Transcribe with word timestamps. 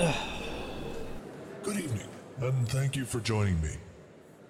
Good 1.62 1.76
evening, 1.76 2.08
and 2.40 2.68
thank 2.70 2.96
you 2.96 3.04
for 3.04 3.20
joining 3.20 3.60
me. 3.60 3.72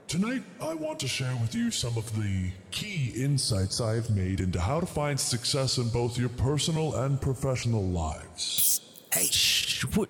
Tonight, 0.06 0.44
I 0.60 0.74
want 0.74 1.00
to 1.00 1.08
share 1.08 1.34
with 1.40 1.56
you 1.56 1.72
some 1.72 1.96
of 1.96 2.14
the 2.16 2.50
key 2.70 3.12
insights 3.16 3.80
I 3.80 3.94
have 3.94 4.10
made 4.10 4.38
into 4.38 4.60
how 4.60 4.78
to 4.78 4.86
find 4.86 5.18
success 5.18 5.78
in 5.78 5.88
both 5.88 6.16
your 6.16 6.28
personal 6.28 6.94
and 6.94 7.20
professional 7.20 7.82
lives. 7.82 8.80
Hey, 9.12 9.26
Shh, 9.26 9.82
what, 9.96 10.08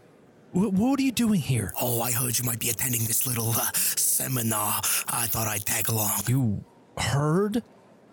what, 0.52 0.74
what 0.74 1.00
are 1.00 1.02
you 1.02 1.12
doing 1.12 1.40
here? 1.40 1.72
oh, 1.80 2.02
I 2.02 2.12
heard 2.12 2.38
you 2.38 2.44
might 2.44 2.60
be 2.60 2.68
attending 2.68 3.04
this 3.04 3.26
little 3.26 3.50
uh, 3.50 3.72
seminar. 3.72 4.80
I 5.08 5.26
thought 5.26 5.46
I'd 5.48 5.64
tag 5.64 5.88
along. 5.88 6.20
You 6.28 6.62
heard? 6.98 7.62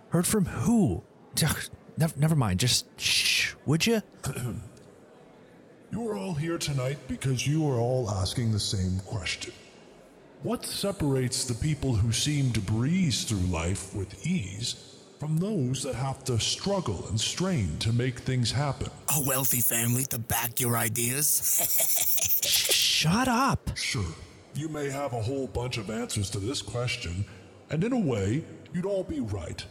Heard 0.10 0.28
from 0.28 0.46
who? 0.46 1.04
Never, 1.98 2.14
never 2.16 2.36
mind. 2.38 2.62
Just 2.62 2.86
shh, 2.98 3.54
would 3.66 3.86
you? 3.86 4.02
You 5.90 6.10
are 6.10 6.18
all 6.18 6.34
here 6.34 6.58
tonight 6.58 6.98
because 7.08 7.48
you 7.48 7.66
are 7.70 7.80
all 7.80 8.12
asking 8.12 8.52
the 8.52 8.60
same 8.60 9.00
question. 9.06 9.54
What 10.44 10.66
separates 10.66 11.46
the 11.46 11.54
people 11.54 11.96
who 11.96 12.12
seem 12.12 12.52
to 12.54 12.60
breeze 12.60 13.24
through 13.24 13.48
life 13.48 13.96
with 13.96 14.28
ease 14.28 14.76
from 15.18 15.38
those 15.38 15.84
that 15.84 15.96
have 15.96 16.26
to 16.26 16.40
struggle 16.40 17.06
and 17.08 17.20
strain 17.20 17.78
to 17.80 17.94
make 17.94 18.20
things 18.20 18.52
happen? 18.52 18.90
A 19.18 19.24
wealthy 19.26 19.62
family 19.62 20.04
to 20.06 20.20
back 20.20 20.60
your 20.60 20.76
ideas. 20.76 21.42
Shut 22.44 23.30
up. 23.30 23.72
Sure, 23.78 24.14
you 24.56 24.68
may 24.68 24.90
have 24.90 25.14
a 25.14 25.22
whole 25.22 25.48
bunch 25.48 25.78
of 25.78 25.90
answers 25.90 26.30
to 26.32 26.40
this 26.40 26.62
question, 26.62 27.24
and 27.70 27.82
in 27.82 27.94
a 27.94 28.00
way, 28.00 28.44
you'd 28.74 28.86
all 28.86 29.04
be 29.04 29.22
right. 29.22 29.64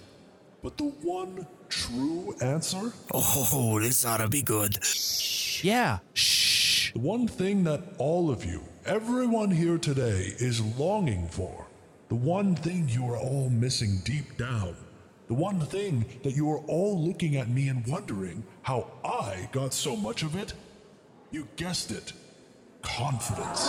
But 0.62 0.78
the 0.78 0.84
one 1.02 1.46
true 1.68 2.34
answer, 2.40 2.92
oh, 3.12 3.78
this 3.80 4.06
ought 4.06 4.18
to 4.18 4.28
be 4.28 4.40
good. 4.42 4.78
Yeah, 5.66 5.98
shh. 6.14 6.92
the 6.92 7.00
one 7.00 7.26
thing 7.26 7.64
that 7.64 7.82
all 7.98 8.30
of 8.30 8.44
you, 8.44 8.62
everyone 8.84 9.50
here 9.50 9.78
today, 9.78 10.32
is 10.38 10.60
longing 10.78 11.26
for, 11.26 11.66
the 12.08 12.14
one 12.14 12.54
thing 12.54 12.88
you 12.88 13.04
are 13.06 13.16
all 13.16 13.50
missing 13.50 14.00
deep 14.04 14.36
down, 14.36 14.76
the 15.26 15.34
one 15.34 15.58
thing 15.58 16.04
that 16.22 16.36
you 16.36 16.48
are 16.52 16.60
all 16.68 17.04
looking 17.04 17.34
at 17.34 17.48
me 17.48 17.66
and 17.66 17.84
wondering 17.88 18.44
how 18.62 18.92
I 19.04 19.48
got 19.50 19.74
so 19.74 19.96
much 19.96 20.22
of 20.22 20.36
it, 20.36 20.54
you 21.32 21.48
guessed 21.56 21.90
it 21.90 22.12
confidence. 22.82 23.66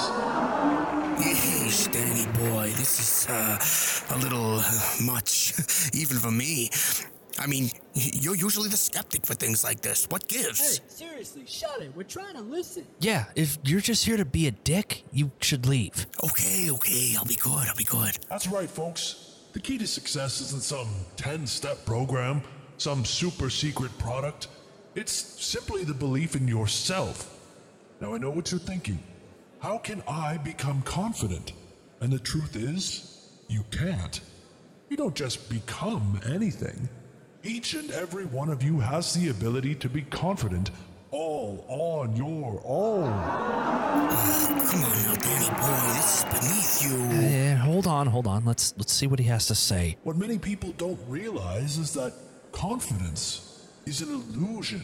Yeesh, 1.18 1.92
Danny 1.92 2.28
boy, 2.38 2.68
this 2.78 3.00
is 3.00 3.28
uh, 3.28 4.16
a 4.16 4.18
little 4.20 4.60
uh, 4.60 4.72
much, 5.02 5.54
even 5.96 6.18
for 6.18 6.30
me. 6.30 6.70
I 7.40 7.48
mean, 7.48 7.70
you're 7.94 8.36
usually 8.36 8.70
the 8.70 8.78
skeptic 8.78 9.26
for 9.26 9.34
things 9.34 9.64
like 9.64 9.82
this. 9.82 10.08
What 10.10 10.28
gives? 10.28 10.60
Hey, 10.60 10.84
gives? 10.84 10.96
seriously, 10.96 11.44
shut 11.46 11.82
it. 11.82 11.92
We're 11.96 12.04
trying 12.04 12.36
to 12.36 12.42
listen. 12.42 12.86
Yeah, 13.00 13.26
if 13.36 13.58
you're 13.64 13.82
just 13.82 14.06
here 14.06 14.18
to 14.18 14.26
be 14.26 14.48
a 14.48 14.52
dick, 14.52 15.04
you 15.12 15.32
should 15.42 15.66
leave. 15.66 16.08
Okay, 16.24 16.72
okay, 16.72 17.16
I'll 17.18 17.26
be 17.26 17.36
good, 17.36 17.68
I'll 17.68 17.76
be 17.76 17.84
good. 17.84 18.18
That's 18.30 18.48
right, 18.48 18.70
folks. 18.70 19.36
The 19.54 19.60
key 19.60 19.78
to 19.78 19.88
success 19.88 20.42
isn't 20.42 20.64
some 20.64 20.88
10 21.16 21.48
step 21.48 21.86
program, 21.86 22.42
some 22.78 23.06
super 23.06 23.50
secret 23.50 23.96
product. 23.98 24.48
It's 24.96 25.12
simply 25.14 25.84
the 25.84 25.94
belief 25.94 26.36
in 26.36 26.48
yourself. 26.48 27.34
Now, 28.02 28.14
I 28.14 28.18
know 28.18 28.30
what 28.30 28.52
you're 28.52 28.60
thinking. 28.60 29.00
How 29.60 29.78
can 29.78 30.04
I 30.08 30.38
become 30.38 30.82
confident? 30.84 31.54
And 32.02 32.12
the 32.12 32.20
truth 32.20 32.56
is, 32.56 33.32
you 33.48 33.64
can't. 33.72 34.22
You 34.90 34.98
don't 34.98 35.16
just 35.16 35.50
become 35.50 36.20
anything. 36.28 36.88
Each 37.48 37.76
and 37.76 37.90
every 37.92 38.26
one 38.26 38.50
of 38.50 38.62
you 38.62 38.82
has 38.82 39.14
the 39.14 39.30
ability 39.30 39.76
to 39.76 39.88
be 39.88 40.02
confident 40.02 40.70
all 41.12 41.66
on 41.70 42.14
your 42.14 42.62
own. 42.66 43.06
Come 44.68 44.84
on 44.84 44.92
now, 45.06 45.16
Danny 45.16 45.50
boy, 45.56 45.94
this 45.96 46.18
is 46.18 46.24
beneath 46.26 46.84
you. 46.84 47.26
Eh, 47.26 47.56
hold 47.56 47.88
on, 47.88 48.06
hold 48.08 48.28
on. 48.28 48.44
Let's 48.44 48.74
let's 48.78 48.92
see 48.92 49.08
what 49.08 49.20
he 49.20 49.26
has 49.28 49.48
to 49.48 49.56
say. 49.56 49.96
What 50.04 50.18
many 50.18 50.38
people 50.38 50.74
don't 50.78 51.00
realize 51.08 51.78
is 51.78 51.94
that 51.94 52.14
confidence 52.52 53.66
is 53.86 54.02
an 54.02 54.10
illusion. 54.10 54.82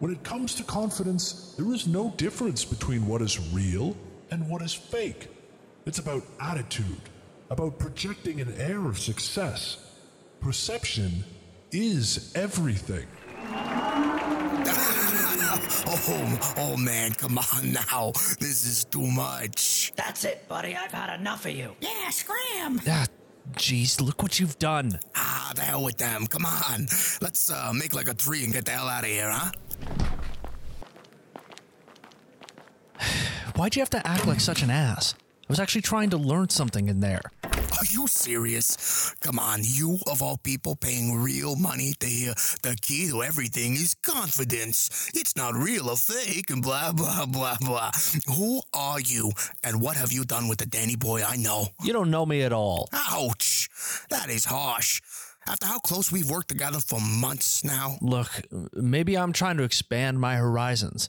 When 0.00 0.12
it 0.12 0.22
comes 0.22 0.54
to 0.56 0.64
confidence, 0.64 1.54
there 1.56 1.72
is 1.72 1.86
no 1.86 2.12
difference 2.18 2.62
between 2.62 3.06
what 3.06 3.22
is 3.22 3.38
real 3.54 3.96
and 4.30 4.46
what 4.50 4.60
is 4.60 4.74
fake. 4.74 5.28
It's 5.86 5.98
about 5.98 6.24
attitude, 6.40 7.08
about 7.48 7.78
projecting 7.78 8.42
an 8.42 8.52
air 8.58 8.84
of 8.84 8.98
success. 8.98 9.78
Perception 10.40 11.24
is 11.72 12.32
everything. 12.34 13.06
Oh, 15.92 16.54
oh 16.56 16.76
man, 16.76 17.12
come 17.12 17.36
on 17.38 17.72
now. 17.72 18.12
This 18.38 18.64
is 18.64 18.84
too 18.84 19.06
much. 19.06 19.92
That's 19.96 20.24
it, 20.24 20.46
buddy. 20.48 20.76
I've 20.76 20.92
had 20.92 21.18
enough 21.18 21.44
of 21.46 21.52
you. 21.52 21.74
Yeah, 21.80 22.10
scram. 22.10 22.80
Ah, 22.86 23.06
jeez, 23.54 24.00
look 24.00 24.22
what 24.22 24.38
you've 24.38 24.58
done. 24.58 25.00
Ah, 25.16 25.52
the 25.54 25.62
hell 25.62 25.82
with 25.82 25.96
them. 25.98 26.26
Come 26.26 26.46
on. 26.46 26.86
Let's 27.20 27.50
uh, 27.50 27.72
make 27.74 27.94
like 27.94 28.08
a 28.08 28.14
tree 28.14 28.44
and 28.44 28.52
get 28.52 28.66
the 28.66 28.70
hell 28.70 28.88
out 28.88 29.02
of 29.02 29.10
here, 29.10 29.30
huh? 29.30 29.50
Why'd 33.56 33.74
you 33.74 33.82
have 33.82 33.90
to 33.90 34.06
act 34.06 34.26
like 34.26 34.40
such 34.40 34.62
an 34.62 34.70
ass? 34.70 35.14
I 35.18 35.46
was 35.48 35.58
actually 35.58 35.82
trying 35.82 36.10
to 36.10 36.16
learn 36.16 36.50
something 36.50 36.88
in 36.88 37.00
there. 37.00 37.22
Are 37.78 37.84
you 37.88 38.06
serious? 38.08 39.14
Come 39.20 39.38
on, 39.38 39.60
you 39.62 39.98
of 40.10 40.22
all 40.22 40.36
people 40.38 40.76
paying 40.76 41.20
real 41.22 41.56
money 41.56 41.94
to 42.00 42.06
hear 42.06 42.34
the 42.62 42.76
key 42.80 43.08
to 43.10 43.22
everything 43.22 43.74
is 43.74 43.94
confidence. 44.02 45.10
It's 45.14 45.36
not 45.36 45.54
real 45.54 45.88
or 45.88 45.96
fake 45.96 46.50
and 46.50 46.62
blah, 46.62 46.92
blah, 46.92 47.26
blah, 47.26 47.56
blah. 47.60 47.90
Who 48.36 48.60
are 48.74 49.00
you 49.00 49.32
and 49.62 49.80
what 49.80 49.96
have 49.96 50.12
you 50.12 50.24
done 50.24 50.48
with 50.48 50.58
the 50.58 50.66
Danny 50.66 50.96
boy 50.96 51.22
I 51.26 51.36
know? 51.36 51.66
You 51.82 51.92
don't 51.92 52.10
know 52.10 52.26
me 52.26 52.42
at 52.42 52.52
all. 52.52 52.88
Ouch! 52.92 53.68
That 54.10 54.28
is 54.30 54.44
harsh. 54.44 55.00
After 55.46 55.66
how 55.66 55.78
close 55.78 56.12
we've 56.12 56.30
worked 56.30 56.48
together 56.48 56.78
for 56.80 57.00
months 57.00 57.64
now. 57.64 57.96
Look, 58.00 58.28
maybe 58.74 59.16
I'm 59.16 59.32
trying 59.32 59.56
to 59.56 59.62
expand 59.62 60.20
my 60.20 60.36
horizons. 60.36 61.08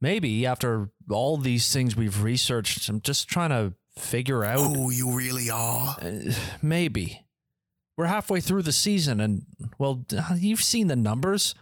Maybe 0.00 0.44
after 0.44 0.90
all 1.10 1.36
these 1.36 1.72
things 1.72 1.96
we've 1.96 2.22
researched, 2.22 2.88
I'm 2.88 3.00
just 3.00 3.28
trying 3.28 3.50
to 3.50 3.74
figure 3.98 4.44
out. 4.44 4.58
who 4.58 4.90
you 4.90 5.16
really 5.16 5.50
are? 5.50 5.96
Uh, 6.00 6.32
maybe. 6.62 7.22
We're 7.96 8.06
halfway 8.06 8.40
through 8.40 8.62
the 8.62 8.72
season, 8.72 9.20
and, 9.20 9.46
well, 9.78 10.04
you've 10.36 10.62
seen 10.62 10.88
the 10.88 10.96
numbers. 10.96 11.54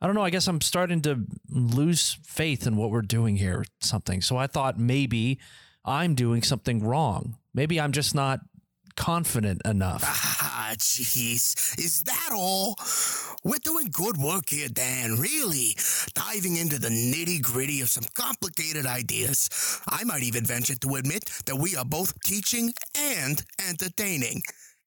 I 0.00 0.06
don't 0.06 0.14
know. 0.14 0.22
I 0.24 0.30
guess 0.30 0.46
I'm 0.46 0.60
starting 0.60 1.02
to 1.02 1.24
lose 1.50 2.18
faith 2.24 2.66
in 2.66 2.76
what 2.76 2.90
we're 2.90 3.02
doing 3.02 3.36
here, 3.36 3.58
or 3.58 3.64
something. 3.80 4.22
So 4.22 4.36
I 4.36 4.46
thought 4.46 4.78
maybe 4.78 5.38
I'm 5.84 6.14
doing 6.14 6.42
something 6.42 6.82
wrong. 6.82 7.36
Maybe 7.52 7.80
I'm 7.80 7.92
just 7.92 8.14
not 8.14 8.40
confident 8.98 9.62
enough. 9.64 10.04
Ah, 10.60 10.74
jeez. 10.76 11.78
Is 11.78 12.02
that 12.02 12.30
all? 12.34 12.76
We're 13.42 13.64
doing 13.64 13.88
good 13.90 14.18
work 14.18 14.50
here, 14.50 14.68
Dan, 14.68 15.16
really. 15.16 15.74
Diving 16.12 16.56
into 16.56 16.78
the 16.78 16.90
nitty 16.90 17.40
gritty 17.40 17.80
of 17.80 17.88
some 17.88 18.04
complicated 18.12 18.84
ideas. 18.84 19.48
I 19.88 20.04
might 20.04 20.24
even 20.24 20.44
venture 20.44 20.74
to 20.74 20.96
admit 20.96 21.24
that 21.46 21.56
we 21.56 21.74
are 21.74 21.86
both 21.86 22.12
teaching 22.22 22.74
and 22.98 23.42
entertaining. 23.66 24.42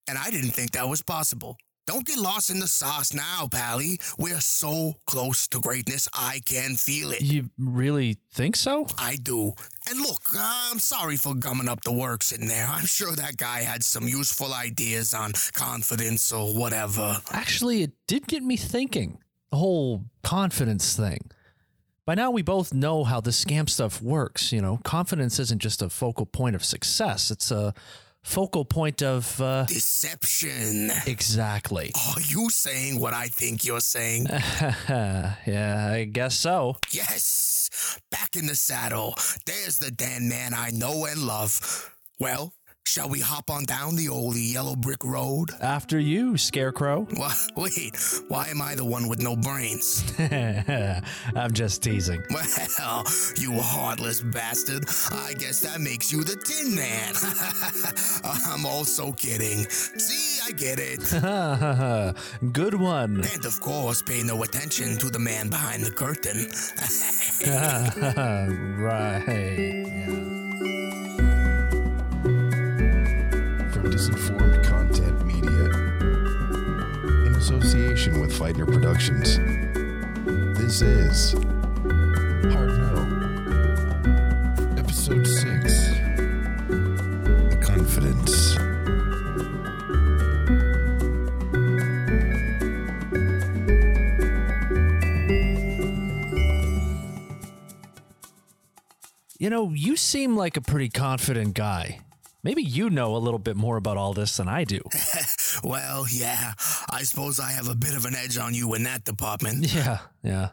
And 0.07 0.19
I 0.19 0.29
didn't 0.29 0.51
think 0.51 0.71
that 0.71 0.87
was 0.87 1.01
possible. 1.01 1.57
Don't 1.87 2.05
get 2.05 2.19
lost 2.19 2.49
in 2.49 2.59
the 2.59 2.67
sauce 2.67 3.13
now, 3.13 3.47
Pally. 3.51 3.99
We're 4.17 4.39
so 4.39 4.95
close 5.05 5.47
to 5.49 5.59
greatness, 5.59 6.07
I 6.13 6.41
can 6.45 6.75
feel 6.75 7.11
it. 7.11 7.21
You 7.21 7.49
really 7.57 8.17
think 8.31 8.55
so? 8.55 8.85
I 8.97 9.15
do. 9.15 9.53
And 9.89 9.99
look, 9.99 10.21
I'm 10.37 10.79
sorry 10.79 11.17
for 11.17 11.33
gumming 11.33 11.67
up 11.67 11.83
the 11.83 11.91
works 11.91 12.31
in 12.31 12.47
there. 12.47 12.67
I'm 12.67 12.85
sure 12.85 13.15
that 13.15 13.37
guy 13.37 13.59
had 13.61 13.83
some 13.83 14.07
useful 14.07 14.53
ideas 14.53 15.13
on 15.13 15.31
confidence 15.53 16.31
or 16.31 16.53
whatever. 16.53 17.17
Actually, 17.31 17.81
it 17.81 17.91
did 18.07 18.27
get 18.27 18.43
me 18.43 18.57
thinking. 18.57 19.17
The 19.49 19.57
whole 19.57 20.05
confidence 20.23 20.95
thing. 20.95 21.29
By 22.05 22.15
now, 22.15 22.31
we 22.31 22.41
both 22.41 22.73
know 22.73 23.03
how 23.03 23.21
the 23.21 23.31
scam 23.31 23.69
stuff 23.69 24.01
works. 24.01 24.51
You 24.51 24.61
know, 24.61 24.79
confidence 24.83 25.39
isn't 25.39 25.59
just 25.59 25.81
a 25.81 25.89
focal 25.89 26.25
point 26.25 26.55
of 26.55 26.63
success, 26.63 27.31
it's 27.31 27.51
a 27.51 27.73
focal 28.23 28.65
point 28.65 29.01
of. 29.01 29.39
Uh, 29.41 29.65
Deception. 29.65 30.91
exactly. 31.07 31.91
Are 31.95 32.21
you 32.21 32.49
saying 32.49 32.99
what 32.99 33.13
I 33.13 33.27
think 33.27 33.63
you're 33.65 33.79
saying? 33.81 34.27
yeah, 34.89 35.89
I 35.91 36.09
guess 36.11 36.37
so. 36.39 36.77
yes. 36.91 37.99
Back 38.11 38.35
in 38.35 38.47
the 38.47 38.55
saddle. 38.55 39.15
There's 39.45 39.79
the 39.79 39.91
Dan 39.91 40.27
man 40.27 40.53
I 40.53 40.71
know 40.71 41.05
and 41.05 41.21
love. 41.21 41.95
Well, 42.19 42.53
Shall 42.87 43.07
we 43.07 43.21
hop 43.21 43.49
on 43.49 43.63
down 43.63 43.95
the 43.95 44.09
old 44.09 44.35
yellow 44.35 44.75
brick 44.75 45.05
road? 45.05 45.51
After 45.61 45.97
you, 45.97 46.35
Scarecrow. 46.35 47.07
Wha 47.15 47.31
wait, 47.55 47.95
why 48.27 48.47
am 48.49 48.61
I 48.61 48.75
the 48.75 48.83
one 48.83 49.07
with 49.07 49.21
no 49.21 49.35
brains? 49.35 50.03
I'm 50.19 51.53
just 51.53 51.81
teasing. 51.83 52.21
Well, 52.31 53.05
you 53.37 53.53
heartless 53.61 54.19
bastard. 54.21 54.85
I 55.11 55.33
guess 55.37 55.61
that 55.61 55.79
makes 55.79 56.11
you 56.11 56.23
the 56.25 56.35
Tin 56.35 56.75
Man. 56.75 57.13
I'm 58.51 58.65
also 58.65 59.13
kidding. 59.13 59.69
See, 59.69 60.39
I 60.45 60.51
get 60.51 60.79
it. 60.81 62.51
Good 62.51 62.73
one. 62.73 63.23
And 63.33 63.45
of 63.45 63.59
course, 63.61 64.01
pay 64.01 64.21
no 64.23 64.43
attention 64.43 64.97
to 64.97 65.09
the 65.09 65.19
man 65.19 65.49
behind 65.49 65.83
the 65.83 65.91
curtain. 65.91 66.47
right. 68.81 69.23
Yeah. 69.27 70.30
Disinformed 73.89 74.63
Content 74.63 75.25
Media 75.25 75.65
in 77.25 77.33
association 77.35 78.21
with 78.21 78.31
Feightner 78.31 78.71
Productions. 78.71 79.37
This 80.59 80.81
is 80.81 81.33
Hard 82.53 82.77
Know, 82.77 83.05
Episode 84.77 85.25
6 85.25 85.89
Confidence. 87.65 88.57
You 99.39 99.49
know, 99.49 99.71
you 99.71 99.95
seem 99.97 100.37
like 100.37 100.55
a 100.55 100.61
pretty 100.61 100.89
confident 100.89 101.55
guy. 101.55 102.01
Maybe 102.43 102.63
you 102.63 102.89
know 102.89 103.15
a 103.15 103.19
little 103.19 103.39
bit 103.39 103.55
more 103.55 103.77
about 103.77 103.97
all 103.97 104.13
this 104.13 104.37
than 104.37 104.47
I 104.47 104.63
do. 104.63 104.81
well, 105.63 106.05
yeah, 106.11 106.53
I 106.89 107.03
suppose 107.03 107.39
I 107.39 107.51
have 107.51 107.67
a 107.69 107.75
bit 107.75 107.95
of 107.95 108.05
an 108.05 108.15
edge 108.15 108.37
on 108.37 108.53
you 108.53 108.73
in 108.73 108.83
that 108.83 109.03
department. 109.03 109.71
Yeah, 109.73 109.99
yeah. 110.23 110.49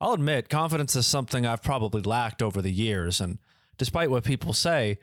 I'll 0.00 0.12
admit, 0.12 0.48
confidence 0.48 0.96
is 0.96 1.06
something 1.06 1.46
I've 1.46 1.62
probably 1.62 2.02
lacked 2.02 2.42
over 2.42 2.60
the 2.60 2.70
years, 2.70 3.20
and 3.20 3.38
despite 3.78 4.10
what 4.10 4.24
people 4.24 4.52
say, 4.52 4.98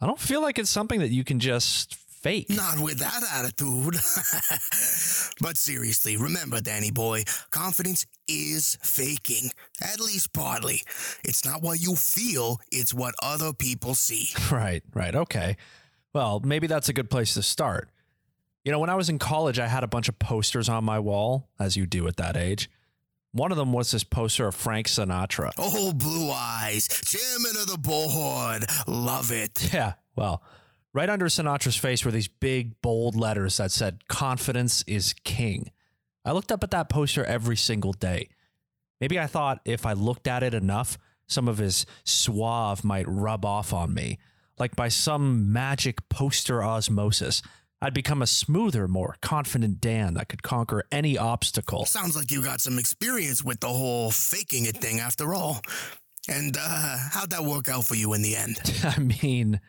I 0.00 0.06
don't 0.06 0.20
feel 0.20 0.40
like 0.40 0.58
it's 0.58 0.70
something 0.70 1.00
that 1.00 1.10
you 1.10 1.24
can 1.24 1.40
just 1.40 1.94
fake. 2.20 2.50
Not 2.50 2.78
with 2.78 2.98
that 2.98 3.22
attitude. 3.34 3.94
but 5.40 5.56
seriously, 5.56 6.16
remember, 6.16 6.60
Danny 6.60 6.90
boy, 6.90 7.24
confidence 7.50 8.06
is 8.28 8.78
faking, 8.82 9.50
at 9.82 10.00
least 10.00 10.32
partly. 10.32 10.82
It's 11.24 11.44
not 11.44 11.62
what 11.62 11.80
you 11.80 11.96
feel, 11.96 12.60
it's 12.70 12.94
what 12.94 13.14
other 13.22 13.52
people 13.52 13.94
see. 13.94 14.28
Right, 14.50 14.82
right. 14.94 15.14
Okay. 15.14 15.56
Well, 16.12 16.40
maybe 16.44 16.66
that's 16.66 16.88
a 16.88 16.92
good 16.92 17.08
place 17.08 17.34
to 17.34 17.42
start. 17.42 17.88
You 18.64 18.72
know, 18.72 18.78
when 18.80 18.90
I 18.90 18.96
was 18.96 19.08
in 19.08 19.18
college, 19.18 19.58
I 19.58 19.68
had 19.68 19.84
a 19.84 19.86
bunch 19.86 20.08
of 20.08 20.18
posters 20.18 20.68
on 20.68 20.84
my 20.84 20.98
wall, 20.98 21.48
as 21.58 21.76
you 21.76 21.86
do 21.86 22.06
at 22.08 22.16
that 22.16 22.36
age. 22.36 22.68
One 23.32 23.52
of 23.52 23.58
them 23.58 23.72
was 23.72 23.92
this 23.92 24.02
poster 24.02 24.48
of 24.48 24.56
Frank 24.56 24.88
Sinatra. 24.88 25.52
Oh, 25.56 25.92
Blue 25.92 26.30
Eyes, 26.32 26.88
chairman 26.88 27.52
of 27.62 27.68
the 27.68 27.78
board. 27.78 28.64
Love 28.88 29.30
it. 29.30 29.70
Yeah, 29.72 29.92
well, 30.16 30.42
right 30.92 31.08
under 31.08 31.26
Sinatra's 31.26 31.76
face 31.76 32.04
were 32.04 32.10
these 32.10 32.28
big, 32.28 32.80
bold 32.82 33.16
letters 33.16 33.56
that 33.58 33.70
said, 33.70 34.08
Confidence 34.08 34.84
is 34.86 35.14
king. 35.24 35.70
I 36.24 36.32
looked 36.32 36.52
up 36.52 36.62
at 36.62 36.70
that 36.72 36.88
poster 36.88 37.24
every 37.24 37.56
single 37.56 37.92
day. 37.92 38.28
Maybe 39.00 39.18
I 39.18 39.26
thought 39.26 39.60
if 39.64 39.86
I 39.86 39.94
looked 39.94 40.26
at 40.26 40.42
it 40.42 40.52
enough, 40.52 40.98
some 41.26 41.48
of 41.48 41.58
his 41.58 41.86
suave 42.04 42.84
might 42.84 43.06
rub 43.08 43.44
off 43.44 43.72
on 43.72 43.94
me. 43.94 44.18
Like 44.58 44.76
by 44.76 44.88
some 44.88 45.52
magic 45.52 46.06
poster 46.10 46.62
osmosis, 46.62 47.40
I'd 47.80 47.94
become 47.94 48.20
a 48.20 48.26
smoother, 48.26 48.86
more 48.86 49.16
confident 49.22 49.80
Dan 49.80 50.14
that 50.14 50.28
could 50.28 50.42
conquer 50.42 50.84
any 50.92 51.16
obstacle. 51.16 51.86
Sounds 51.86 52.14
like 52.14 52.30
you 52.30 52.42
got 52.42 52.60
some 52.60 52.78
experience 52.78 53.42
with 53.42 53.60
the 53.60 53.68
whole 53.68 54.10
faking 54.10 54.66
it 54.66 54.76
thing 54.76 55.00
after 55.00 55.32
all. 55.32 55.62
And 56.28 56.58
uh, 56.60 56.98
how'd 57.10 57.30
that 57.30 57.44
work 57.44 57.68
out 57.70 57.86
for 57.86 57.94
you 57.94 58.12
in 58.12 58.20
the 58.20 58.36
end? 58.36 58.60
I 58.84 58.98
mean, 59.00 59.60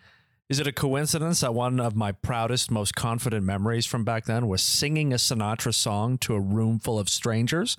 is 0.52 0.60
it 0.60 0.68
a 0.68 0.74
coincidence 0.74 1.40
that 1.40 1.54
one 1.54 1.80
of 1.80 1.96
my 1.96 2.12
proudest, 2.12 2.70
most 2.70 2.94
confident 2.94 3.46
memories 3.46 3.86
from 3.86 4.04
back 4.04 4.26
then 4.26 4.50
was 4.50 4.62
singing 4.62 5.14
a 5.14 5.16
Sinatra 5.16 5.74
song 5.74 6.18
to 6.18 6.34
a 6.34 6.42
room 6.42 6.78
full 6.78 7.00
of 7.00 7.08
strangers? 7.08 7.78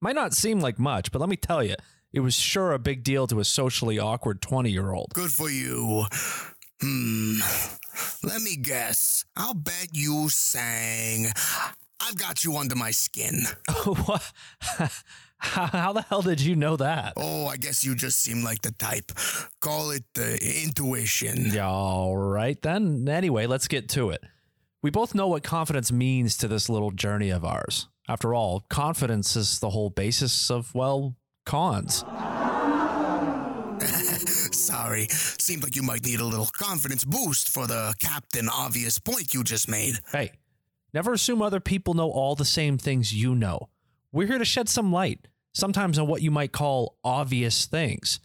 Might 0.00 0.14
not 0.14 0.32
seem 0.32 0.58
like 0.58 0.78
much, 0.78 1.12
but 1.12 1.18
let 1.18 1.28
me 1.28 1.36
tell 1.36 1.62
you, 1.62 1.74
it 2.10 2.20
was 2.20 2.34
sure 2.34 2.72
a 2.72 2.78
big 2.78 3.04
deal 3.04 3.26
to 3.26 3.40
a 3.40 3.44
socially 3.44 3.98
awkward 3.98 4.40
20 4.40 4.70
year 4.70 4.90
old. 4.90 5.12
Good 5.12 5.30
for 5.30 5.50
you. 5.50 6.06
Hmm. 6.80 7.40
Let 8.22 8.40
me 8.40 8.56
guess. 8.56 9.26
I'll 9.36 9.52
bet 9.52 9.88
you 9.92 10.30
sang. 10.30 11.26
I've 12.00 12.16
got 12.16 12.42
you 12.42 12.56
under 12.56 12.74
my 12.74 12.90
skin. 12.90 13.42
what? 13.84 14.32
How, 15.38 15.66
how 15.72 15.92
the 15.92 16.02
hell 16.02 16.22
did 16.22 16.40
you 16.40 16.56
know 16.56 16.76
that? 16.76 17.14
Oh, 17.16 17.46
I 17.46 17.56
guess 17.56 17.84
you 17.84 17.94
just 17.94 18.20
seem 18.20 18.42
like 18.42 18.62
the 18.62 18.72
type. 18.72 19.12
Call 19.60 19.90
it 19.90 20.04
the 20.14 20.34
intuition. 20.64 21.46
Yeah, 21.52 21.68
all 21.68 22.16
right 22.16 22.60
then. 22.60 23.08
Anyway, 23.08 23.46
let's 23.46 23.68
get 23.68 23.88
to 23.90 24.10
it. 24.10 24.22
We 24.82 24.90
both 24.90 25.14
know 25.14 25.26
what 25.28 25.42
confidence 25.42 25.90
means 25.90 26.36
to 26.38 26.48
this 26.48 26.68
little 26.68 26.92
journey 26.92 27.30
of 27.30 27.44
ours. 27.44 27.88
After 28.08 28.32
all, 28.34 28.64
confidence 28.70 29.36
is 29.36 29.58
the 29.58 29.70
whole 29.70 29.90
basis 29.90 30.50
of, 30.50 30.74
well, 30.74 31.16
cons. 31.44 32.04
Sorry. 34.52 35.08
Seemed 35.08 35.62
like 35.62 35.76
you 35.76 35.82
might 35.82 36.04
need 36.04 36.20
a 36.20 36.24
little 36.24 36.48
confidence 36.56 37.04
boost 37.04 37.48
for 37.48 37.66
the 37.66 37.94
captain 37.98 38.48
obvious 38.48 38.98
point 38.98 39.34
you 39.34 39.44
just 39.44 39.68
made. 39.68 39.96
Hey, 40.10 40.32
never 40.94 41.12
assume 41.12 41.42
other 41.42 41.60
people 41.60 41.94
know 41.94 42.10
all 42.10 42.34
the 42.34 42.44
same 42.44 42.78
things 42.78 43.12
you 43.12 43.34
know. 43.34 43.68
We're 44.10 44.26
here 44.26 44.38
to 44.38 44.44
shed 44.44 44.68
some 44.68 44.90
light, 44.90 45.28
sometimes 45.52 45.98
on 45.98 46.06
what 46.06 46.22
you 46.22 46.30
might 46.30 46.52
call 46.52 46.96
obvious 47.04 47.66
things. 47.66 48.20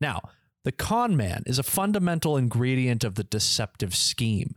Now, 0.00 0.20
the 0.64 0.72
con 0.72 1.16
man 1.16 1.44
is 1.46 1.58
a 1.58 1.62
fundamental 1.62 2.36
ingredient 2.36 3.04
of 3.04 3.14
the 3.14 3.24
deceptive 3.24 3.94
scheme. 3.94 4.54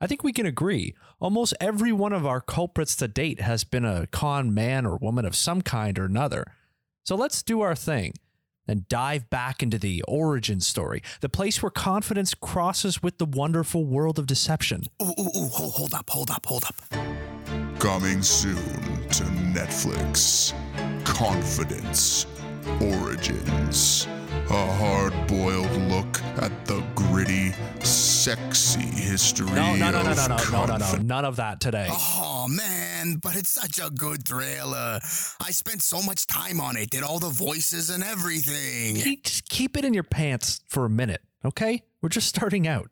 I 0.00 0.06
think 0.06 0.22
we 0.22 0.32
can 0.32 0.44
agree 0.44 0.94
almost 1.20 1.54
every 1.58 1.90
one 1.90 2.12
of 2.12 2.26
our 2.26 2.42
culprits 2.42 2.94
to 2.96 3.08
date 3.08 3.40
has 3.40 3.64
been 3.64 3.86
a 3.86 4.06
con 4.08 4.52
man 4.52 4.84
or 4.84 4.98
woman 4.98 5.24
of 5.24 5.34
some 5.34 5.62
kind 5.62 5.98
or 5.98 6.04
another. 6.04 6.44
So 7.04 7.16
let's 7.16 7.42
do 7.42 7.62
our 7.62 7.74
thing 7.74 8.12
and 8.68 8.86
dive 8.88 9.30
back 9.30 9.62
into 9.62 9.78
the 9.78 10.02
origin 10.06 10.60
story, 10.60 11.02
the 11.20 11.30
place 11.30 11.62
where 11.62 11.70
confidence 11.70 12.34
crosses 12.34 13.02
with 13.02 13.16
the 13.16 13.26
wonderful 13.26 13.86
world 13.86 14.18
of 14.18 14.26
deception. 14.26 14.82
Ooh, 15.02 15.14
ooh, 15.18 15.30
ooh, 15.34 15.48
hold, 15.48 15.72
hold 15.72 15.94
up, 15.94 16.10
hold 16.10 16.30
up, 16.30 16.44
hold 16.44 16.64
up. 16.64 16.74
Coming 17.78 18.22
soon 18.22 19.03
to 19.18 19.22
Netflix 19.22 20.52
Confidence 21.04 22.26
Origins. 22.80 24.08
A 24.50 24.72
hard 24.72 25.12
boiled 25.28 25.70
look 25.82 26.20
at 26.38 26.66
the 26.66 26.82
gritty, 26.96 27.52
sexy 27.78 28.80
history 28.80 29.52
No, 29.52 29.76
no, 29.76 29.92
no, 29.92 30.02
no, 30.02 30.14
no, 30.14 30.26
no, 30.26 30.36
no, 30.50 30.66
no, 30.66 30.76
no, 30.78 30.96
none 30.96 31.24
of 31.24 31.36
that 31.36 31.60
today. 31.60 31.86
Oh 31.88 32.48
man, 32.50 33.20
but 33.22 33.36
it's 33.36 33.50
such 33.50 33.78
a 33.78 33.88
good 33.88 34.26
thriller. 34.26 34.98
I 35.40 35.50
spent 35.52 35.82
so 35.82 36.02
much 36.02 36.26
time 36.26 36.60
on 36.60 36.76
it, 36.76 36.90
did 36.90 37.04
all 37.04 37.20
the 37.20 37.28
voices 37.28 37.90
and 37.90 38.02
everything. 38.02 38.96
Just 39.22 39.48
keep 39.48 39.76
it 39.76 39.84
in 39.84 39.94
your 39.94 40.02
pants 40.02 40.60
for 40.66 40.84
a 40.84 40.90
minute, 40.90 41.22
okay? 41.44 41.84
We're 42.02 42.08
just 42.08 42.26
starting 42.26 42.66
out. 42.66 42.90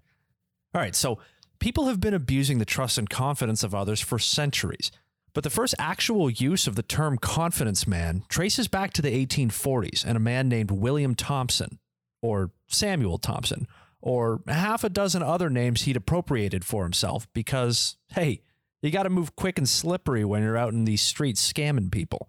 All 0.73 0.81
right, 0.81 0.95
so 0.95 1.19
people 1.59 1.87
have 1.87 1.99
been 1.99 2.15
abusing 2.15 2.59
the 2.59 2.65
trust 2.65 2.97
and 2.97 3.11
confidence 3.11 3.65
of 3.65 3.75
others 3.75 4.01
for 4.01 4.21
centuries. 4.21 4.93
But 5.35 5.45
the 5.45 5.51
first 5.51 5.75
actual 5.79 6.29
use 6.29 6.67
of 6.67 6.77
the 6.77 6.83
term 6.83 7.17
confidence 7.17 7.87
man 7.87 8.25
traces 8.29 8.69
back 8.69 8.93
to 8.95 9.03
the 9.03 9.27
1840s 9.27 10.05
and 10.05 10.17
a 10.17 10.21
man 10.21 10.49
named 10.49 10.71
William 10.71 11.15
Thompson, 11.15 11.79
or 12.21 12.51
Samuel 12.69 13.19
Thompson, 13.19 13.67
or 14.03 14.43
half 14.47 14.85
a 14.85 14.91
dozen 14.91 15.23
other 15.23 15.49
names 15.49 15.83
he'd 15.83 15.97
appropriated 15.97 16.65
for 16.65 16.83
himself 16.83 17.27
because, 17.33 17.97
hey, 18.09 18.43
you 18.83 18.91
got 18.91 19.05
to 19.05 19.11
move 19.11 19.37
quick 19.37 19.59
and 19.59 19.69
slippery 19.69 20.25
when 20.25 20.43
you're 20.43 20.57
out 20.57 20.73
in 20.73 20.85
these 20.85 21.03
streets 21.03 21.53
scamming 21.53 21.91
people. 21.91 22.29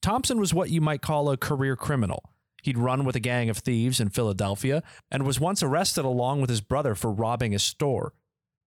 Thompson 0.00 0.38
was 0.38 0.54
what 0.54 0.70
you 0.70 0.80
might 0.80 1.02
call 1.02 1.30
a 1.30 1.36
career 1.36 1.74
criminal. 1.76 2.22
He'd 2.62 2.78
run 2.78 3.04
with 3.04 3.16
a 3.16 3.20
gang 3.20 3.48
of 3.48 3.58
thieves 3.58 3.98
in 4.00 4.10
Philadelphia 4.10 4.82
and 5.10 5.24
was 5.24 5.40
once 5.40 5.62
arrested 5.62 6.04
along 6.04 6.40
with 6.40 6.50
his 6.50 6.60
brother 6.60 6.94
for 6.94 7.10
robbing 7.10 7.54
a 7.54 7.58
store. 7.58 8.12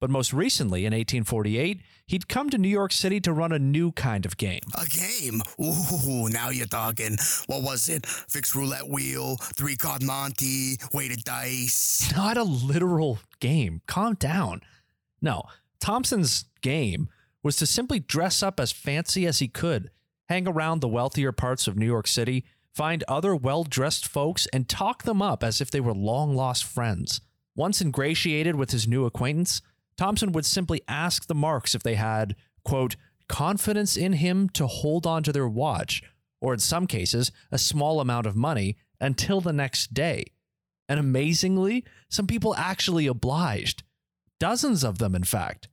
But 0.01 0.09
most 0.09 0.33
recently, 0.33 0.81
in 0.81 0.93
1848, 0.93 1.79
he'd 2.07 2.27
come 2.27 2.49
to 2.49 2.57
New 2.57 2.67
York 2.67 2.91
City 2.91 3.21
to 3.21 3.31
run 3.31 3.51
a 3.51 3.59
new 3.59 3.91
kind 3.91 4.25
of 4.25 4.35
game. 4.35 4.63
A 4.73 4.87
game? 4.87 5.43
Ooh, 5.61 6.27
now 6.27 6.49
you're 6.49 6.65
talking. 6.65 7.17
What 7.45 7.61
was 7.61 7.87
it? 7.87 8.07
Fixed 8.07 8.55
roulette 8.55 8.89
wheel, 8.89 9.35
three 9.37 9.75
card 9.75 10.01
Monty, 10.01 10.77
weighted 10.91 11.23
dice. 11.23 12.11
Not 12.17 12.35
a 12.35 12.43
literal 12.43 13.19
game. 13.39 13.81
Calm 13.85 14.15
down. 14.15 14.61
No, 15.21 15.43
Thompson's 15.79 16.45
game 16.61 17.07
was 17.43 17.57
to 17.57 17.67
simply 17.67 17.99
dress 17.99 18.41
up 18.41 18.59
as 18.59 18.71
fancy 18.71 19.27
as 19.27 19.37
he 19.37 19.47
could, 19.47 19.91
hang 20.29 20.47
around 20.47 20.79
the 20.79 20.87
wealthier 20.87 21.31
parts 21.31 21.67
of 21.67 21.77
New 21.77 21.85
York 21.85 22.07
City, 22.07 22.43
find 22.73 23.03
other 23.07 23.35
well 23.35 23.63
dressed 23.63 24.07
folks, 24.07 24.47
and 24.51 24.67
talk 24.67 25.03
them 25.03 25.21
up 25.21 25.43
as 25.43 25.61
if 25.61 25.69
they 25.69 25.79
were 25.79 25.93
long 25.93 26.35
lost 26.35 26.63
friends. 26.63 27.21
Once 27.55 27.81
ingratiated 27.81 28.55
with 28.55 28.71
his 28.71 28.87
new 28.87 29.05
acquaintance, 29.05 29.61
Thompson 29.97 30.31
would 30.31 30.45
simply 30.45 30.81
ask 30.87 31.27
the 31.27 31.35
marks 31.35 31.75
if 31.75 31.83
they 31.83 31.95
had, 31.95 32.35
quote, 32.63 32.95
confidence 33.27 33.95
in 33.95 34.13
him 34.13 34.49
to 34.49 34.67
hold 34.67 35.05
on 35.05 35.23
to 35.23 35.31
their 35.31 35.47
watch, 35.47 36.01
or 36.41 36.53
in 36.53 36.59
some 36.59 36.87
cases, 36.87 37.31
a 37.51 37.57
small 37.57 37.99
amount 37.99 38.25
of 38.25 38.35
money 38.35 38.77
until 38.99 39.41
the 39.41 39.53
next 39.53 39.93
day. 39.93 40.25
And 40.89 40.99
amazingly, 40.99 41.85
some 42.09 42.27
people 42.27 42.55
actually 42.55 43.07
obliged. 43.07 43.83
Dozens 44.39 44.83
of 44.83 44.97
them, 44.97 45.15
in 45.15 45.23
fact. 45.23 45.69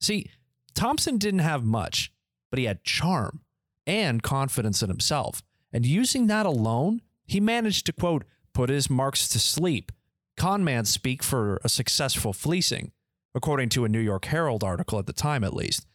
See, 0.00 0.30
Thompson 0.74 1.18
didn't 1.18 1.40
have 1.40 1.64
much, 1.64 2.12
but 2.50 2.58
he 2.58 2.64
had 2.64 2.84
charm 2.84 3.42
and 3.86 4.22
confidence 4.22 4.82
in 4.82 4.88
himself. 4.88 5.42
And 5.72 5.84
using 5.84 6.26
that 6.28 6.46
alone, 6.46 7.02
he 7.26 7.40
managed 7.40 7.86
to, 7.86 7.92
quote, 7.92 8.24
put 8.52 8.70
his 8.70 8.88
marks 8.88 9.28
to 9.28 9.38
sleep. 9.38 9.92
Con 10.36 10.64
man 10.64 10.84
speak 10.84 11.22
for 11.22 11.60
a 11.64 11.68
successful 11.68 12.32
fleecing, 12.32 12.92
according 13.34 13.68
to 13.70 13.84
a 13.84 13.88
New 13.88 14.00
York 14.00 14.26
Herald 14.26 14.62
article 14.62 14.98
at 14.98 15.06
the 15.06 15.12
time, 15.12 15.44
at 15.44 15.54
least. 15.54 15.86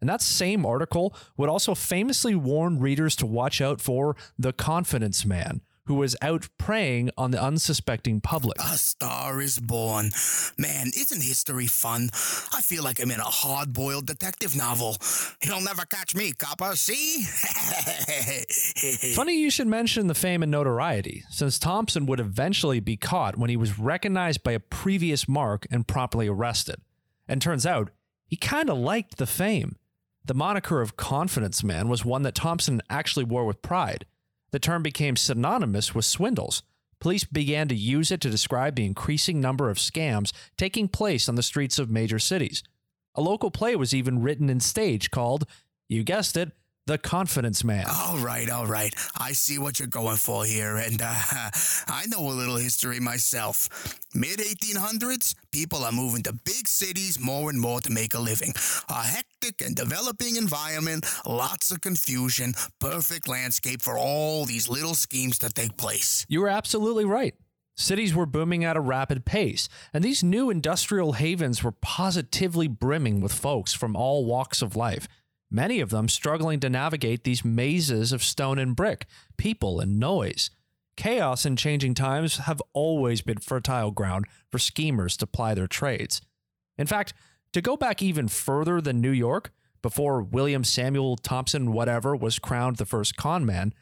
And 0.00 0.08
that 0.08 0.20
same 0.20 0.66
article 0.66 1.14
would 1.36 1.48
also 1.48 1.74
famously 1.74 2.34
warn 2.34 2.80
readers 2.80 3.14
to 3.16 3.26
watch 3.26 3.60
out 3.60 3.80
for 3.80 4.16
the 4.36 4.52
confidence 4.52 5.24
man, 5.24 5.60
who 5.86 5.94
was 5.94 6.16
out 6.22 6.48
preying 6.58 7.10
on 7.18 7.32
the 7.32 7.42
unsuspecting 7.42 8.20
public. 8.20 8.58
A 8.60 8.78
Star 8.78 9.40
is 9.40 9.58
Born. 9.58 10.10
Man, 10.56 10.88
isn't 10.96 11.22
history 11.22 11.66
fun? 11.66 12.10
I 12.52 12.60
feel 12.60 12.84
like 12.84 13.00
I'm 13.00 13.10
in 13.10 13.20
a 13.20 13.24
hard 13.24 13.72
boiled 13.72 14.06
detective 14.06 14.56
novel. 14.56 14.96
He'll 15.40 15.60
never 15.60 15.84
catch 15.84 16.14
me, 16.14 16.32
copper, 16.32 16.76
see? 16.76 17.24
Funny 19.14 19.38
you 19.38 19.50
should 19.50 19.66
mention 19.66 20.06
the 20.06 20.14
fame 20.14 20.42
and 20.42 20.52
notoriety, 20.52 21.24
since 21.30 21.58
Thompson 21.58 22.06
would 22.06 22.20
eventually 22.20 22.80
be 22.80 22.96
caught 22.96 23.36
when 23.36 23.50
he 23.50 23.56
was 23.56 23.78
recognized 23.78 24.42
by 24.42 24.52
a 24.52 24.60
previous 24.60 25.26
mark 25.28 25.66
and 25.70 25.88
promptly 25.88 26.28
arrested. 26.28 26.76
And 27.26 27.42
turns 27.42 27.66
out, 27.66 27.90
he 28.26 28.36
kind 28.36 28.70
of 28.70 28.78
liked 28.78 29.16
the 29.18 29.26
fame. 29.26 29.76
The 30.24 30.34
moniker 30.34 30.80
of 30.80 30.96
Confidence 30.96 31.64
Man 31.64 31.88
was 31.88 32.04
one 32.04 32.22
that 32.22 32.36
Thompson 32.36 32.80
actually 32.88 33.24
wore 33.24 33.44
with 33.44 33.60
pride. 33.62 34.06
The 34.52 34.60
term 34.60 34.82
became 34.82 35.16
synonymous 35.16 35.94
with 35.94 36.04
swindles. 36.04 36.62
Police 37.00 37.24
began 37.24 37.66
to 37.68 37.74
use 37.74 38.12
it 38.12 38.20
to 38.20 38.30
describe 38.30 38.76
the 38.76 38.84
increasing 38.84 39.40
number 39.40 39.70
of 39.70 39.78
scams 39.78 40.32
taking 40.56 40.86
place 40.86 41.28
on 41.28 41.34
the 41.34 41.42
streets 41.42 41.78
of 41.78 41.90
major 41.90 42.18
cities. 42.18 42.62
A 43.14 43.20
local 43.20 43.50
play 43.50 43.74
was 43.74 43.92
even 43.92 44.22
written 44.22 44.48
and 44.48 44.62
staged 44.62 45.10
called, 45.10 45.44
you 45.88 46.04
guessed 46.04 46.36
it, 46.36 46.52
The 46.86 46.98
Confidence 46.98 47.62
Man. 47.62 47.84
all 47.88 48.18
right, 48.18 48.50
all 48.50 48.66
right. 48.66 48.92
I 49.16 49.32
see 49.32 49.56
what 49.56 49.78
you're 49.78 49.86
going 49.86 50.16
for 50.16 50.44
here, 50.44 50.76
and 50.76 51.00
uh, 51.00 51.14
I 51.86 52.06
know 52.08 52.26
a 52.26 52.34
little 52.34 52.56
history 52.56 52.98
myself. 52.98 53.68
Mid 54.14 54.40
1800s, 54.40 55.36
people 55.52 55.84
are 55.84 55.92
moving 55.92 56.24
to 56.24 56.32
big 56.32 56.66
cities 56.66 57.20
more 57.20 57.50
and 57.50 57.60
more 57.60 57.80
to 57.80 57.90
make 57.90 58.14
a 58.14 58.18
living. 58.18 58.52
A 58.88 59.02
hectic 59.02 59.64
and 59.64 59.76
developing 59.76 60.34
environment, 60.34 61.06
lots 61.24 61.70
of 61.70 61.80
confusion, 61.82 62.52
perfect 62.80 63.28
landscape 63.28 63.80
for 63.80 63.96
all 63.96 64.44
these 64.44 64.68
little 64.68 64.94
schemes 64.94 65.38
to 65.38 65.50
take 65.50 65.76
place. 65.76 66.26
You 66.28 66.40
were 66.40 66.48
absolutely 66.48 67.04
right. 67.04 67.34
Cities 67.76 68.14
were 68.14 68.26
booming 68.26 68.64
at 68.64 68.76
a 68.76 68.80
rapid 68.80 69.24
pace, 69.24 69.68
and 69.94 70.02
these 70.02 70.22
new 70.22 70.50
industrial 70.50 71.12
havens 71.12 71.62
were 71.62 71.72
positively 71.72 72.66
brimming 72.68 73.20
with 73.20 73.32
folks 73.32 73.72
from 73.72 73.96
all 73.96 74.26
walks 74.26 74.60
of 74.60 74.76
life, 74.76 75.08
many 75.52 75.80
of 75.80 75.90
them 75.90 76.08
struggling 76.08 76.58
to 76.60 76.70
navigate 76.70 77.24
these 77.24 77.44
mazes 77.44 78.12
of 78.12 78.24
stone 78.24 78.58
and 78.58 78.74
brick, 78.74 79.06
people 79.36 79.80
and 79.80 80.00
noise. 80.00 80.50
Chaos 80.96 81.44
and 81.44 81.56
changing 81.56 81.94
times 81.94 82.38
have 82.38 82.62
always 82.72 83.22
been 83.22 83.38
fertile 83.38 83.90
ground 83.90 84.26
for 84.50 84.58
schemers 84.58 85.16
to 85.18 85.26
ply 85.26 85.54
their 85.54 85.66
trades. 85.66 86.20
In 86.76 86.86
fact, 86.86 87.14
to 87.52 87.60
go 87.60 87.76
back 87.76 88.02
even 88.02 88.28
further 88.28 88.80
than 88.80 89.00
New 89.00 89.10
York, 89.10 89.52
before 89.82 90.22
William 90.22 90.64
Samuel 90.64 91.16
Thompson, 91.16 91.72
whatever, 91.72 92.14
was 92.14 92.38
crowned 92.38 92.76
the 92.76 92.86
first 92.86 93.16
con 93.16 93.44
man, 93.44 93.74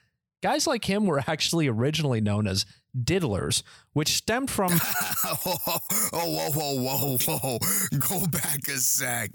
guys 0.42 0.66
like 0.66 0.84
him 0.84 1.06
were 1.06 1.22
actually 1.26 1.68
originally 1.68 2.20
known 2.20 2.46
as 2.46 2.66
diddlers, 2.96 3.62
which 3.92 4.08
stemmed 4.08 4.50
from 4.50 4.72
oh, 5.24 5.36
whoa, 6.12 6.50
whoa, 6.50 7.16
whoa, 7.16 7.38
whoa. 7.38 7.58
Go 7.98 8.26
back 8.26 8.66
a 8.68 8.78
sec. 8.78 9.32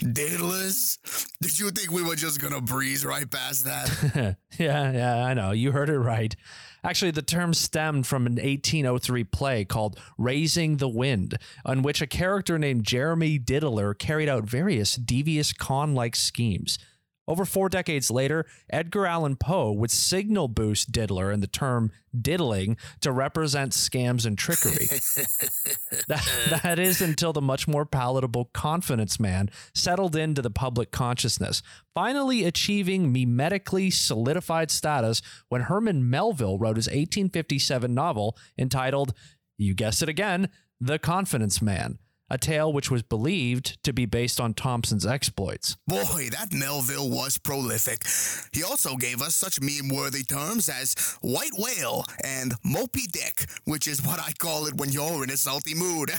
Diddlers? 0.00 0.98
Did 1.40 1.58
you 1.58 1.70
think 1.70 1.90
we 1.90 2.02
were 2.02 2.16
just 2.16 2.40
gonna 2.40 2.60
breeze 2.60 3.04
right 3.04 3.30
past 3.30 3.64
that? 3.64 4.36
yeah, 4.58 4.92
yeah, 4.92 5.24
I 5.24 5.34
know. 5.34 5.50
You 5.50 5.72
heard 5.72 5.90
it 5.90 5.98
right. 5.98 6.34
Actually, 6.82 7.12
the 7.12 7.22
term 7.22 7.54
stemmed 7.54 8.06
from 8.06 8.26
an 8.26 8.34
1803 8.34 9.24
play 9.24 9.64
called 9.64 9.98
Raising 10.18 10.76
the 10.76 10.88
Wind, 10.88 11.38
on 11.64 11.82
which 11.82 12.02
a 12.02 12.06
character 12.06 12.58
named 12.58 12.84
Jeremy 12.84 13.38
Diddler 13.38 13.94
carried 13.94 14.28
out 14.28 14.44
various 14.44 14.94
devious 14.96 15.54
con 15.54 15.94
like 15.94 16.14
schemes. 16.14 16.78
Over 17.26 17.44
four 17.44 17.68
decades 17.68 18.10
later, 18.10 18.44
Edgar 18.68 19.06
Allan 19.06 19.36
Poe 19.36 19.72
would 19.72 19.90
signal 19.90 20.48
boost 20.48 20.92
diddler 20.92 21.30
and 21.30 21.42
the 21.42 21.46
term 21.46 21.90
diddling 22.18 22.76
to 23.00 23.12
represent 23.12 23.72
scams 23.72 24.26
and 24.26 24.36
trickery. 24.36 24.86
that, 26.08 26.60
that 26.62 26.78
is 26.78 27.00
until 27.00 27.32
the 27.32 27.40
much 27.40 27.66
more 27.66 27.86
palatable 27.86 28.50
confidence 28.52 29.18
man 29.18 29.48
settled 29.74 30.14
into 30.14 30.42
the 30.42 30.50
public 30.50 30.90
consciousness, 30.90 31.62
finally 31.94 32.44
achieving 32.44 33.12
mimetically 33.12 33.92
solidified 33.92 34.70
status 34.70 35.22
when 35.48 35.62
Herman 35.62 36.08
Melville 36.10 36.58
wrote 36.58 36.76
his 36.76 36.88
1857 36.88 37.94
novel 37.94 38.36
entitled, 38.58 39.14
you 39.56 39.74
guessed 39.74 40.02
it 40.02 40.08
again, 40.08 40.50
The 40.80 40.98
Confidence 40.98 41.62
Man 41.62 41.98
a 42.30 42.38
tale 42.38 42.72
which 42.72 42.90
was 42.90 43.02
believed 43.02 43.82
to 43.84 43.92
be 43.92 44.06
based 44.06 44.40
on 44.40 44.54
Thompson's 44.54 45.06
exploits. 45.06 45.76
Boy, 45.86 46.28
that 46.30 46.52
Melville 46.52 47.10
was 47.10 47.38
prolific. 47.38 48.02
He 48.52 48.62
also 48.62 48.96
gave 48.96 49.20
us 49.20 49.34
such 49.34 49.60
meme 49.60 49.94
worthy 49.94 50.22
terms 50.22 50.68
as 50.68 50.94
white 51.20 51.52
whale 51.58 52.04
and 52.24 52.54
mopey 52.64 53.10
dick, 53.10 53.46
which 53.64 53.86
is 53.86 54.04
what 54.04 54.18
I 54.18 54.32
call 54.38 54.66
it 54.66 54.74
when 54.74 54.90
you're 54.90 55.22
in 55.22 55.30
a 55.30 55.36
salty 55.36 55.74
mood. 55.74 56.10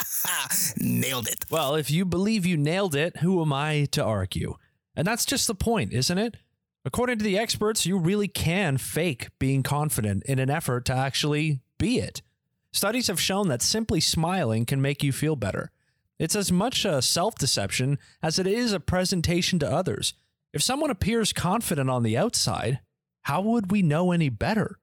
Nailed 0.78 1.28
it. 1.28 1.44
Well, 1.50 1.74
if 1.74 1.90
you 1.90 2.04
believe 2.04 2.46
you 2.46 2.56
nailed 2.56 2.94
it, 2.94 3.18
who 3.18 3.42
am 3.42 3.52
I 3.52 3.86
to 3.92 4.04
argue? 4.04 4.54
And 4.96 5.06
that's 5.06 5.24
just 5.24 5.46
the 5.46 5.54
point, 5.54 5.92
isn't 5.92 6.18
it? 6.18 6.36
According 6.84 7.18
to 7.18 7.24
the 7.24 7.38
experts, 7.38 7.86
you 7.86 7.98
really 7.98 8.28
can 8.28 8.76
fake 8.76 9.28
being 9.38 9.62
confident 9.62 10.22
in 10.24 10.38
an 10.38 10.50
effort 10.50 10.84
to 10.86 10.92
actually 10.92 11.60
be 11.78 11.98
it. 11.98 12.22
Studies 12.74 13.06
have 13.06 13.20
shown 13.20 13.46
that 13.48 13.62
simply 13.62 14.00
smiling 14.00 14.66
can 14.66 14.82
make 14.82 15.04
you 15.04 15.12
feel 15.12 15.36
better. 15.36 15.70
It's 16.18 16.34
as 16.34 16.50
much 16.50 16.84
a 16.84 17.00
self 17.02 17.36
deception 17.36 18.00
as 18.20 18.40
it 18.40 18.48
is 18.48 18.72
a 18.72 18.80
presentation 18.80 19.60
to 19.60 19.70
others. 19.70 20.14
If 20.52 20.60
someone 20.60 20.90
appears 20.90 21.32
confident 21.32 21.88
on 21.88 22.02
the 22.02 22.16
outside, 22.16 22.80
how 23.22 23.42
would 23.42 23.70
we 23.70 23.82
know 23.82 24.10
any 24.10 24.28
better? 24.28 24.80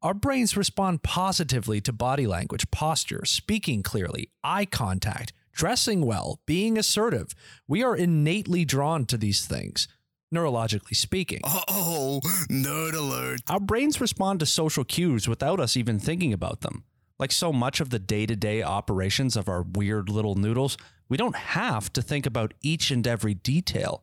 Our 0.00 0.14
brains 0.14 0.56
respond 0.56 1.02
positively 1.02 1.78
to 1.82 1.92
body 1.92 2.26
language, 2.26 2.70
posture, 2.70 3.26
speaking 3.26 3.82
clearly, 3.82 4.30
eye 4.42 4.64
contact, 4.64 5.34
dressing 5.52 6.06
well, 6.06 6.40
being 6.46 6.78
assertive. 6.78 7.34
We 7.68 7.82
are 7.82 7.94
innately 7.94 8.64
drawn 8.64 9.04
to 9.06 9.18
these 9.18 9.44
things, 9.44 9.88
neurologically 10.34 10.96
speaking. 10.96 11.42
Oh, 11.44 12.20
nerd 12.50 12.94
alert. 12.94 13.40
Our 13.46 13.60
brains 13.60 14.00
respond 14.00 14.40
to 14.40 14.46
social 14.46 14.84
cues 14.84 15.28
without 15.28 15.60
us 15.60 15.76
even 15.76 15.98
thinking 15.98 16.32
about 16.32 16.62
them. 16.62 16.84
Like 17.18 17.32
so 17.32 17.52
much 17.52 17.80
of 17.80 17.90
the 17.90 17.98
day 17.98 18.26
to 18.26 18.36
day 18.36 18.62
operations 18.62 19.36
of 19.36 19.48
our 19.48 19.62
weird 19.62 20.08
little 20.08 20.34
noodles, 20.34 20.76
we 21.08 21.16
don't 21.16 21.36
have 21.36 21.92
to 21.94 22.02
think 22.02 22.26
about 22.26 22.52
each 22.62 22.90
and 22.90 23.06
every 23.06 23.34
detail. 23.34 24.02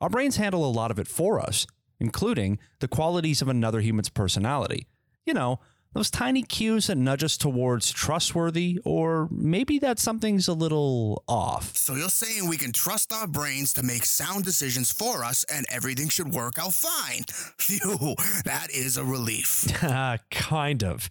Our 0.00 0.08
brains 0.08 0.36
handle 0.36 0.64
a 0.64 0.70
lot 0.70 0.90
of 0.90 0.98
it 0.98 1.08
for 1.08 1.40
us, 1.40 1.66
including 1.98 2.58
the 2.80 2.88
qualities 2.88 3.42
of 3.42 3.48
another 3.48 3.80
human's 3.80 4.08
personality. 4.08 4.86
You 5.24 5.34
know, 5.34 5.60
those 5.92 6.10
tiny 6.10 6.42
cues 6.42 6.86
that 6.86 6.96
nudge 6.96 7.22
us 7.22 7.36
towards 7.36 7.90
trustworthy, 7.90 8.78
or 8.84 9.28
maybe 9.30 9.78
that 9.80 9.98
something's 9.98 10.48
a 10.48 10.54
little 10.54 11.22
off. 11.28 11.76
So 11.76 11.94
you're 11.94 12.08
saying 12.08 12.48
we 12.48 12.56
can 12.56 12.72
trust 12.72 13.12
our 13.12 13.26
brains 13.26 13.72
to 13.74 13.82
make 13.82 14.06
sound 14.06 14.44
decisions 14.44 14.90
for 14.90 15.22
us 15.24 15.44
and 15.52 15.66
everything 15.68 16.08
should 16.08 16.32
work 16.32 16.58
out 16.58 16.72
fine? 16.72 17.24
Phew, 17.58 18.14
that 18.44 18.68
is 18.70 18.96
a 18.96 19.04
relief. 19.04 19.66
kind 20.30 20.82
of. 20.82 21.10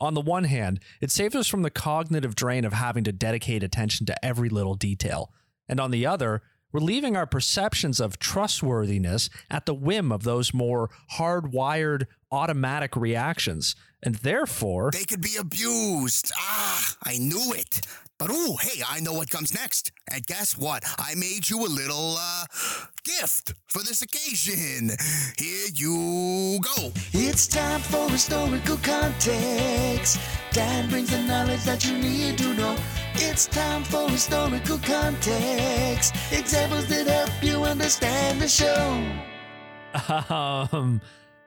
On 0.00 0.14
the 0.14 0.20
one 0.20 0.44
hand, 0.44 0.80
it 1.00 1.10
saves 1.10 1.34
us 1.34 1.46
from 1.46 1.62
the 1.62 1.70
cognitive 1.70 2.34
drain 2.34 2.64
of 2.64 2.72
having 2.72 3.04
to 3.04 3.12
dedicate 3.12 3.62
attention 3.62 4.06
to 4.06 4.24
every 4.24 4.48
little 4.48 4.74
detail. 4.74 5.30
And 5.68 5.78
on 5.78 5.90
the 5.90 6.06
other, 6.06 6.42
we're 6.72 6.80
leaving 6.80 7.16
our 7.16 7.26
perceptions 7.26 8.00
of 8.00 8.18
trustworthiness 8.18 9.28
at 9.50 9.66
the 9.66 9.74
whim 9.74 10.10
of 10.10 10.22
those 10.22 10.54
more 10.54 10.90
hardwired 11.16 12.06
automatic 12.30 12.96
reactions. 12.96 13.74
And 14.02 14.14
therefore, 14.16 14.90
They 14.92 15.04
could 15.04 15.20
be 15.20 15.36
abused. 15.36 16.32
Ah, 16.36 16.96
I 17.02 17.18
knew 17.18 17.52
it. 17.52 17.82
But 18.20 18.30
ooh, 18.30 18.54
hey, 18.60 18.82
I 18.86 19.00
know 19.00 19.14
what 19.14 19.30
comes 19.30 19.54
next. 19.54 19.92
And 20.12 20.24
guess 20.26 20.58
what? 20.58 20.84
I 20.98 21.14
made 21.14 21.48
you 21.48 21.64
a 21.64 21.70
little 21.80 22.16
uh 22.18 22.44
gift 23.02 23.54
for 23.66 23.82
this 23.82 24.02
occasion. 24.02 24.90
Here 25.38 25.68
you 25.74 26.60
go. 26.60 26.92
It's 27.14 27.46
time 27.46 27.80
for 27.80 28.10
historical 28.10 28.76
context. 28.76 30.20
Dan 30.52 30.90
brings 30.90 31.10
the 31.10 31.22
knowledge 31.22 31.64
that 31.64 31.86
you 31.86 31.96
need 31.96 32.36
to 32.38 32.52
know. 32.52 32.76
It's 33.14 33.46
time 33.46 33.84
for 33.84 34.10
historical 34.10 34.76
context. 34.80 36.14
Examples 36.30 36.88
that 36.88 37.06
help 37.06 37.42
you 37.42 37.64
understand 37.64 38.42
the 38.42 38.48
show. 38.48 39.02
Um, 40.72 41.00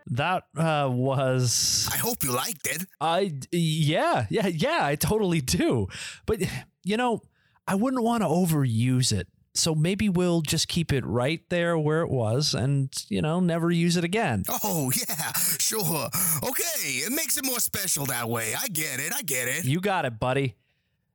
that 0.07 0.43
uh, 0.57 0.89
was 0.91 1.89
I 1.91 1.98
hope 1.98 2.24
you 2.24 2.31
liked 2.31 2.67
it. 2.67 2.86
I 3.00 3.33
yeah 3.51 4.25
yeah 4.29 4.48
yeah 4.48 4.79
I 4.81 4.95
totally 4.95 5.41
do, 5.41 5.88
but 6.25 6.41
you 6.83 6.98
know 6.98 7.22
I 7.67 7.75
wouldn't 7.75 8.03
want 8.03 8.24
to 8.24 8.27
overuse 8.27 9.12
it. 9.12 9.27
So 9.55 9.75
maybe 9.75 10.10
we'll 10.10 10.41
just 10.41 10.67
keep 10.67 10.91
it 10.91 11.05
right 11.05 11.41
there 11.50 11.77
where 11.77 12.01
it 12.01 12.10
was, 12.10 12.55
and 12.55 12.91
you 13.10 13.22
know 13.22 13.39
never 13.39 13.69
use 13.69 13.98
it 13.98 14.03
again. 14.03 14.43
Oh, 14.63 14.91
yeah, 15.10 15.31
sure. 15.60 16.10
Okay, 16.43 16.89
it 17.05 17.12
makes 17.12 17.38
it 17.38 17.45
more 17.45 17.60
special 17.60 18.05
that 18.07 18.27
way. 18.29 18.53
I 18.60 18.67
get 18.67 19.00
it. 19.00 19.13
I 19.15 19.22
get 19.22 19.48
it. 19.48 19.65
You 19.65 19.79
got 19.79 20.05
it, 20.05 20.19
buddy. 20.19 20.55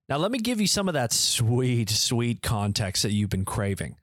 Now 0.09 0.17
let 0.17 0.31
me 0.31 0.39
give 0.39 0.61
you 0.61 0.67
some 0.67 0.89
of 0.89 0.95
that 0.95 1.13
sweet, 1.13 1.91
sweet 1.91 2.41
context 2.41 3.03
that 3.03 3.13
you've 3.13 3.29
been 3.29 3.45
craving. 3.45 3.97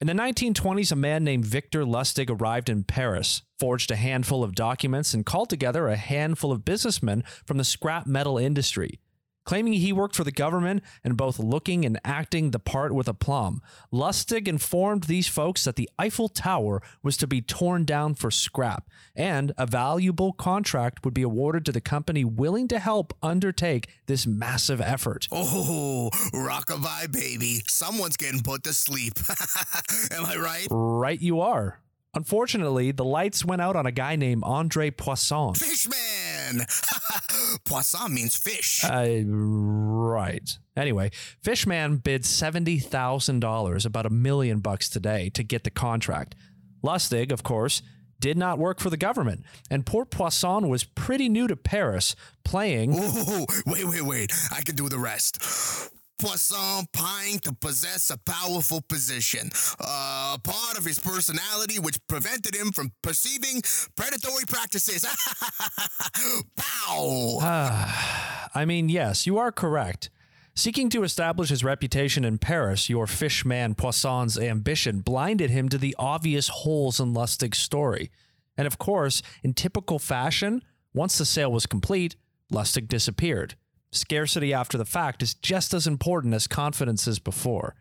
In 0.00 0.06
the 0.06 0.12
1920s, 0.12 0.92
a 0.92 0.96
man 0.96 1.24
named 1.24 1.44
Victor 1.44 1.84
Lustig 1.84 2.30
arrived 2.30 2.68
in 2.68 2.84
Paris, 2.84 3.42
forged 3.58 3.90
a 3.90 3.96
handful 3.96 4.44
of 4.44 4.54
documents, 4.54 5.12
and 5.12 5.26
called 5.26 5.50
together 5.50 5.88
a 5.88 5.96
handful 5.96 6.52
of 6.52 6.64
businessmen 6.64 7.24
from 7.44 7.58
the 7.58 7.64
scrap 7.64 8.06
metal 8.06 8.38
industry. 8.38 9.00
Claiming 9.48 9.72
he 9.72 9.94
worked 9.94 10.14
for 10.14 10.24
the 10.24 10.30
government 10.30 10.82
and 11.02 11.16
both 11.16 11.38
looking 11.38 11.86
and 11.86 11.98
acting 12.04 12.50
the 12.50 12.58
part 12.58 12.92
with 12.92 13.08
aplomb, 13.08 13.62
Lustig 13.90 14.46
informed 14.46 15.04
these 15.04 15.26
folks 15.26 15.64
that 15.64 15.76
the 15.76 15.88
Eiffel 15.98 16.28
Tower 16.28 16.82
was 17.02 17.16
to 17.16 17.26
be 17.26 17.40
torn 17.40 17.86
down 17.86 18.14
for 18.14 18.30
scrap, 18.30 18.90
and 19.16 19.52
a 19.56 19.64
valuable 19.64 20.34
contract 20.34 21.02
would 21.02 21.14
be 21.14 21.22
awarded 21.22 21.64
to 21.64 21.72
the 21.72 21.80
company 21.80 22.26
willing 22.26 22.68
to 22.68 22.78
help 22.78 23.16
undertake 23.22 23.88
this 24.04 24.26
massive 24.26 24.82
effort. 24.82 25.26
Oh, 25.32 26.10
rockabye, 26.34 27.10
baby. 27.10 27.62
Someone's 27.68 28.18
getting 28.18 28.42
put 28.42 28.64
to 28.64 28.74
sleep. 28.74 29.14
Am 30.10 30.26
I 30.26 30.36
right? 30.36 30.66
Right, 30.70 31.22
you 31.22 31.40
are. 31.40 31.80
Unfortunately, 32.14 32.90
the 32.90 33.04
lights 33.04 33.44
went 33.44 33.60
out 33.60 33.76
on 33.76 33.86
a 33.86 33.92
guy 33.92 34.16
named 34.16 34.42
Andre 34.44 34.90
Poisson. 34.90 35.54
Fishman! 35.54 36.64
Poisson 37.64 38.14
means 38.14 38.34
fish. 38.34 38.82
Uh, 38.84 39.22
right. 39.26 40.58
Anyway, 40.76 41.10
Fishman 41.42 41.98
bid 41.98 42.22
$70,000, 42.22 43.86
about 43.86 44.06
a 44.06 44.10
million 44.10 44.60
bucks 44.60 44.88
today, 44.88 45.28
to 45.30 45.42
get 45.42 45.64
the 45.64 45.70
contract. 45.70 46.34
Lustig, 46.82 47.30
of 47.30 47.42
course, 47.42 47.82
did 48.20 48.36
not 48.38 48.58
work 48.58 48.80
for 48.80 48.90
the 48.90 48.96
government, 48.96 49.44
and 49.70 49.86
poor 49.86 50.04
Poisson 50.04 50.68
was 50.68 50.84
pretty 50.84 51.28
new 51.28 51.46
to 51.46 51.56
Paris, 51.56 52.16
playing. 52.44 52.94
Ooh, 52.98 53.46
wait, 53.66 53.84
wait, 53.84 54.02
wait. 54.02 54.32
I 54.50 54.62
can 54.62 54.74
do 54.74 54.88
the 54.88 54.98
rest. 54.98 55.90
Poisson 56.18 56.86
pined 56.92 57.42
to 57.44 57.52
possess 57.52 58.10
a 58.10 58.18
powerful 58.18 58.80
position, 58.88 59.50
uh, 59.80 60.36
a 60.36 60.40
part 60.40 60.76
of 60.76 60.84
his 60.84 60.98
personality 60.98 61.78
which 61.78 61.98
prevented 62.08 62.54
him 62.54 62.72
from 62.72 62.92
perceiving 63.02 63.62
predatory 63.96 64.44
practices. 64.46 65.04
Pow! 66.56 67.38
I 68.54 68.64
mean, 68.66 68.88
yes, 68.88 69.26
you 69.26 69.38
are 69.38 69.52
correct. 69.52 70.10
Seeking 70.54 70.90
to 70.90 71.04
establish 71.04 71.50
his 71.50 71.62
reputation 71.62 72.24
in 72.24 72.38
Paris, 72.38 72.88
your 72.88 73.06
fishman 73.06 73.76
Poisson's 73.76 74.36
ambition 74.36 75.00
blinded 75.00 75.50
him 75.50 75.68
to 75.68 75.78
the 75.78 75.94
obvious 76.00 76.48
holes 76.48 76.98
in 76.98 77.14
Lustig's 77.14 77.58
story. 77.58 78.10
And 78.56 78.66
of 78.66 78.76
course, 78.76 79.22
in 79.44 79.54
typical 79.54 80.00
fashion, 80.00 80.62
once 80.92 81.16
the 81.16 81.24
sale 81.24 81.52
was 81.52 81.66
complete, 81.66 82.16
Lustig 82.52 82.88
disappeared. 82.88 83.54
Scarcity 83.90 84.52
after 84.52 84.76
the 84.76 84.84
fact 84.84 85.22
is 85.22 85.34
just 85.34 85.72
as 85.72 85.86
important 85.86 86.34
as 86.34 86.46
confidence 86.46 87.06
is 87.06 87.18
before. 87.18 87.74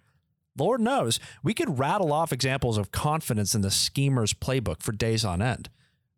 Lord 0.58 0.82
knows, 0.82 1.20
we 1.44 1.54
could 1.54 1.80
rattle 1.80 2.12
off 2.12 2.34
examples 2.34 2.78
of 2.78 2.92
confidence 2.92 3.54
in 3.54 3.62
the 3.62 3.70
schemer's 3.70 4.34
playbook 4.34 4.82
for 4.82 4.92
days 4.92 5.24
on 5.24 5.42
end. 5.42 5.70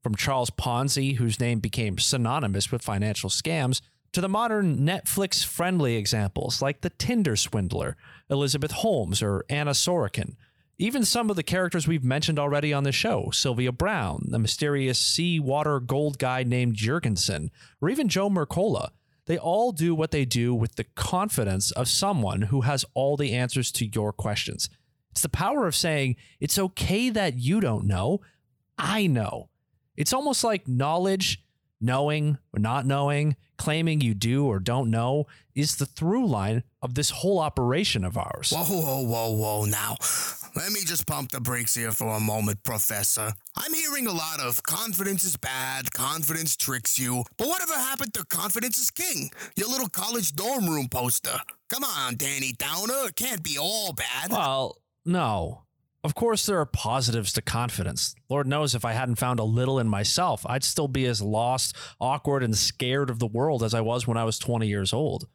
From 0.02 0.16
Charles 0.16 0.50
Ponzi, 0.50 1.18
whose 1.18 1.40
name 1.40 1.60
became 1.60 1.98
synonymous 1.98 2.72
with 2.72 2.82
financial 2.82 3.30
scams, 3.30 3.82
to 4.14 4.22
the 4.22 4.30
modern 4.30 4.80
Netflix 4.80 5.46
friendly 5.46 5.96
examples 5.96 6.62
like 6.62 6.82
the 6.82 6.90
Tinder 6.90 7.36
swindler, 7.36 7.98
Elizabeth 8.30 8.72
Holmes, 8.72 9.22
or 9.22 9.46
Anna 9.50 9.72
Sorokin. 9.72 10.36
Even 10.78 11.04
some 11.04 11.30
of 11.30 11.36
the 11.36 11.44
characters 11.44 11.88
we've 11.88 12.06
mentioned 12.06 12.40
already 12.40 12.72
on 12.72 12.84
the 12.84 12.94
show 12.94 13.30
Sylvia 13.32 13.72
Browne, 13.74 14.26
the 14.30 14.40
mysterious 14.40 14.98
seawater 14.98 15.82
gold 15.82 16.18
guy 16.18 16.44
named 16.44 16.76
Jurgensen, 16.76 17.50
or 17.82 17.90
even 17.90 18.08
Joe 18.08 18.30
Mercola. 18.30 18.92
They 19.30 19.38
all 19.38 19.72
do 19.72 19.94
what 19.94 20.10
they 20.10 20.26
do 20.26 20.56
with 20.56 20.76
the 20.76 20.86
confidence 20.96 21.70
of 21.70 21.88
someone 21.88 22.42
who 22.42 22.62
has 22.62 22.84
all 22.96 23.16
the 23.16 23.34
answers 23.34 23.72
to 23.74 23.86
your 23.86 24.12
questions. 24.12 24.72
It's 25.12 25.22
the 25.22 25.30
power 25.30 25.68
of 25.68 25.76
saying, 25.76 26.16
it's 26.40 26.58
okay 26.58 27.12
that 27.12 27.38
you 27.38 27.62
don't 27.62 27.86
know. 27.86 28.22
I 28.76 29.06
know. 29.06 29.50
It's 29.96 30.14
almost 30.14 30.44
like 30.44 30.68
knowledge, 30.68 31.44
knowing 31.82 32.38
or 32.54 32.60
not 32.60 32.86
knowing, 32.86 33.36
claiming 33.58 34.02
you 34.02 34.14
do 34.14 34.46
or 34.46 34.60
don't 34.60 34.90
know 34.90 35.28
is 35.56 35.76
the 35.76 35.86
through 35.86 36.26
line 36.28 36.64
of 36.82 36.96
this 36.96 37.10
whole 37.10 37.40
operation 37.40 38.04
of 38.04 38.18
ours. 38.18 38.52
Whoa, 38.52 38.64
whoa, 38.64 39.02
whoa, 39.02 39.32
whoa, 39.32 39.66
now. 39.66 39.98
Let 40.56 40.72
me 40.72 40.80
just 40.86 41.06
pump 41.06 41.32
the 41.32 41.40
brakes 41.40 41.76
here 41.76 41.92
for 41.92 42.08
a 42.16 42.20
moment, 42.20 42.64
Professor. 42.64 43.34
I'm 43.56 43.74
hearing 43.74 44.08
a 44.08 44.12
lot 44.12 44.40
of 44.40 44.64
confidence 44.64 45.24
is 45.24 45.38
bad, 45.38 45.94
confidence 45.94 46.56
tricks 46.56 46.98
you. 46.98 47.24
But 47.38 47.48
whatever 47.48 47.74
happened 47.74 48.14
to 48.16 48.26
confidence 48.26 48.78
is 48.78 48.90
king? 48.90 49.30
Your 49.56 49.70
little 49.70 49.90
college 49.90 50.34
dorm 50.34 50.68
room 50.68 50.88
poster. 50.90 51.38
Come 51.70 51.84
on, 51.84 52.16
Danny 52.16 52.54
Downer, 52.54 53.08
it 53.08 53.16
can't 53.16 53.44
be 53.44 53.58
all 53.60 53.94
bad. 53.94 54.32
Well, 54.32 54.78
no. 55.06 55.64
Of 56.02 56.16
course, 56.16 56.46
there 56.46 56.60
are 56.60 56.66
positives 56.66 57.34
to 57.34 57.42
confidence. 57.42 58.16
Lord 58.30 58.48
knows 58.48 58.74
if 58.74 58.86
I 58.86 58.94
hadn't 58.94 59.16
found 59.16 59.40
a 59.40 59.44
little 59.44 59.80
in 59.80 59.88
myself, 59.90 60.46
I'd 60.46 60.64
still 60.64 60.88
be 60.88 61.06
as 61.06 61.22
lost, 61.22 61.76
awkward, 62.00 62.42
and 62.42 62.58
scared 62.58 63.10
of 63.10 63.20
the 63.20 63.28
world 63.28 63.64
as 63.64 63.74
I 63.74 63.82
was 63.82 64.08
when 64.08 64.18
I 64.18 64.24
was 64.24 64.40
20 64.40 64.66
years 64.68 64.94
old. 64.94 65.28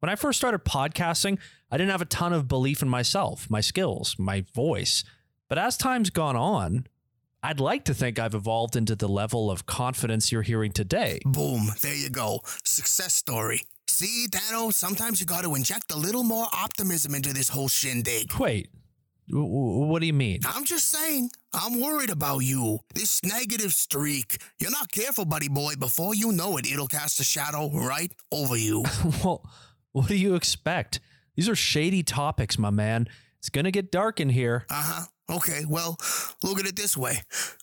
When 0.00 0.10
I 0.10 0.16
first 0.16 0.38
started 0.38 0.64
podcasting, 0.64 1.38
I 1.70 1.76
didn't 1.76 1.92
have 1.92 2.02
a 2.02 2.06
ton 2.06 2.32
of 2.32 2.48
belief 2.48 2.82
in 2.82 2.88
myself, 2.88 3.48
my 3.48 3.60
skills, 3.60 4.16
my 4.18 4.44
voice. 4.54 5.04
But 5.48 5.58
as 5.58 5.76
time's 5.76 6.10
gone 6.10 6.36
on, 6.36 6.86
I'd 7.42 7.60
like 7.60 7.84
to 7.84 7.94
think 7.94 8.18
I've 8.18 8.34
evolved 8.34 8.76
into 8.76 8.96
the 8.96 9.08
level 9.08 9.50
of 9.50 9.66
confidence 9.66 10.32
you're 10.32 10.42
hearing 10.42 10.72
today. 10.72 11.20
Boom, 11.24 11.68
there 11.82 11.94
you 11.94 12.10
go. 12.10 12.40
Success 12.64 13.14
story. 13.14 13.62
See, 13.88 14.26
Dano, 14.26 14.70
sometimes 14.70 15.20
you 15.20 15.26
gotta 15.26 15.54
inject 15.54 15.92
a 15.92 15.96
little 15.96 16.24
more 16.24 16.46
optimism 16.52 17.14
into 17.14 17.32
this 17.32 17.48
whole 17.48 17.68
shindig. 17.68 18.32
Wait, 18.38 18.70
what 19.32 20.00
do 20.00 20.06
you 20.06 20.12
mean? 20.12 20.40
I'm 20.46 20.64
just 20.64 20.90
saying, 20.90 21.30
I'm 21.54 21.80
worried 21.80 22.10
about 22.10 22.40
you. 22.40 22.80
This 22.94 23.22
negative 23.22 23.72
streak. 23.72 24.42
You're 24.58 24.70
not 24.70 24.90
careful, 24.90 25.24
buddy 25.24 25.48
boy. 25.48 25.74
Before 25.78 26.14
you 26.14 26.32
know 26.32 26.56
it, 26.56 26.70
it'll 26.70 26.86
cast 26.88 27.20
a 27.20 27.24
shadow 27.24 27.70
right 27.70 28.12
over 28.32 28.56
you. 28.56 28.84
well, 29.24 29.48
what 29.92 30.08
do 30.08 30.16
you 30.16 30.34
expect? 30.34 31.00
These 31.36 31.48
are 31.48 31.54
shady 31.54 32.02
topics, 32.02 32.58
my 32.58 32.70
man. 32.70 33.08
It's 33.38 33.48
gonna 33.48 33.70
get 33.70 33.90
dark 33.90 34.20
in 34.20 34.28
here. 34.28 34.66
Uh 34.68 34.74
huh. 34.74 35.06
Okay, 35.30 35.64
well, 35.68 35.96
look 36.42 36.58
at 36.58 36.66
it 36.66 36.74
this 36.74 36.96
way. 36.96 37.20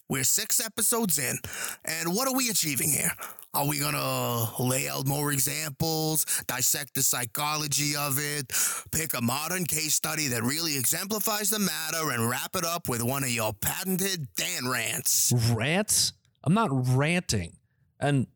We're 0.08 0.24
six 0.24 0.64
episodes 0.66 1.20
in, 1.20 1.38
and 1.84 2.16
what 2.16 2.28
are 2.28 2.34
we 2.34 2.50
achieving 2.50 2.90
here? 2.90 3.12
Are 3.54 3.68
we 3.68 3.78
gonna 3.80 4.62
lay 4.64 4.88
out 4.88 5.06
more 5.06 5.34
examples, 5.34 6.24
dissect 6.48 6.94
the 6.94 7.04
psychology 7.04 7.96
of 7.96 8.20
it, 8.20 8.54
pick 8.92 9.14
a 9.18 9.22
modern 9.22 9.66
case 9.66 9.96
study 9.96 10.28
that 10.28 10.44
really 10.44 10.78
exemplifies 10.78 11.50
the 11.50 11.60
matter, 11.60 12.12
and 12.12 12.30
wrap 12.30 12.56
it 12.56 12.64
up 12.64 12.88
with 12.88 13.04
one 13.04 13.24
of 13.24 13.32
your 13.32 13.52
patented 13.54 14.28
Dan 14.38 14.70
rants? 14.70 15.34
Rants? 15.52 16.14
I'm 16.46 16.54
not 16.54 16.70
ranting. 16.72 17.58
And 18.00 18.28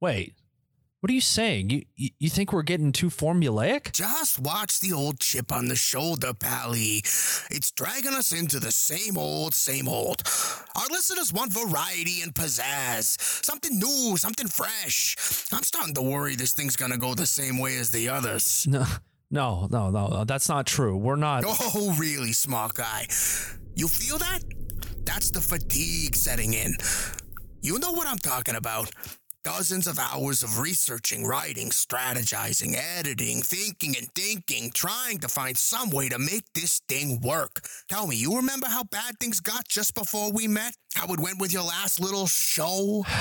wait, 0.00 0.34
what 1.00 1.10
are 1.10 1.14
you 1.14 1.20
saying? 1.20 1.70
You 1.70 1.82
you, 1.96 2.10
you 2.18 2.28
think 2.28 2.52
we're 2.52 2.62
getting 2.62 2.92
too 2.92 3.08
formulaic? 3.08 3.92
Just 3.92 4.38
watch 4.40 4.80
the 4.80 4.92
old 4.92 5.20
chip 5.20 5.52
on 5.52 5.68
the 5.68 5.76
shoulder, 5.76 6.34
Pally. 6.34 6.98
It's 7.50 7.70
dragging 7.70 8.14
us 8.14 8.32
into 8.32 8.58
the 8.58 8.72
same 8.72 9.16
old, 9.16 9.54
same 9.54 9.88
old. 9.88 10.22
Our 10.76 10.86
listeners 10.90 11.32
want 11.32 11.52
variety 11.52 12.22
and 12.22 12.34
pizzazz. 12.34 13.20
Something 13.44 13.78
new, 13.78 14.16
something 14.16 14.48
fresh. 14.48 15.16
I'm 15.52 15.62
starting 15.62 15.94
to 15.94 16.02
worry 16.02 16.34
this 16.34 16.52
thing's 16.52 16.76
gonna 16.76 16.98
go 16.98 17.14
the 17.14 17.26
same 17.26 17.58
way 17.58 17.76
as 17.76 17.90
the 17.90 18.08
others. 18.08 18.66
No, 19.30 19.68
no, 19.70 19.90
no, 19.90 20.08
no. 20.08 20.24
That's 20.24 20.48
not 20.48 20.66
true. 20.66 20.96
We're 20.96 21.16
not. 21.16 21.44
Oh, 21.46 21.94
really, 21.98 22.32
smart 22.32 22.72
guy? 22.72 23.06
You 23.74 23.86
feel 23.86 24.16
that? 24.16 24.40
That's 25.04 25.30
the 25.30 25.42
fatigue 25.42 26.16
setting 26.16 26.54
in. 26.54 26.76
You 27.60 27.78
know 27.78 27.92
what 27.92 28.06
I'm 28.06 28.16
talking 28.16 28.54
about. 28.54 28.90
Dozens 29.48 29.86
of 29.86 29.98
hours 29.98 30.42
of 30.42 30.58
researching, 30.58 31.24
writing, 31.24 31.70
strategizing, 31.70 32.76
editing, 32.76 33.40
thinking 33.40 33.94
and 33.96 34.06
thinking, 34.14 34.70
trying 34.72 35.16
to 35.20 35.28
find 35.28 35.56
some 35.56 35.88
way 35.88 36.10
to 36.10 36.18
make 36.18 36.44
this 36.52 36.82
thing 36.86 37.18
work. 37.22 37.62
Tell 37.88 38.06
me, 38.06 38.16
you 38.16 38.36
remember 38.36 38.66
how 38.66 38.84
bad 38.84 39.18
things 39.18 39.40
got 39.40 39.66
just 39.66 39.94
before 39.94 40.30
we 40.32 40.48
met? 40.48 40.74
How 40.94 41.06
it 41.14 41.18
went 41.18 41.40
with 41.40 41.50
your 41.50 41.62
last 41.62 41.98
little 41.98 42.26
show? 42.26 43.06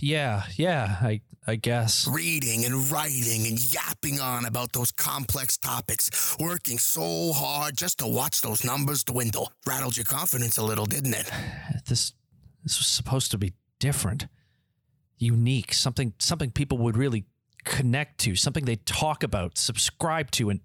Yeah, 0.00 0.44
yeah, 0.56 0.96
I 1.00 1.22
I 1.46 1.56
guess. 1.56 2.06
Reading 2.06 2.64
and 2.64 2.88
writing 2.90 3.46
and 3.48 3.58
yapping 3.74 4.20
on 4.20 4.44
about 4.44 4.72
those 4.72 4.92
complex 4.92 5.56
topics, 5.58 6.36
working 6.38 6.78
so 6.78 7.32
hard 7.32 7.76
just 7.76 7.98
to 7.98 8.06
watch 8.06 8.42
those 8.42 8.64
numbers 8.64 9.02
dwindle. 9.02 9.52
Rattled 9.66 9.96
your 9.96 10.06
confidence 10.06 10.56
a 10.56 10.64
little, 10.64 10.86
didn't 10.86 11.14
it? 11.14 11.28
This 11.88 12.12
this 12.62 12.78
was 12.78 12.86
supposed 12.86 13.32
to 13.32 13.38
be 13.38 13.54
different, 13.80 14.28
unique, 15.22 15.72
something 15.72 16.12
something 16.18 16.50
people 16.50 16.78
would 16.78 16.96
really 16.96 17.24
connect 17.64 18.18
to, 18.18 18.34
something 18.34 18.64
they 18.64 18.76
talk 18.76 19.22
about, 19.22 19.56
subscribe 19.56 20.30
to, 20.32 20.50
and 20.50 20.60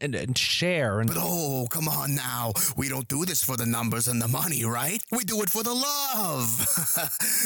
and, 0.00 0.14
and 0.14 0.36
share. 0.36 1.00
And 1.00 1.08
But 1.08 1.18
oh, 1.20 1.66
come 1.70 1.88
on 1.88 2.14
now. 2.14 2.52
We 2.76 2.88
don't 2.88 3.08
do 3.08 3.24
this 3.24 3.42
for 3.44 3.56
the 3.56 3.66
numbers 3.66 4.08
and 4.08 4.20
the 4.20 4.28
money, 4.28 4.64
right? 4.64 5.00
We 5.10 5.24
do 5.24 5.42
it 5.42 5.50
for 5.50 5.62
the 5.62 5.74
love. 5.74 6.60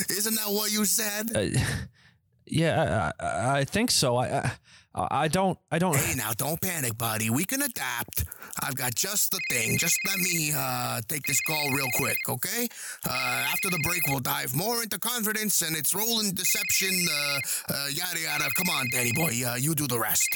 Isn't 0.11 0.35
that 0.37 0.49
what 0.49 0.73
you 0.73 0.85
said? 0.85 1.37
uh, 1.37 1.61
yeah, 2.47 3.13
I, 3.21 3.25
I, 3.25 3.59
I 3.59 3.65
think 3.65 3.91
so. 3.91 4.17
I, 4.17 4.39
I 4.39 4.53
I 4.97 5.29
don't 5.29 5.59
I 5.71 5.79
don't. 5.79 5.95
Hey, 5.95 6.15
now 6.17 6.33
don't 6.33 6.61
panic, 6.61 6.97
buddy. 6.97 7.29
We 7.29 7.45
can 7.45 7.61
adapt. 7.61 8.25
I've 8.63 8.75
got 8.75 8.95
just 8.95 9.31
the 9.31 9.41
thing. 9.51 9.77
Just 9.77 9.99
let 10.07 10.19
me 10.19 10.53
uh, 10.57 11.03
take 11.07 11.27
this 11.27 11.41
call 11.43 11.71
real 11.71 11.89
quick, 11.97 12.17
okay? 12.29 12.67
Uh, 13.07 13.45
after 13.53 13.69
the 13.69 13.79
break, 13.85 14.01
we'll 14.09 14.21
dive 14.21 14.57
more 14.57 14.83
into 14.83 14.99
confidence 14.99 15.61
and 15.61 15.77
its 15.77 15.95
role 15.95 16.21
in 16.21 16.35
deception. 16.35 17.07
Uh, 17.11 17.39
uh, 17.69 17.87
yada 17.91 18.21
yada. 18.21 18.49
Come 18.57 18.71
on, 18.71 18.87
Danny 18.91 19.13
boy. 19.13 19.35
Uh, 19.47 19.57
you 19.57 19.75
do 19.75 19.87
the 19.87 19.99
rest. 19.99 20.29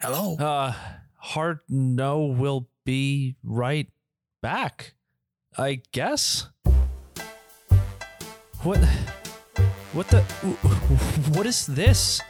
Hello. 0.00 0.36
Uh, 0.36 0.72
hard 1.16 1.58
know 1.68 2.26
will 2.26 2.68
be 2.84 3.34
right 3.42 3.88
back. 4.40 4.94
I 5.58 5.82
guess. 5.90 6.48
What? 8.62 8.78
What 9.96 10.08
the? 10.08 10.20
What 11.32 11.46
is 11.46 11.64
this? 11.64 12.20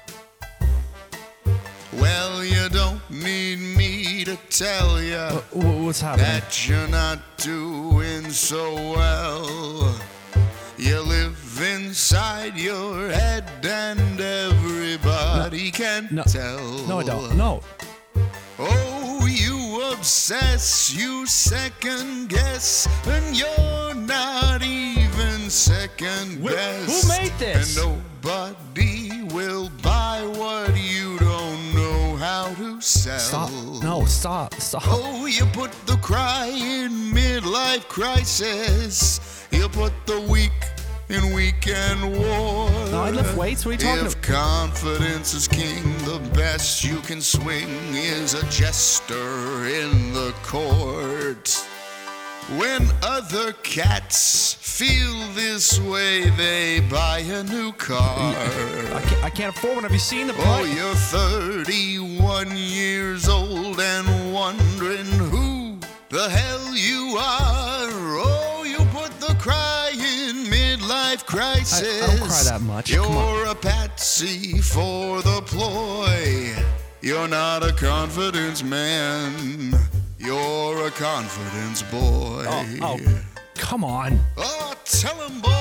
Well, 1.95 2.45
you 2.45 2.69
don't 2.69 3.03
need 3.11 3.59
me 3.59 4.23
to 4.23 4.37
tell 4.51 5.03
you 5.03 5.17
uh, 5.17 5.41
Wh- 5.51 5.85
What's 5.85 6.01
happening? 6.01 6.27
that 6.27 6.69
you're 6.69 6.87
not 6.87 7.19
doing 7.39 8.31
so 8.31 8.73
well. 8.73 9.99
You 10.79 11.01
live 11.01 11.61
inside 11.61 12.57
your 12.57 13.11
head, 13.11 13.45
and 13.65 14.21
everybody 14.21 15.73
can 15.73 16.07
no. 16.13 16.23
tell. 16.23 16.63
No, 16.87 17.01
I 17.01 17.03
don't. 17.03 17.37
No. 17.37 17.63
Oh, 18.61 19.27
you 19.27 19.83
obsess, 19.93 20.95
you 20.95 21.27
second 21.27 22.29
guess, 22.29 22.87
and 23.09 23.37
you're 23.37 23.95
not 23.95 24.63
even 24.63 24.86
second 25.51 26.41
Wh- 26.43 26.51
best. 26.51 27.03
who 27.05 27.09
made 27.09 27.33
this? 27.39 27.77
And 27.79 28.03
nobody 28.33 29.23
will 29.35 29.71
buy 29.83 30.23
what 30.37 30.77
you 30.77 31.19
don't 31.19 31.75
know 31.75 32.17
how 32.17 32.53
to 32.55 32.81
sell. 32.81 33.19
Stop. 33.19 33.51
No. 33.83 34.05
Stop. 34.07 34.55
Stop. 34.55 34.83
Oh, 34.87 35.27
you 35.27 35.45
put 35.47 35.73
the 35.87 35.97
cry 35.97 36.47
in 36.47 36.91
midlife 37.13 37.87
crisis. 37.89 39.21
You 39.51 39.69
put 39.69 39.93
the 40.07 40.21
weak 40.23 40.53
in 41.09 41.33
weekend 41.35 42.03
war. 42.19 42.69
No, 42.91 43.03
I 43.03 43.11
lift 43.11 43.37
weights. 43.37 43.65
What 43.65 43.71
are 43.71 43.73
you 43.75 43.79
talking 43.79 44.07
If 44.07 44.13
about? 44.15 44.23
confidence 44.23 45.35
is 45.35 45.47
king, 45.49 45.83
the 46.05 46.19
best 46.35 46.83
you 46.85 46.97
can 47.01 47.21
swing 47.21 47.69
is 47.95 48.35
a 48.35 48.45
jester 48.51 49.67
in 49.67 50.13
the 50.13 50.35
court. 50.43 51.47
When 52.55 52.89
other 53.03 53.53
cats 53.65 54.55
feel 54.55 55.19
this 55.35 55.81
way, 55.81 56.31
they 56.31 56.79
buy 56.79 57.19
a 57.19 57.43
new 57.43 57.73
car. 57.73 58.17
I 58.95 59.03
can't, 59.05 59.25
I 59.25 59.31
can't 59.31 59.57
afford 59.57 59.75
one. 59.75 59.83
Have 59.83 59.93
you 59.93 59.99
seen 59.99 60.29
the 60.29 60.33
price? 60.33 60.47
Oh, 60.47 60.65
you're 60.65 60.95
31 60.95 62.57
years 62.57 63.29
old 63.29 63.81
and 63.81 64.33
wondering 64.33 65.07
who 65.07 65.77
the 66.09 66.29
hell 66.29 66.73
you 66.77 67.17
are. 67.19 67.91
Oh, 67.91 68.63
you 68.65 68.79
put 68.97 69.11
the 69.19 69.35
cry 69.41 69.91
in 69.93 70.45
midlife 70.47 71.27
crisis. 71.27 72.01
I 72.01 72.07
don't 72.07 72.29
cry 72.29 72.43
that 72.45 72.61
much. 72.61 72.93
You're 72.93 73.47
a 73.47 73.57
patsy 73.57 74.61
for 74.61 75.21
the 75.21 75.43
ploy. 75.43 76.55
You're 77.01 77.27
not 77.27 77.65
a 77.65 77.73
confidence 77.73 78.63
man. 78.63 79.77
You're 80.19 80.87
a 80.87 80.91
confidence 80.91 81.83
boy. 81.83 82.45
Oh, 82.49 82.67
oh, 82.83 82.99
come 83.55 83.85
on. 83.85 84.19
Oh, 84.37 84.73
tell 84.85 85.21
'em, 85.23 85.41
boys, 85.41 85.53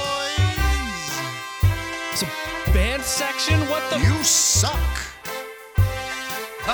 It's 2.14 2.24
a 2.24 2.72
band 2.72 3.04
section. 3.04 3.60
What 3.70 3.84
the? 3.92 4.00
you 4.00 4.24
suck. 4.24 4.80
a 6.68 6.74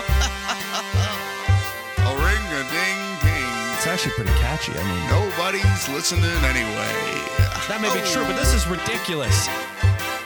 ring 2.24 2.46
a 2.54 2.64
ding 2.70 3.02
ding. 3.22 3.74
It's 3.76 3.88
actually 3.88 4.14
pretty 4.14 4.32
catchy. 4.40 4.74
I 4.76 4.84
mean, 4.84 5.10
Nobody's 5.10 5.90
listening 5.90 6.24
anyway. 6.46 6.94
that 7.68 7.80
may 7.82 7.92
be 7.94 8.02
true, 8.12 8.24
but 8.26 8.36
this 8.38 8.54
is 8.54 8.68
ridiculous. 8.68 9.48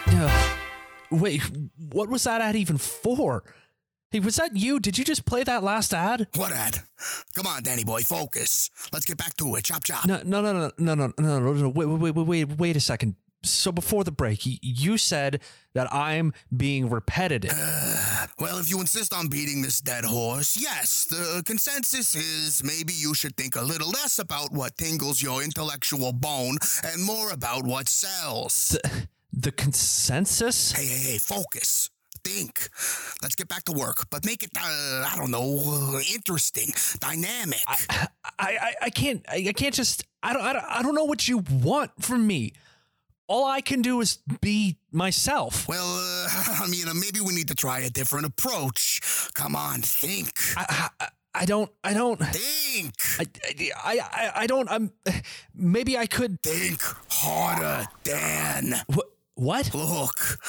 Ugh. 0.07 0.57
Wait, 1.09 1.41
what 1.91 2.09
was 2.09 2.23
that 2.25 2.41
ad 2.41 2.55
even 2.55 2.77
for? 2.77 3.43
Hey, 4.15 4.21
was 4.21 4.37
that 4.37 4.55
you? 4.55 4.79
Did 4.79 4.97
you 4.97 5.03
just 5.03 5.25
play 5.25 5.43
that 5.43 5.61
last 5.61 5.93
ad? 5.93 6.27
What 6.37 6.53
ad? 6.53 6.79
Come 7.35 7.47
on, 7.47 7.63
Danny 7.63 7.83
boy, 7.83 7.99
focus. 7.99 8.69
Let's 8.93 9.03
get 9.03 9.17
back 9.17 9.35
to 9.35 9.55
it. 9.55 9.65
Chop 9.65 9.83
chop. 9.83 10.05
No, 10.05 10.21
no, 10.23 10.41
no, 10.41 10.53
no, 10.53 10.71
no, 10.77 10.95
no, 10.95 11.13
no, 11.17 11.39
no. 11.39 11.51
no. 11.51 11.67
Wait, 11.67 11.85
wait, 11.85 12.15
wait, 12.15 12.25
wait, 12.25 12.57
wait 12.57 12.77
a 12.77 12.79
second. 12.79 13.17
So 13.43 13.73
before 13.73 14.05
the 14.05 14.13
break, 14.13 14.39
you 14.45 14.97
said 14.97 15.41
that 15.73 15.93
I'm 15.93 16.31
being 16.55 16.89
repetitive. 16.89 17.51
Uh, 17.53 18.27
well, 18.39 18.57
if 18.57 18.69
you 18.69 18.79
insist 18.79 19.13
on 19.13 19.27
beating 19.27 19.61
this 19.61 19.81
dead 19.81 20.05
horse, 20.05 20.55
yes, 20.55 21.03
the 21.03 21.43
consensus 21.45 22.15
is 22.15 22.63
maybe 22.63 22.93
you 22.93 23.13
should 23.15 23.35
think 23.35 23.57
a 23.57 23.63
little 23.63 23.89
less 23.89 24.17
about 24.17 24.53
what 24.53 24.77
tingles 24.77 25.21
your 25.21 25.43
intellectual 25.43 26.13
bone 26.13 26.55
and 26.85 27.03
more 27.03 27.31
about 27.31 27.65
what 27.65 27.89
sells. 27.89 28.77
The, 28.81 29.07
the 29.33 29.51
consensus? 29.51 30.71
Hey, 30.71 30.85
hey, 30.85 31.11
hey, 31.11 31.17
focus. 31.17 31.89
Think. 32.25 32.69
Let's 33.21 33.35
get 33.35 33.47
back 33.47 33.63
to 33.65 33.71
work, 33.71 34.09
but 34.09 34.25
make 34.25 34.41
it, 34.43 34.49
uh, 34.57 35.05
I 35.11 35.13
don't 35.15 35.29
know, 35.29 35.61
uh, 35.63 35.99
interesting, 36.11 36.73
dynamic. 36.99 37.61
I, 37.67 38.07
I, 38.39 38.73
I 38.81 38.89
can't, 38.89 39.23
I, 39.29 39.53
can't 39.53 39.75
just, 39.75 40.03
I 40.23 40.33
don't, 40.33 40.41
I 40.41 40.53
don't, 40.53 40.65
I 40.65 40.81
don't 40.81 40.95
know 40.95 41.05
what 41.05 41.27
you 41.27 41.43
want 41.51 41.91
from 42.01 42.25
me. 42.25 42.53
All 43.27 43.45
I 43.45 43.61
can 43.61 43.81
do 43.83 44.01
is 44.01 44.19
be 44.41 44.77
myself. 44.91 45.67
well, 45.67 45.85
uh, 45.85 46.27
I 46.63 46.67
mean, 46.67 46.87
uh, 46.87 46.93
maybe 46.95 47.19
we 47.19 47.33
need 47.35 47.47
to 47.49 47.55
try 47.55 47.79
a 47.81 47.89
different 47.91 48.25
approach. 48.25 49.01
Come 49.35 49.55
on, 49.55 49.81
think. 49.81 50.31
I, 50.57 50.89
I, 50.99 51.07
I 51.35 51.45
don't, 51.45 51.69
I 51.83 51.93
don't, 51.93 52.17
Think. 52.17 52.93
I, 53.19 53.25
I, 53.83 53.99
I, 53.99 54.31
I 54.43 54.47
don't, 54.47 54.69
I'm, 54.71 54.91
maybe 55.53 55.97
I 55.97 56.07
could, 56.07 56.41
Think 56.41 56.81
harder, 57.09 57.87
Dan. 58.03 58.73
what, 58.87 59.07
what? 59.35 59.73
Look, 59.73 60.39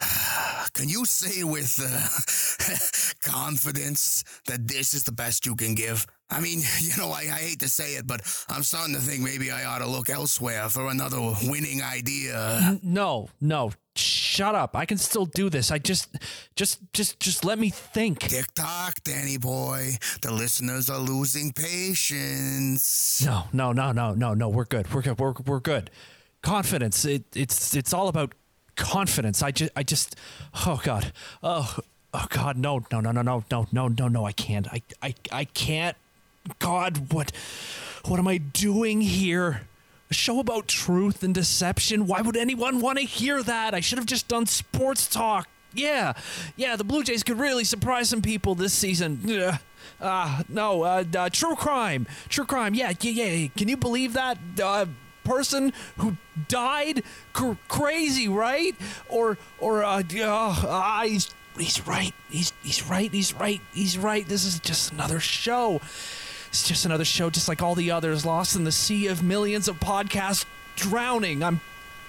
can 0.74 0.88
you 0.88 1.04
say 1.06 1.44
with 1.44 1.80
uh, 1.82 3.30
confidence 3.30 4.24
that 4.46 4.68
this 4.68 4.94
is 4.94 5.04
the 5.04 5.12
best 5.12 5.46
you 5.46 5.56
can 5.56 5.74
give? 5.74 6.06
I 6.30 6.40
mean, 6.40 6.62
you 6.80 6.96
know, 6.96 7.10
I, 7.10 7.20
I 7.20 7.38
hate 7.38 7.60
to 7.60 7.68
say 7.68 7.94
it, 7.94 8.06
but 8.06 8.20
I'm 8.48 8.62
starting 8.62 8.94
to 8.94 9.00
think 9.00 9.22
maybe 9.22 9.50
I 9.50 9.64
ought 9.64 9.78
to 9.78 9.86
look 9.86 10.10
elsewhere 10.10 10.68
for 10.68 10.90
another 10.90 11.18
winning 11.44 11.82
idea. 11.82 12.78
No, 12.82 13.28
no, 13.40 13.72
shut 13.96 14.54
up. 14.54 14.76
I 14.76 14.84
can 14.84 14.98
still 14.98 15.26
do 15.26 15.48
this. 15.48 15.70
I 15.70 15.78
just, 15.78 16.14
just, 16.56 16.80
just, 16.92 17.20
just 17.20 17.44
let 17.44 17.58
me 17.58 17.70
think. 17.70 18.20
Tick 18.20 18.52
tock, 18.54 18.94
Danny 19.04 19.38
boy. 19.38 19.92
The 20.22 20.32
listeners 20.32 20.90
are 20.90 20.98
losing 20.98 21.52
patience. 21.52 23.22
No, 23.24 23.44
no, 23.52 23.72
no, 23.72 23.92
no, 23.92 24.14
no, 24.14 24.34
no. 24.34 24.48
We're 24.48 24.64
good. 24.64 24.92
We're 24.92 25.02
good. 25.02 25.18
We're, 25.18 25.34
we're 25.46 25.60
good. 25.60 25.90
Confidence. 26.44 27.06
It, 27.06 27.24
it's 27.34 27.74
it's 27.74 27.94
all 27.94 28.08
about 28.08 28.34
confidence. 28.76 29.42
I 29.42 29.50
just 29.50 29.70
I 29.74 29.82
just 29.82 30.14
oh 30.66 30.78
god. 30.84 31.10
Oh 31.42 31.78
oh 32.12 32.26
god. 32.28 32.58
No 32.58 32.84
no 32.92 33.00
no 33.00 33.12
no 33.12 33.22
no 33.22 33.44
no 33.50 33.66
no 33.72 33.88
no 33.88 34.08
no. 34.08 34.26
I 34.26 34.32
can't. 34.32 34.68
I 34.70 34.82
I 35.02 35.14
I 35.32 35.44
can't. 35.46 35.96
God, 36.58 37.12
what 37.14 37.32
what 38.04 38.18
am 38.20 38.28
I 38.28 38.36
doing 38.36 39.00
here? 39.00 39.62
A 40.10 40.14
show 40.14 40.38
about 40.38 40.68
truth 40.68 41.22
and 41.22 41.34
deception. 41.34 42.06
Why 42.06 42.20
would 42.20 42.36
anyone 42.36 42.80
want 42.82 42.98
to 42.98 43.04
hear 43.04 43.42
that? 43.42 43.72
I 43.72 43.80
should 43.80 43.96
have 43.96 44.06
just 44.06 44.28
done 44.28 44.44
sports 44.44 45.08
talk. 45.08 45.48
Yeah, 45.72 46.12
yeah. 46.56 46.76
The 46.76 46.84
Blue 46.84 47.02
Jays 47.02 47.22
could 47.22 47.38
really 47.38 47.64
surprise 47.64 48.10
some 48.10 48.20
people 48.20 48.54
this 48.54 48.74
season. 48.74 49.20
Ugh. 49.26 49.58
Ah, 50.00 50.42
no. 50.50 50.82
Uh, 50.82 51.04
uh, 51.16 51.30
true 51.30 51.56
crime. 51.56 52.06
True 52.28 52.44
crime. 52.44 52.74
Yeah, 52.74 52.92
yeah, 53.00 53.24
yeah. 53.24 53.48
Can 53.56 53.68
you 53.68 53.78
believe 53.78 54.12
that? 54.12 54.36
Uh, 54.62 54.86
person 55.24 55.72
who 55.98 56.16
died? 56.48 57.02
Cr- 57.32 57.52
crazy, 57.68 58.28
right? 58.28 58.74
Or 59.08 59.38
or 59.58 59.82
uh, 59.82 60.02
uh, 60.02 61.02
he's 61.02 61.34
he's 61.58 61.86
right. 61.86 62.14
He's 62.30 62.52
he's 62.62 62.82
right. 62.86 63.10
He's 63.10 63.34
right. 63.34 63.60
He's 63.72 63.98
right. 63.98 64.26
This 64.26 64.44
is 64.44 64.60
just 64.60 64.92
another 64.92 65.20
show. 65.20 65.80
It's 66.48 66.68
just 66.68 66.84
another 66.84 67.04
show, 67.04 67.30
just 67.30 67.48
like 67.48 67.62
all 67.62 67.74
the 67.74 67.90
others, 67.90 68.24
lost 68.24 68.54
in 68.54 68.62
the 68.62 68.72
sea 68.72 69.08
of 69.08 69.22
millions 69.24 69.66
of 69.66 69.80
podcasts, 69.80 70.44
drowning. 70.76 71.42
I'm 71.42 71.60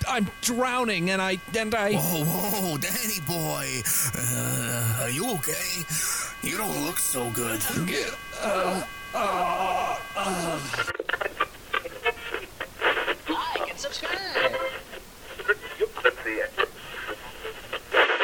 I'm 0.07 0.29
drowning, 0.41 1.09
and 1.09 1.21
I 1.21 1.39
and 1.57 1.73
I. 1.73 1.93
Whoa, 1.93 2.25
whoa, 2.25 2.77
Danny 2.77 3.19
boy. 3.25 3.81
Uh, 4.15 4.99
are 5.01 5.09
you 5.09 5.31
okay? 5.35 5.83
You 6.43 6.57
don't 6.57 6.85
look 6.85 6.99
so 6.99 7.29
good. 7.31 7.59
Like 7.75 7.87
and 10.15 11.54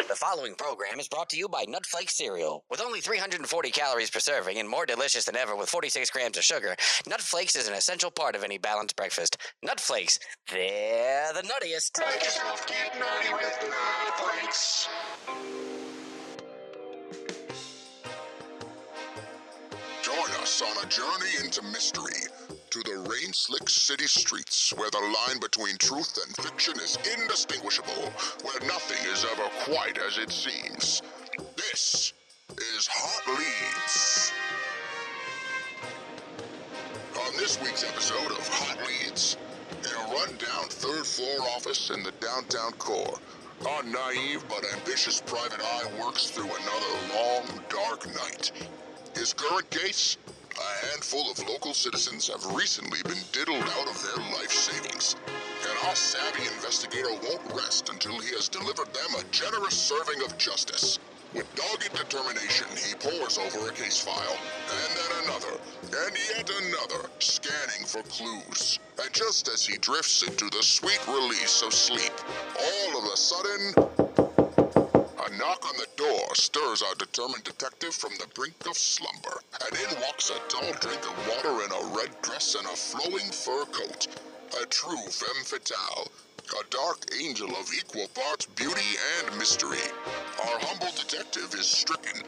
The 0.07 0.17
following 0.17 0.55
program 0.55 0.99
is 0.99 1.07
brought 1.07 1.29
to 1.29 1.38
you 1.38 1.47
by 1.47 1.65
Nutflake 1.65 2.10
cereal. 2.10 2.65
With 2.69 2.81
only 2.81 2.99
340 2.99 3.71
calories 3.71 4.10
per 4.10 4.19
serving 4.19 4.57
and 4.57 4.67
more 4.67 4.86
delicious 4.86 5.25
than 5.25 5.38
ever 5.38 5.55
with 5.55 5.69
46 5.69 6.10
grams 6.10 6.38
of 6.38 6.43
sugar, 6.43 6.75
Nutflakes 7.07 7.55
is 7.55 7.67
an 7.67 7.73
essential 7.73 8.12
part 8.12 8.36
of 8.36 8.43
any 8.43 8.57
balanced 8.57 8.95
breakfast. 8.97 9.38
Nutflakes, 9.65 10.19
they're 10.51 11.31
the 11.34 11.43
nuttiest. 11.43 12.01
Join 20.12 20.41
us 20.41 20.62
on 20.62 20.84
a 20.84 20.88
journey 20.89 21.30
into 21.41 21.62
mystery 21.63 22.28
to 22.69 22.80
the 22.84 22.97
rain 23.10 23.32
slick 23.32 23.69
city 23.69 24.08
streets 24.08 24.74
where 24.76 24.89
the 24.89 25.00
line 25.00 25.39
between 25.39 25.78
truth 25.78 26.19
and 26.26 26.36
fiction 26.45 26.74
is 26.76 26.97
indistinguishable, 27.17 28.12
where 28.43 28.60
nothing 28.67 28.97
is 29.10 29.26
ever 29.32 29.47
quite 29.63 29.97
as 30.00 30.17
it 30.17 30.30
seems. 30.30 31.02
This 31.56 32.13
is 32.58 32.88
Hot 32.91 33.39
Leads. 33.39 34.34
On 37.26 37.38
this 37.38 37.62
week's 37.62 37.86
episode 37.86 38.32
of 38.32 38.47
Hot 38.50 38.80
Leads, 38.86 39.38
in 39.80 39.91
a 39.91 40.13
rundown 40.13 40.67
third 40.67 41.06
floor 41.06 41.39
office 41.56 41.89
in 41.89 42.04
the 42.04 42.12
downtown 42.19 42.74
core, 42.74 43.17
our 43.65 43.84
naive 43.84 44.43
but 44.50 44.65
ambitious 44.74 45.21
private 45.21 45.62
eye 45.62 45.89
works 46.04 46.30
through 46.32 46.50
another 46.50 47.13
long, 47.15 47.62
dark 47.69 48.06
night. 48.08 48.52
His 49.15 49.34
current 49.34 49.69
case? 49.69 50.17
A 50.58 50.86
handful 50.88 51.30
of 51.32 51.39
local 51.47 51.74
citizens 51.74 52.28
have 52.28 52.45
recently 52.56 53.02
been 53.04 53.21
diddled 53.32 53.63
out 53.63 53.88
of 53.88 54.02
their 54.04 54.24
life 54.34 54.52
savings. 54.52 55.15
And 55.28 55.88
our 55.88 55.95
savvy 55.95 56.43
investigator 56.56 57.10
won't 57.10 57.54
rest 57.54 57.89
until 57.89 58.19
he 58.19 58.34
has 58.36 58.50
delivered 58.50 58.93
them 58.93 59.15
a 59.19 59.24
generous 59.32 59.76
serving 59.76 60.24
of 60.24 60.38
justice. 60.38 61.00
With 61.34 61.47
dogged 61.56 61.93
determination, 61.95 62.67
he 62.76 62.93
pores 62.95 63.38
over 63.38 63.69
a 63.69 63.71
case 63.71 64.00
file, 64.00 64.38
and 64.69 64.97
then 64.97 65.24
another, 65.24 65.60
and 65.84 66.17
yet 66.36 66.50
another, 66.63 67.10
scanning 67.19 67.86
for 67.86 68.04
clues. 68.04 68.80
And 69.02 69.13
just 69.13 69.47
as 69.47 69.65
he 69.65 69.78
drifts 69.78 70.24
into 70.24 70.50
the 70.50 70.62
sweet 70.62 71.00
release 71.08 71.63
of 71.63 71.74
sleep, 71.74 72.12
all 72.60 72.97
of 72.97 73.06
a 73.06 73.15
sudden, 73.15 74.11
a 75.25 75.38
knock 75.38 75.65
on 75.67 75.77
the 75.77 75.88
door 75.97 76.34
stirs 76.36 76.81
our 76.81 76.95
determined 76.95 77.43
detective 77.43 77.93
from 77.93 78.12
the 78.17 78.27
brink 78.34 78.55
of 78.65 78.75
slumber, 78.75 79.41
and 79.65 79.77
in 79.77 80.01
walks 80.01 80.29
a 80.31 80.39
tall 80.49 80.71
drink 80.79 81.01
of 81.05 81.27
water 81.27 81.63
in 81.63 81.71
a 81.71 81.95
red 81.95 82.10
dress 82.21 82.55
and 82.55 82.65
a 82.65 82.69
flowing 82.69 83.31
fur 83.31 83.65
coat. 83.65 84.07
A 84.62 84.65
true 84.65 84.97
femme 85.10 85.43
fatale, 85.43 86.07
a 86.60 86.63
dark 86.69 87.05
angel 87.19 87.49
of 87.49 87.71
equal 87.77 88.07
parts 88.10 88.47
beauty 88.47 88.97
and 89.19 89.38
mystery. 89.38 89.86
Our 90.43 90.60
humble 90.60 90.91
detective 90.97 91.53
is 91.53 91.67
stricken. 91.67 92.23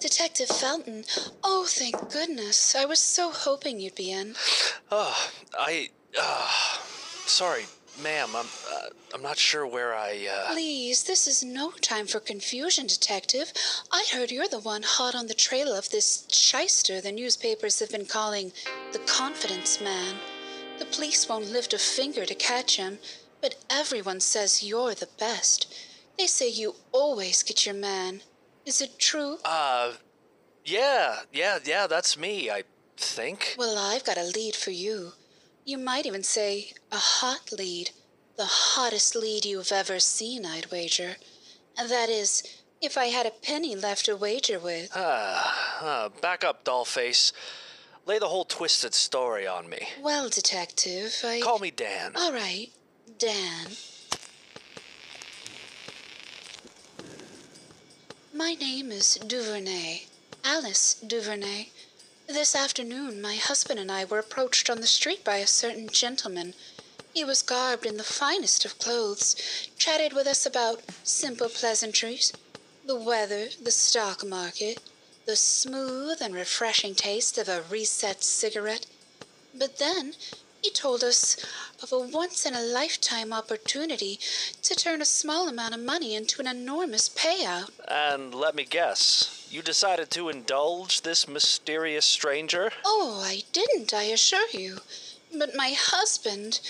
Detective 0.00 0.48
Felton. 0.48 1.04
Oh, 1.42 1.66
thank 1.68 2.10
goodness. 2.12 2.74
I 2.74 2.84
was 2.84 2.98
so 2.98 3.30
hoping 3.30 3.80
you'd 3.80 3.94
be 3.94 4.10
in. 4.10 4.34
Oh, 4.90 5.28
I. 5.58 5.90
Uh, 6.18 6.48
sorry, 7.26 7.64
ma'am. 8.02 8.30
I'm. 8.34 8.46
Uh, 8.46 8.88
I'm 9.14 9.22
not 9.22 9.38
sure 9.38 9.66
where 9.66 9.94
I. 9.94 10.28
Uh... 10.30 10.52
Please, 10.52 11.04
this 11.04 11.26
is 11.26 11.42
no 11.42 11.70
time 11.70 12.06
for 12.06 12.20
confusion, 12.20 12.86
Detective. 12.86 13.52
I 13.90 14.04
heard 14.12 14.30
you're 14.30 14.48
the 14.48 14.58
one 14.58 14.82
hot 14.84 15.14
on 15.14 15.26
the 15.26 15.34
trail 15.34 15.72
of 15.72 15.90
this 15.90 16.26
shyster 16.28 17.00
the 17.00 17.12
newspapers 17.12 17.80
have 17.80 17.90
been 17.90 18.06
calling 18.06 18.52
the 18.92 18.98
Confidence 19.00 19.80
Man. 19.80 20.16
The 20.78 20.84
police 20.84 21.28
won't 21.28 21.50
lift 21.50 21.72
a 21.72 21.78
finger 21.78 22.26
to 22.26 22.34
catch 22.34 22.76
him, 22.76 22.98
but 23.40 23.56
everyone 23.70 24.20
says 24.20 24.62
you're 24.62 24.94
the 24.94 25.08
best. 25.18 25.72
They 26.18 26.26
say 26.26 26.48
you 26.48 26.74
always 26.92 27.42
get 27.42 27.64
your 27.64 27.74
man. 27.74 28.22
Is 28.64 28.80
it 28.80 28.98
true? 28.98 29.38
Uh, 29.44 29.92
yeah, 30.64 31.20
yeah, 31.32 31.58
yeah. 31.64 31.86
That's 31.86 32.18
me. 32.18 32.50
I 32.50 32.64
think. 32.96 33.54
Well, 33.58 33.78
I've 33.78 34.04
got 34.04 34.18
a 34.18 34.24
lead 34.24 34.56
for 34.56 34.70
you. 34.70 35.12
You 35.66 35.78
might 35.78 36.06
even 36.06 36.22
say 36.22 36.74
a 36.92 36.96
hot 36.96 37.50
lead. 37.50 37.90
The 38.36 38.46
hottest 38.46 39.16
lead 39.16 39.44
you've 39.44 39.72
ever 39.72 39.98
seen, 39.98 40.46
I'd 40.46 40.70
wager. 40.70 41.16
That 41.76 42.08
is, 42.08 42.44
if 42.80 42.96
I 42.96 43.06
had 43.06 43.26
a 43.26 43.32
penny 43.32 43.74
left 43.74 44.04
to 44.04 44.14
wager 44.16 44.60
with. 44.60 44.92
Uh, 44.94 46.10
back 46.22 46.44
up, 46.44 46.64
dollface. 46.64 47.32
Lay 48.06 48.20
the 48.20 48.28
whole 48.28 48.44
twisted 48.44 48.94
story 48.94 49.44
on 49.44 49.68
me. 49.68 49.88
Well, 50.00 50.28
Detective, 50.28 51.12
I. 51.24 51.40
Call 51.42 51.58
me 51.58 51.72
Dan. 51.72 52.12
All 52.14 52.32
right, 52.32 52.68
Dan. 53.18 53.66
My 58.32 58.54
name 58.54 58.92
is 58.92 59.16
Duvernay, 59.16 60.02
Alice 60.44 60.94
Duvernay. 60.94 61.70
This 62.28 62.56
afternoon, 62.56 63.22
my 63.22 63.36
husband 63.36 63.78
and 63.78 63.90
I 63.90 64.04
were 64.04 64.18
approached 64.18 64.68
on 64.68 64.80
the 64.80 64.88
street 64.88 65.22
by 65.22 65.36
a 65.36 65.46
certain 65.46 65.88
gentleman. 65.88 66.54
He 67.14 67.24
was 67.24 67.40
garbed 67.40 67.86
in 67.86 67.98
the 67.98 68.02
finest 68.02 68.64
of 68.64 68.80
clothes, 68.80 69.36
chatted 69.78 70.12
with 70.12 70.26
us 70.26 70.44
about 70.44 70.82
simple 71.04 71.48
pleasantries, 71.48 72.32
the 72.84 72.96
weather, 72.96 73.50
the 73.62 73.70
stock 73.70 74.26
market, 74.26 74.80
the 75.24 75.36
smooth 75.36 76.20
and 76.20 76.34
refreshing 76.34 76.96
taste 76.96 77.38
of 77.38 77.48
a 77.48 77.62
reset 77.70 78.24
cigarette. 78.24 78.86
But 79.54 79.78
then 79.78 80.14
he 80.62 80.70
told 80.70 81.04
us 81.04 81.36
of 81.80 81.92
a 81.92 82.00
once 82.00 82.44
in 82.44 82.56
a 82.56 82.60
lifetime 82.60 83.32
opportunity 83.32 84.18
to 84.62 84.74
turn 84.74 85.00
a 85.00 85.04
small 85.04 85.48
amount 85.48 85.74
of 85.74 85.80
money 85.80 86.16
into 86.16 86.40
an 86.40 86.48
enormous 86.48 87.08
payout. 87.08 87.70
And 87.86 88.34
let 88.34 88.56
me 88.56 88.64
guess, 88.64 89.35
you 89.50 89.62
decided 89.62 90.10
to 90.10 90.28
indulge 90.28 91.02
this 91.02 91.28
mysterious 91.28 92.04
stranger? 92.04 92.70
Oh, 92.84 93.22
I 93.24 93.42
didn't, 93.52 93.94
I 93.94 94.04
assure 94.04 94.48
you. 94.50 94.78
But 95.36 95.54
my 95.54 95.74
husband, 95.76 96.60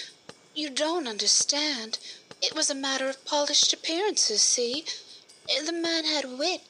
you 0.55 0.71
don't 0.71 1.07
understand. 1.09 1.99
It 2.43 2.55
was 2.55 2.71
a 2.71 2.75
matter 2.75 3.09
of 3.09 3.25
polished 3.25 3.73
appearances, 3.73 4.43
see? 4.43 4.85
The 5.65 5.73
man 5.73 6.05
had 6.05 6.39
wit, 6.39 6.63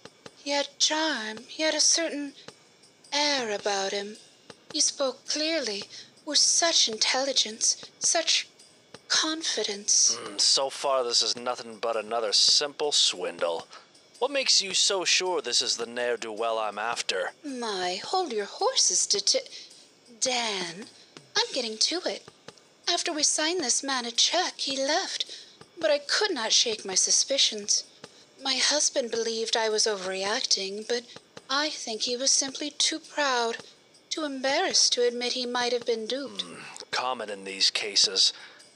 he 0.42 0.50
had 0.50 0.68
charm, 0.78 1.38
he 1.48 1.62
had 1.62 1.74
a 1.74 1.80
certain 1.80 2.34
air 3.12 3.50
about 3.50 3.92
him. 3.92 4.16
He 4.72 4.80
spoke 4.80 5.26
clearly, 5.26 5.84
with 6.24 6.38
such 6.38 6.88
intelligence, 6.88 7.84
such 7.98 8.48
confidence. 9.08 10.18
Mm, 10.24 10.40
So 10.40 10.68
far, 10.70 11.04
this 11.04 11.22
is 11.22 11.36
nothing 11.36 11.78
but 11.78 11.96
another 11.96 12.32
simple 12.32 12.92
swindle. 12.92 13.66
What 14.18 14.30
makes 14.30 14.62
you 14.62 14.72
so 14.72 15.04
sure 15.04 15.42
this 15.42 15.60
is 15.60 15.76
the 15.76 15.84
ne'er 15.86 16.16
do 16.16 16.32
well 16.32 16.58
I'm 16.58 16.78
after? 16.78 17.32
My, 17.44 18.00
hold 18.02 18.32
your 18.32 18.46
horses, 18.46 19.06
Det- 19.06 19.48
Dan. 20.20 20.86
I'm 21.36 21.52
getting 21.52 21.76
to 21.78 22.00
it. 22.06 22.26
After 22.88 23.12
we 23.12 23.22
signed 23.22 23.60
this 23.60 23.82
man 23.82 24.06
a 24.06 24.10
check, 24.10 24.54
he 24.58 24.76
left, 24.78 25.26
but 25.78 25.90
I 25.90 25.98
could 25.98 26.32
not 26.32 26.52
shake 26.52 26.84
my 26.84 26.94
suspicions. 26.94 27.84
My 28.42 28.54
husband 28.54 29.10
believed 29.10 29.56
I 29.56 29.68
was 29.68 29.86
overreacting, 29.86 30.88
but 30.88 31.02
I 31.50 31.68
think 31.68 32.02
he 32.02 32.16
was 32.16 32.30
simply 32.30 32.70
too 32.70 32.98
proud, 32.98 33.58
too 34.08 34.24
embarrassed 34.24 34.92
to 34.94 35.06
admit 35.06 35.34
he 35.34 35.46
might 35.46 35.72
have 35.72 35.84
been 35.84 36.06
duped. 36.06 36.42
Hmm, 36.42 36.60
common 36.90 37.28
in 37.28 37.44
these 37.44 37.70
cases. 37.70 38.32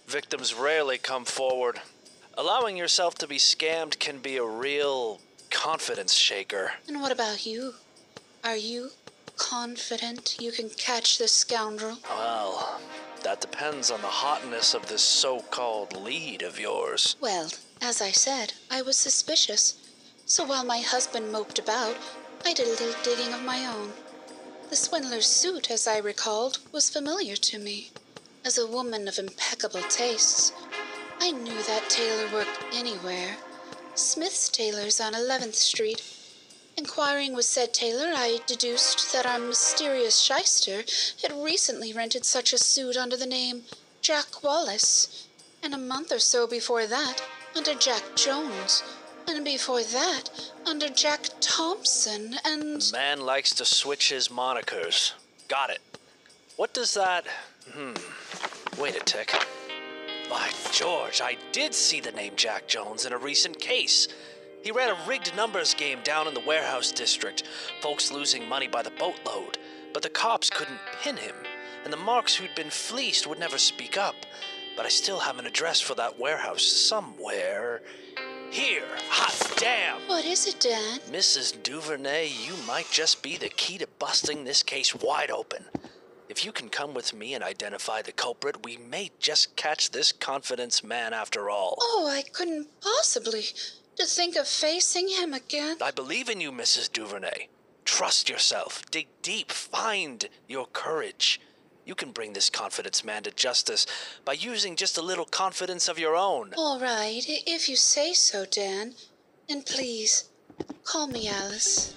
Victims 0.06 0.52
rarely 0.52 0.98
come 0.98 1.24
forward. 1.24 1.80
Allowing 2.36 2.76
yourself 2.76 3.14
to 3.16 3.26
be 3.26 3.38
scammed 3.38 3.98
can 3.98 4.18
be 4.18 4.36
a 4.36 4.44
real 4.44 5.20
confidence 5.50 6.14
shaker. 6.14 6.72
And 6.88 7.00
what 7.00 7.12
about 7.12 7.44
you? 7.44 7.74
Are 8.42 8.56
you 8.56 8.90
confident 9.36 10.36
you 10.40 10.52
can 10.52 10.70
catch 10.70 11.18
this 11.18 11.32
scoundrel? 11.32 11.98
Well, 12.08 12.80
that 13.22 13.40
depends 13.40 13.90
on 13.90 14.00
the 14.00 14.08
hotness 14.08 14.74
of 14.74 14.86
this 14.88 15.02
so 15.02 15.40
called 15.40 15.96
lead 15.96 16.42
of 16.42 16.58
yours. 16.58 17.16
Well, 17.20 17.50
as 17.82 18.00
I 18.00 18.10
said, 18.10 18.54
I 18.70 18.82
was 18.82 18.96
suspicious. 18.96 19.76
So 20.26 20.44
while 20.44 20.64
my 20.64 20.78
husband 20.78 21.32
moped 21.32 21.58
about, 21.58 21.96
I 22.44 22.54
did 22.54 22.66
a 22.66 22.70
little 22.70 22.94
digging 23.02 23.34
of 23.34 23.42
my 23.42 23.66
own. 23.66 23.92
The 24.70 24.76
swindler's 24.76 25.26
suit, 25.26 25.70
as 25.70 25.86
I 25.86 25.98
recalled, 25.98 26.58
was 26.72 26.88
familiar 26.88 27.36
to 27.36 27.58
me. 27.58 27.90
As 28.44 28.56
a 28.56 28.66
woman 28.66 29.08
of 29.08 29.18
impeccable 29.18 29.82
tastes, 29.88 30.52
I 31.20 31.32
knew 31.32 31.62
that 31.64 31.90
tailor 31.90 32.32
worked 32.32 32.64
anywhere. 32.72 33.36
Smith's 33.94 34.48
Tailors 34.48 35.00
on 35.00 35.14
11th 35.14 35.54
Street. 35.54 36.02
Inquiring 36.76 37.34
with 37.34 37.44
said 37.44 37.74
tailor, 37.74 38.12
I 38.14 38.40
deduced 38.46 39.12
that 39.12 39.26
our 39.26 39.38
mysterious 39.38 40.18
shyster 40.18 40.84
had 41.22 41.32
recently 41.32 41.92
rented 41.92 42.24
such 42.24 42.52
a 42.52 42.58
suit 42.58 42.96
under 42.96 43.16
the 43.16 43.26
name 43.26 43.62
Jack 44.00 44.42
Wallace, 44.42 45.28
and 45.62 45.74
a 45.74 45.78
month 45.78 46.12
or 46.12 46.18
so 46.18 46.46
before 46.46 46.86
that 46.86 47.22
under 47.54 47.74
Jack 47.74 48.02
Jones, 48.14 48.82
and 49.26 49.44
before 49.44 49.82
that 49.82 50.30
under 50.64 50.88
Jack 50.88 51.26
Thompson, 51.40 52.36
and. 52.44 52.90
Man 52.92 53.20
likes 53.20 53.52
to 53.56 53.64
switch 53.64 54.08
his 54.08 54.28
monikers. 54.28 55.12
Got 55.48 55.70
it. 55.70 55.80
What 56.56 56.72
does 56.72 56.94
that. 56.94 57.26
Hmm. 57.72 57.94
Wait 58.80 58.96
a 58.96 59.00
tick. 59.00 59.34
By 60.30 60.48
George, 60.70 61.20
I 61.20 61.36
did 61.50 61.74
see 61.74 62.00
the 62.00 62.12
name 62.12 62.34
Jack 62.36 62.68
Jones 62.68 63.04
in 63.04 63.12
a 63.12 63.18
recent 63.18 63.58
case. 63.58 64.06
He 64.62 64.70
ran 64.70 64.90
a 64.90 65.08
rigged 65.08 65.34
numbers 65.34 65.74
game 65.74 65.98
down 66.04 66.28
in 66.28 66.34
the 66.34 66.44
warehouse 66.46 66.92
district, 66.92 67.42
folks 67.80 68.12
losing 68.12 68.48
money 68.48 68.68
by 68.68 68.82
the 68.82 68.92
boatload. 68.92 69.58
But 69.92 70.04
the 70.04 70.08
cops 70.08 70.48
couldn't 70.48 70.78
pin 71.02 71.16
him, 71.16 71.34
and 71.82 71.92
the 71.92 71.96
marks 71.96 72.36
who'd 72.36 72.54
been 72.54 72.70
fleeced 72.70 73.26
would 73.26 73.40
never 73.40 73.58
speak 73.58 73.98
up. 73.98 74.14
But 74.76 74.86
I 74.86 74.88
still 74.88 75.18
have 75.18 75.40
an 75.40 75.46
address 75.46 75.80
for 75.80 75.96
that 75.96 76.20
warehouse 76.20 76.62
somewhere. 76.62 77.82
Here, 78.52 78.86
hot 79.08 79.56
damn! 79.56 80.00
What 80.08 80.24
is 80.24 80.46
it, 80.46 80.60
Dan? 80.60 81.00
Mrs. 81.10 81.60
Duvernay, 81.62 82.28
you 82.28 82.54
might 82.68 82.88
just 82.92 83.20
be 83.20 83.36
the 83.36 83.48
key 83.48 83.78
to 83.78 83.88
busting 83.98 84.44
this 84.44 84.62
case 84.62 84.94
wide 84.94 85.32
open. 85.32 85.64
If 86.30 86.44
you 86.44 86.52
can 86.52 86.68
come 86.68 86.94
with 86.94 87.12
me 87.12 87.34
and 87.34 87.42
identify 87.42 88.02
the 88.02 88.12
culprit, 88.12 88.64
we 88.64 88.76
may 88.76 89.10
just 89.18 89.56
catch 89.56 89.90
this 89.90 90.12
confidence 90.12 90.84
man 90.84 91.12
after 91.12 91.50
all. 91.50 91.76
Oh, 91.80 92.08
I 92.08 92.22
couldn't 92.22 92.68
possibly. 92.80 93.42
To 93.96 94.06
think 94.06 94.36
of 94.36 94.46
facing 94.46 95.08
him 95.08 95.34
again. 95.34 95.78
I 95.82 95.90
believe 95.90 96.28
in 96.28 96.40
you, 96.40 96.52
Mrs. 96.52 96.90
Duvernay. 96.92 97.48
Trust 97.84 98.30
yourself. 98.30 98.88
Dig 98.92 99.08
deep. 99.22 99.50
Find 99.50 100.28
your 100.46 100.66
courage. 100.66 101.40
You 101.84 101.96
can 101.96 102.12
bring 102.12 102.32
this 102.32 102.48
confidence 102.48 103.04
man 103.04 103.24
to 103.24 103.32
justice 103.32 103.84
by 104.24 104.34
using 104.34 104.76
just 104.76 104.96
a 104.96 105.02
little 105.02 105.24
confidence 105.24 105.88
of 105.88 105.98
your 105.98 106.14
own. 106.14 106.54
All 106.56 106.78
right, 106.78 107.24
if 107.26 107.68
you 107.68 107.74
say 107.74 108.12
so, 108.12 108.46
Dan. 108.46 108.94
And 109.48 109.66
please, 109.66 110.28
call 110.84 111.08
me 111.08 111.28
Alice. 111.28 111.92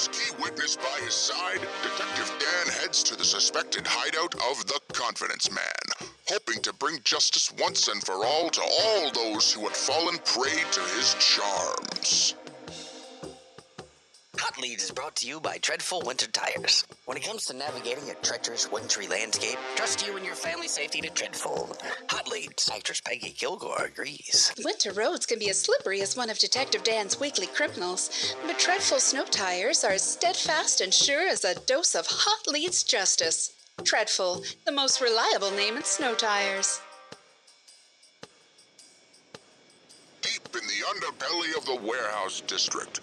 His 0.00 0.08
key 0.08 0.42
witness 0.42 0.76
by 0.76 0.98
his 1.04 1.12
side, 1.12 1.60
Detective 1.82 2.32
Dan 2.38 2.74
heads 2.80 3.02
to 3.02 3.16
the 3.16 3.24
suspected 3.24 3.86
hideout 3.86 4.34
of 4.50 4.66
the 4.66 4.80
Confidence 4.94 5.50
Man, 5.50 6.08
hoping 6.26 6.62
to 6.62 6.72
bring 6.72 7.00
justice 7.04 7.52
once 7.60 7.88
and 7.88 8.02
for 8.02 8.24
all 8.24 8.48
to 8.48 8.62
all 8.62 9.10
those 9.10 9.52
who 9.52 9.60
had 9.64 9.76
fallen 9.76 10.16
prey 10.24 10.62
to 10.72 10.80
his 10.96 11.14
charms. 11.20 12.34
Hot 14.42 14.58
Leads 14.58 14.84
is 14.84 14.90
brought 14.90 15.16
to 15.16 15.26
you 15.28 15.38
by 15.38 15.58
Dreadful 15.58 16.00
Winter 16.06 16.26
Tires. 16.28 16.86
When 17.04 17.18
it 17.18 17.24
comes 17.24 17.44
to 17.44 17.54
navigating 17.54 18.08
a 18.08 18.14
treacherous 18.14 18.72
wintry 18.72 19.06
landscape, 19.06 19.58
trust 19.76 20.06
you 20.06 20.16
and 20.16 20.24
your 20.24 20.34
family's 20.34 20.70
safety 20.70 21.02
to 21.02 21.10
Dreadful. 21.10 21.76
Hot 22.08 22.26
Leads. 22.26 22.70
Actress 22.74 23.02
Peggy 23.02 23.32
Kilgore 23.32 23.84
agrees. 23.84 24.50
Winter 24.64 24.92
roads 24.92 25.26
can 25.26 25.38
be 25.38 25.50
as 25.50 25.60
slippery 25.60 26.00
as 26.00 26.16
one 26.16 26.30
of 26.30 26.38
Detective 26.38 26.82
Dan's 26.82 27.20
weekly 27.20 27.48
criminals, 27.48 28.34
but 28.46 28.58
dreadful 28.58 28.98
snow 28.98 29.26
tires 29.26 29.84
are 29.84 29.92
as 29.92 30.02
steadfast 30.02 30.80
and 30.80 30.94
sure 30.94 31.28
as 31.28 31.44
a 31.44 31.60
dose 31.66 31.94
of 31.94 32.06
hot 32.08 32.48
leads 32.48 32.82
justice. 32.82 33.52
Treadful, 33.84 34.42
the 34.64 34.72
most 34.72 35.02
reliable 35.02 35.50
name 35.50 35.76
in 35.76 35.84
snow 35.84 36.14
tires. 36.14 36.80
In 40.54 40.66
the 40.66 40.84
underbelly 40.94 41.56
of 41.56 41.64
the 41.64 41.86
warehouse 41.86 42.40
district, 42.46 43.00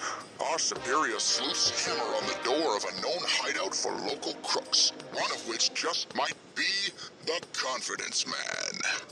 our 0.50 0.60
superior 0.60 1.20
sleuths 1.20 1.86
hammer 1.86 2.04
on 2.16 2.24
the 2.26 2.38
door 2.44 2.76
of 2.76 2.84
a 2.84 3.02
known 3.02 3.22
hideout 3.26 3.74
for 3.74 3.92
local 4.08 4.34
crooks, 4.44 4.92
one 5.14 5.32
of 5.32 5.48
which 5.48 5.74
just 5.74 6.14
might 6.16 6.36
be 6.56 6.92
the 7.26 7.40
Confidence 7.54 8.26
Man. 8.26 9.08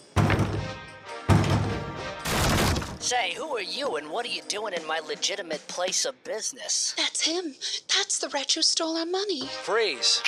Say, 2.99 3.35
who 3.35 3.55
are 3.55 3.61
you 3.61 3.97
and 3.97 4.09
what 4.09 4.25
are 4.25 4.29
you 4.29 4.41
doing 4.47 4.73
in 4.73 4.83
my 4.87 4.99
legitimate 4.99 5.67
place 5.67 6.05
of 6.05 6.23
business? 6.23 6.95
That's 6.97 7.21
him. 7.21 7.53
That's 7.95 8.17
the 8.17 8.29
wretch 8.29 8.55
who 8.55 8.63
stole 8.63 8.97
our 8.97 9.05
money. 9.05 9.45
Freeze. 9.45 10.23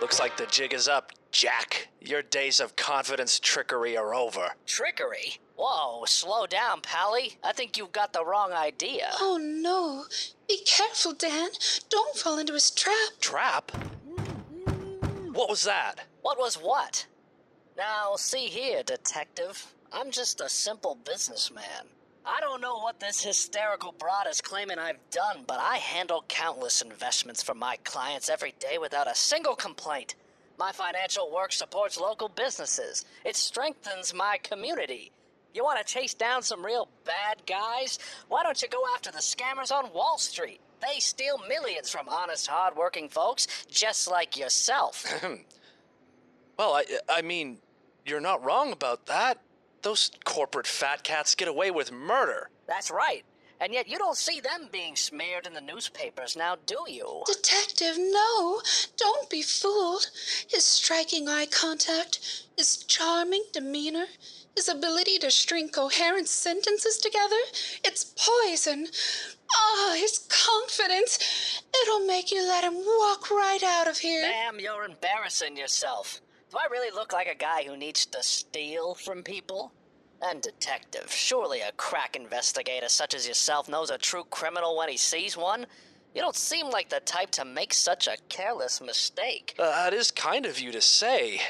Looks 0.00 0.20
like 0.20 0.36
the 0.36 0.46
jig 0.46 0.72
is 0.72 0.86
up, 0.86 1.10
Jack. 1.32 1.88
Your 2.00 2.22
days 2.22 2.60
of 2.60 2.76
confidence 2.76 3.40
trickery 3.40 3.96
are 3.96 4.14
over. 4.14 4.50
Trickery? 4.64 5.40
Whoa, 5.62 6.06
slow 6.06 6.46
down, 6.46 6.80
Pally. 6.80 7.36
I 7.44 7.52
think 7.52 7.76
you've 7.76 7.92
got 7.92 8.14
the 8.14 8.24
wrong 8.24 8.50
idea. 8.50 9.10
Oh 9.20 9.36
no. 9.38 10.06
Be 10.48 10.56
careful, 10.64 11.12
Dan. 11.12 11.50
Don't 11.90 12.16
fall 12.16 12.38
into 12.38 12.54
his 12.54 12.70
trap. 12.70 13.10
Trap? 13.20 13.70
Mm-hmm. 14.08 15.34
What 15.34 15.50
was 15.50 15.64
that? 15.64 16.06
What 16.22 16.38
was 16.38 16.54
what? 16.54 17.04
Now, 17.76 18.16
see 18.16 18.46
here, 18.46 18.82
detective. 18.82 19.66
I'm 19.92 20.10
just 20.10 20.40
a 20.40 20.48
simple 20.48 20.96
businessman. 21.04 21.84
I 22.24 22.40
don't 22.40 22.62
know 22.62 22.78
what 22.78 22.98
this 22.98 23.22
hysterical 23.22 23.92
broad 23.92 24.28
is 24.30 24.40
claiming 24.40 24.78
I've 24.78 25.10
done, 25.10 25.44
but 25.46 25.60
I 25.60 25.76
handle 25.76 26.24
countless 26.28 26.80
investments 26.80 27.42
for 27.42 27.54
my 27.54 27.76
clients 27.84 28.30
every 28.30 28.54
day 28.60 28.78
without 28.78 29.10
a 29.10 29.14
single 29.14 29.56
complaint. 29.56 30.14
My 30.58 30.72
financial 30.72 31.30
work 31.30 31.52
supports 31.52 32.00
local 32.00 32.30
businesses. 32.30 33.04
It 33.26 33.36
strengthens 33.36 34.14
my 34.14 34.38
community. 34.42 35.12
You 35.54 35.64
want 35.64 35.84
to 35.84 35.92
chase 35.92 36.14
down 36.14 36.42
some 36.42 36.64
real 36.64 36.88
bad 37.04 37.42
guys? 37.46 37.98
Why 38.28 38.42
don't 38.42 38.60
you 38.62 38.68
go 38.68 38.82
after 38.94 39.10
the 39.10 39.18
scammers 39.18 39.72
on 39.72 39.92
Wall 39.92 40.18
Street? 40.18 40.60
They 40.80 41.00
steal 41.00 41.38
millions 41.48 41.90
from 41.90 42.08
honest, 42.08 42.46
hard-working 42.46 43.08
folks 43.08 43.66
just 43.68 44.10
like 44.10 44.36
yourself. 44.36 45.04
Well, 46.58 46.74
I, 46.74 46.84
I 47.08 47.22
mean, 47.22 47.56
you're 48.04 48.20
not 48.20 48.44
wrong 48.44 48.70
about 48.70 49.06
that. 49.06 49.38
Those 49.80 50.10
corporate 50.26 50.66
fat 50.66 51.02
cats 51.02 51.34
get 51.34 51.48
away 51.48 51.70
with 51.70 51.90
murder. 51.90 52.50
That's 52.68 52.90
right. 52.90 53.24
And 53.60 53.72
yet 53.72 53.88
you 53.88 53.96
don't 53.96 54.16
see 54.16 54.40
them 54.40 54.68
being 54.70 54.94
smeared 54.94 55.46
in 55.46 55.54
the 55.54 55.62
newspapers 55.62 56.36
now, 56.36 56.56
do 56.66 56.76
you? 56.86 57.22
Detective, 57.24 57.96
no. 57.98 58.60
Don't 58.98 59.30
be 59.30 59.40
fooled. 59.40 60.10
His 60.48 60.64
striking 60.64 61.30
eye 61.30 61.46
contact, 61.46 62.44
his 62.58 62.76
charming 62.84 63.44
demeanor, 63.54 64.04
his 64.56 64.68
ability 64.68 65.18
to 65.18 65.30
string 65.30 65.68
coherent 65.68 66.28
sentences 66.28 66.98
together, 66.98 67.40
it's 67.84 68.14
poison. 68.16 68.88
Ah, 69.54 69.94
his 69.96 70.18
confidence. 70.28 71.62
It'll 71.82 72.06
make 72.06 72.30
you 72.30 72.42
let 72.46 72.64
him 72.64 72.74
walk 72.74 73.30
right 73.30 73.62
out 73.62 73.88
of 73.88 73.98
here. 73.98 74.22
Ma'am, 74.22 74.58
you're 74.60 74.84
embarrassing 74.84 75.56
yourself. 75.56 76.20
Do 76.50 76.58
I 76.58 76.66
really 76.70 76.90
look 76.94 77.12
like 77.12 77.28
a 77.28 77.34
guy 77.34 77.62
who 77.64 77.76
needs 77.76 78.06
to 78.06 78.22
steal 78.22 78.94
from 78.94 79.22
people? 79.22 79.72
And 80.22 80.42
detective, 80.42 81.10
surely 81.10 81.60
a 81.60 81.72
crack 81.72 82.14
investigator 82.14 82.88
such 82.88 83.14
as 83.14 83.26
yourself 83.26 83.68
knows 83.68 83.90
a 83.90 83.96
true 83.96 84.24
criminal 84.30 84.76
when 84.76 84.88
he 84.90 84.96
sees 84.98 85.36
one? 85.36 85.66
You 86.14 86.20
don't 86.20 86.36
seem 86.36 86.68
like 86.68 86.90
the 86.90 87.00
type 87.00 87.30
to 87.32 87.44
make 87.44 87.72
such 87.72 88.08
a 88.08 88.16
careless 88.28 88.80
mistake. 88.80 89.54
Uh, 89.58 89.70
that 89.70 89.94
is 89.94 90.10
kind 90.10 90.44
of 90.44 90.58
you 90.58 90.72
to 90.72 90.80
say. 90.80 91.40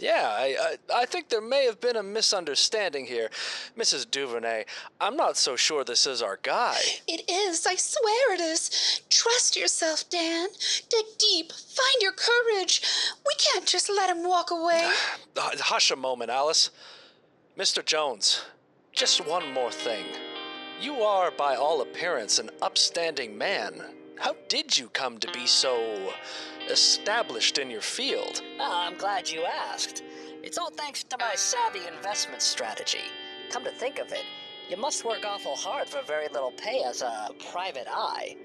Yeah, 0.00 0.34
I, 0.34 0.56
I, 0.58 1.02
I 1.02 1.04
think 1.04 1.28
there 1.28 1.42
may 1.42 1.66
have 1.66 1.78
been 1.78 1.96
a 1.96 2.02
misunderstanding 2.02 3.04
here. 3.04 3.28
Mrs. 3.78 4.10
Duvernay, 4.10 4.64
I'm 4.98 5.14
not 5.14 5.36
so 5.36 5.56
sure 5.56 5.84
this 5.84 6.06
is 6.06 6.22
our 6.22 6.38
guy. 6.42 6.78
It 7.06 7.30
is, 7.30 7.66
I 7.66 7.74
swear 7.76 8.34
it 8.34 8.40
is. 8.40 9.02
Trust 9.10 9.56
yourself, 9.56 10.08
Dan. 10.08 10.48
Dig 10.88 11.04
deep. 11.18 11.52
Find 11.52 11.96
your 12.00 12.12
courage. 12.12 12.82
We 13.26 13.34
can't 13.38 13.66
just 13.66 13.90
let 13.90 14.08
him 14.08 14.26
walk 14.26 14.50
away. 14.50 14.90
Hush 15.36 15.90
a 15.90 15.96
moment, 15.96 16.30
Alice. 16.30 16.70
Mr. 17.58 17.84
Jones, 17.84 18.42
just 18.92 19.26
one 19.26 19.52
more 19.52 19.70
thing. 19.70 20.06
You 20.80 21.02
are, 21.02 21.30
by 21.30 21.56
all 21.56 21.82
appearance, 21.82 22.38
an 22.38 22.48
upstanding 22.62 23.36
man. 23.36 23.82
How 24.18 24.34
did 24.48 24.78
you 24.78 24.88
come 24.88 25.18
to 25.18 25.30
be 25.32 25.46
so 25.46 26.12
established 26.70 27.58
in 27.58 27.70
your 27.70 27.80
field? 27.80 28.42
Ah, 28.58 28.86
I'm 28.86 28.96
glad 28.96 29.28
you 29.28 29.44
asked. 29.44 30.02
It's 30.42 30.56
all 30.56 30.70
thanks 30.70 31.04
to 31.04 31.16
my 31.18 31.34
savvy 31.34 31.80
investment 31.86 32.42
strategy. 32.42 33.04
Come 33.50 33.64
to 33.64 33.70
think 33.70 33.98
of 33.98 34.12
it, 34.12 34.24
you 34.70 34.76
must 34.76 35.04
work 35.04 35.24
awful 35.26 35.56
hard 35.56 35.88
for 35.88 36.00
very 36.02 36.28
little 36.28 36.52
pay 36.52 36.82
as 36.86 37.02
a 37.02 37.30
private 37.52 37.88
eye. 37.90 38.36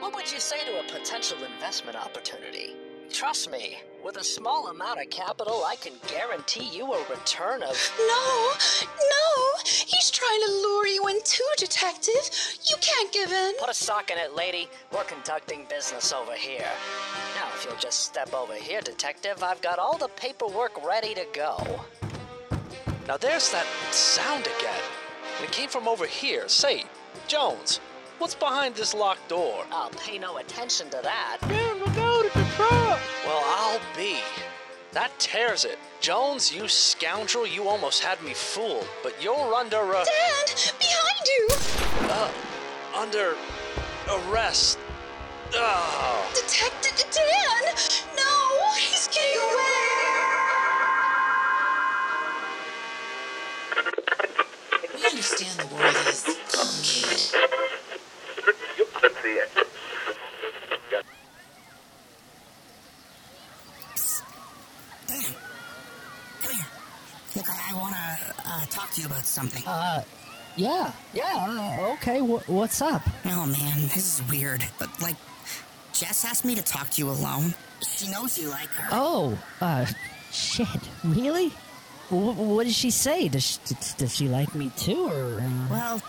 What 0.00 0.14
would 0.14 0.30
you 0.30 0.38
say 0.38 0.58
to 0.64 0.80
a 0.80 0.98
potential 0.98 1.38
investment 1.42 1.96
opportunity? 1.96 2.76
Trust 3.10 3.50
me, 3.50 3.76
with 4.04 4.16
a 4.16 4.24
small 4.24 4.68
amount 4.68 5.00
of 5.00 5.08
capital, 5.10 5.64
I 5.64 5.76
can 5.76 5.94
guarantee 6.08 6.68
you 6.68 6.92
a 6.92 6.98
return 7.08 7.62
of. 7.62 7.76
No, 7.98 8.52
no, 8.82 9.60
he's 9.64 10.10
trying 10.10 10.40
to 10.46 10.52
lure 10.52 10.86
you 10.86 11.06
in 11.08 11.20
too, 11.24 11.48
Detective. 11.56 12.30
You 12.68 12.76
can't 12.80 13.12
give 13.12 13.32
in. 13.32 13.54
Put 13.58 13.70
a 13.70 13.74
sock 13.74 14.10
in 14.10 14.18
it, 14.18 14.34
lady. 14.34 14.68
We're 14.92 15.04
conducting 15.04 15.66
business 15.70 16.12
over 16.12 16.34
here. 16.34 16.68
Now, 17.64 17.70
if 17.70 17.76
you'll 17.76 17.90
just 17.90 18.04
step 18.04 18.34
over 18.34 18.54
here, 18.54 18.80
Detective, 18.82 19.42
I've 19.42 19.62
got 19.62 19.78
all 19.78 19.96
the 19.96 20.08
paperwork 20.08 20.84
ready 20.84 21.14
to 21.14 21.26
go. 21.32 21.80
Now 23.08 23.16
there's 23.16 23.50
that 23.52 23.66
sound 23.90 24.46
again. 24.58 24.82
And 25.36 25.44
it 25.44 25.52
came 25.52 25.70
from 25.70 25.88
over 25.88 26.06
here. 26.06 26.46
Say, 26.48 26.84
Jones, 27.26 27.80
what's 28.18 28.34
behind 28.34 28.74
this 28.74 28.92
locked 28.92 29.28
door? 29.28 29.64
I'll 29.72 29.90
pay 29.90 30.18
no 30.18 30.36
attention 30.38 30.90
to 30.90 31.00
that. 31.02 31.38
Damn, 31.48 31.78
look 31.78 31.96
out, 31.96 32.26
it's 32.26 32.36
a 32.36 32.44
trap! 32.56 33.00
Well, 33.24 33.42
I'll 33.46 33.80
be. 33.96 34.18
That 34.92 35.10
tears 35.18 35.64
it. 35.64 35.78
Jones, 36.00 36.54
you 36.54 36.68
scoundrel, 36.68 37.46
you 37.46 37.66
almost 37.66 38.02
had 38.02 38.22
me 38.22 38.34
fooled, 38.34 38.86
but 39.02 39.14
you're 39.22 39.54
under 39.54 39.94
uh, 39.94 40.04
Dad, 40.04 40.54
behind 40.78 41.26
you! 41.38 41.48
uh 42.10 42.30
under 42.94 43.34
arrest. 44.10 44.78
Oh. 45.56 46.32
Detective 46.34 46.98
Dan! 47.12 47.74
No, 48.16 48.74
he's 48.76 49.06
getting 49.08 49.38
away! 49.40 49.90
We 54.94 55.04
understand 55.06 55.58
the 55.58 55.66
world 55.74 55.96
is 56.08 56.24
complicated. 56.50 57.20
Dan, 58.76 58.86
come 59.00 59.14
here. 59.22 59.46
Look, 67.36 67.50
I, 67.50 67.70
I 67.70 67.74
want 67.80 67.94
to 67.94 68.34
uh, 68.46 68.64
talk 68.66 68.90
to 68.92 69.00
you 69.00 69.06
about 69.06 69.24
something. 69.24 69.62
Uh, 69.66 70.02
yeah, 70.56 70.92
yeah, 71.12 71.78
uh, 71.80 71.92
okay, 71.94 72.20
wh- 72.20 72.48
what's 72.48 72.80
up? 72.80 73.02
Oh 73.26 73.46
man, 73.46 73.82
this 73.82 74.20
is 74.20 74.30
weird. 74.30 74.64
But 74.78 74.88
like, 75.02 75.16
Jess 75.94 76.24
asked 76.24 76.44
me 76.44 76.54
to 76.56 76.62
talk 76.62 76.90
to 76.90 76.98
you 77.02 77.08
alone. 77.10 77.54
She 77.86 78.10
knows 78.10 78.36
you 78.38 78.48
like 78.48 78.68
her. 78.70 78.88
Oh, 78.90 79.38
uh, 79.60 79.86
shit, 80.32 80.66
really? 81.04 81.48
Wh- 82.08 82.36
what 82.38 82.64
did 82.64 82.74
she 82.74 82.90
say? 82.90 83.28
Does 83.28 83.44
she, 83.44 83.58
does- 83.74 83.94
does 83.94 84.14
she 84.14 84.28
like 84.28 84.54
me 84.54 84.70
too, 84.76 85.06
or? 85.06 85.40
Uh... 85.40 85.50
Well, 85.70 86.02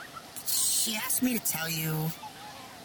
she 0.46 0.96
asked 0.96 1.22
me 1.24 1.38
to 1.38 1.46
tell 1.46 1.70
you. 1.70 2.12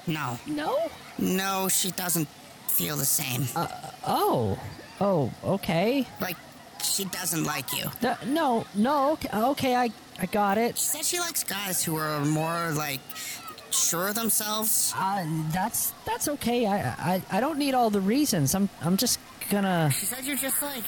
No. 0.07 0.38
No? 0.46 0.76
No, 1.18 1.68
she 1.68 1.90
doesn't 1.92 2.28
feel 2.68 2.96
the 2.96 3.05
same. 3.05 3.44
Uh, 3.57 3.66
oh, 4.07 4.59
oh, 5.01 5.30
okay. 5.44 6.07
Like, 6.20 6.36
she 6.82 7.05
doesn't 7.07 7.44
like 7.44 7.72
you. 7.76 7.84
No, 8.03 8.16
no, 8.26 8.66
no, 8.74 9.12
okay, 9.12 9.28
okay, 9.32 9.74
I, 9.76 9.90
I 10.18 10.26
got 10.26 10.59
it. 10.59 10.76
She 10.78 10.84
said 10.84 11.05
she 11.05 11.18
likes 11.20 11.44
guys 11.44 11.84
who 11.84 11.96
are 11.96 12.24
more, 12.24 12.70
like, 12.72 13.01
sure 13.72 14.08
of 14.08 14.14
themselves. 14.14 14.92
Uh, 14.96 15.24
that's, 15.52 15.92
that's 16.06 16.28
okay. 16.28 16.66
I, 16.66 16.78
I, 16.78 17.22
I 17.30 17.40
don't 17.40 17.58
need 17.58 17.74
all 17.74 17.90
the 17.90 18.00
reasons. 18.00 18.54
I'm, 18.54 18.68
I'm 18.82 18.96
just 18.96 19.18
gonna. 19.50 19.90
She 19.92 20.06
said 20.06 20.24
you're 20.24 20.36
just, 20.36 20.62
like, 20.62 20.84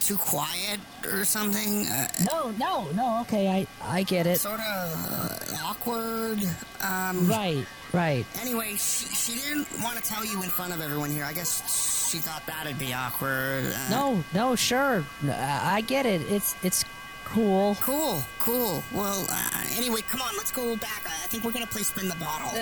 too 0.00 0.16
quiet 0.16 0.80
or 1.12 1.24
something. 1.24 1.86
Uh, 1.86 2.06
No, 2.30 2.50
no, 2.52 2.90
no, 2.92 3.20
okay, 3.22 3.48
I, 3.48 3.66
I 3.82 4.02
get 4.02 4.26
it. 4.26 4.38
sort 4.40 4.60
of 4.60 4.62
uh, 4.62 5.56
awkward. 5.64 6.38
Um, 6.82 7.26
Right, 7.28 7.64
right. 7.92 8.26
Anyway, 8.40 8.70
she, 8.76 9.06
she 9.06 9.34
didn't 9.40 9.66
want 9.82 9.96
to 9.96 10.02
tell 10.02 10.24
you 10.24 10.42
in 10.42 10.50
front 10.50 10.74
of 10.74 10.80
everyone 10.82 11.10
here. 11.10 11.24
I 11.24 11.32
guess 11.32 12.10
she 12.10 12.18
thought 12.18 12.44
that'd 12.46 12.78
be 12.78 12.92
awkward. 12.92 13.64
Uh, 13.66 13.88
No, 13.90 14.24
no, 14.34 14.54
sure. 14.56 15.04
I 15.24 15.76
I 15.76 15.80
get 15.80 16.04
it. 16.06 16.20
It's, 16.30 16.54
it's 16.62 16.84
cool. 17.24 17.76
Cool, 17.80 18.22
cool. 18.38 18.82
Well, 18.92 19.26
uh, 19.30 19.64
anyway, 19.76 20.00
come 20.02 20.20
on, 20.22 20.36
let's 20.36 20.52
go 20.52 20.76
back. 20.76 21.02
I 21.06 21.14
I 21.24 21.26
think 21.26 21.42
we're 21.42 21.52
gonna 21.52 21.66
play 21.66 21.82
spin 21.82 22.06
the 22.06 22.14
bottle. 22.16 22.50
I 22.50 22.52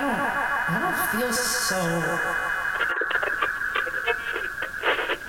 don't, 0.00 0.18
I 0.68 0.78
don't 0.80 0.96
feel 1.20 1.32
so. 1.32 1.76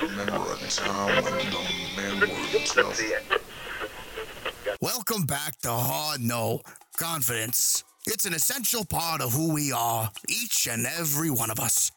Remember 0.02 0.54
a 0.54 0.68
time 0.70 1.24
when 1.24 1.34
the 1.52 1.60
men 1.98 2.20
were 2.22 2.66
tough. 2.66 3.02
Welcome 4.80 5.24
back 5.24 5.60
to 5.62 5.72
Hard 5.72 6.22
Know 6.22 6.62
Confidence. 6.98 7.84
It's 8.08 8.26
an 8.26 8.34
essential 8.34 8.86
part 8.86 9.22
of 9.22 9.34
who 9.34 9.54
we 9.54 9.74
are, 9.74 10.10
each 10.30 10.68
and 10.68 10.86
every 10.88 11.30
one 11.30 11.52
of 11.52 11.60
us. 11.60 11.92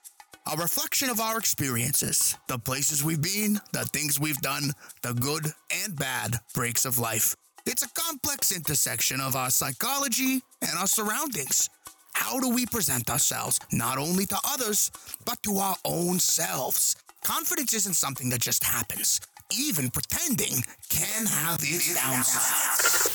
A 0.49 0.57
reflection 0.57 1.11
of 1.11 1.19
our 1.19 1.39
experiences, 1.39 2.39
the 2.47 2.57
places 2.57 3.03
we've 3.03 3.21
been, 3.21 3.59
the 3.73 3.85
things 3.87 4.21
we've 4.21 4.41
done, 4.41 4.71
the 5.03 5.13
good 5.13 5.45
and 5.85 5.97
bad 5.97 6.37
breaks 6.55 6.85
of 6.85 7.01
life. 7.01 7.35
It's 7.67 7.83
a 7.83 7.89
complex 7.89 8.55
intersection 8.55 9.21
of 9.21 9.35
our 9.35 9.51
psychology 9.51 10.41
and 10.63 10.79
our 10.79 10.87
surroundings. 10.87 11.69
How 12.15 12.39
do 12.39 12.49
we 12.49 12.65
present 12.65 13.11
ourselves, 13.11 13.59
not 13.73 13.99
only 13.99 14.25
to 14.27 14.39
others, 14.47 14.93
but 15.25 15.43
to 15.43 15.57
our 15.57 15.75
own 15.85 16.21
selves? 16.21 16.95
Confidence 17.25 17.75
isn't 17.75 17.95
something 17.95 18.31
that 18.31 18.41
just 18.41 18.63
happens. 18.63 19.21
Even 19.53 19.91
pretending 19.91 20.63
can 20.89 21.27
have 21.27 21.59
its 21.63 21.99
downsides. 21.99 23.11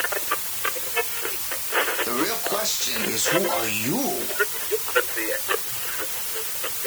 The 2.04 2.12
real 2.12 2.36
question 2.44 3.02
is 3.04 3.26
who 3.26 3.40
are 3.48 3.70
you? 3.70 5.61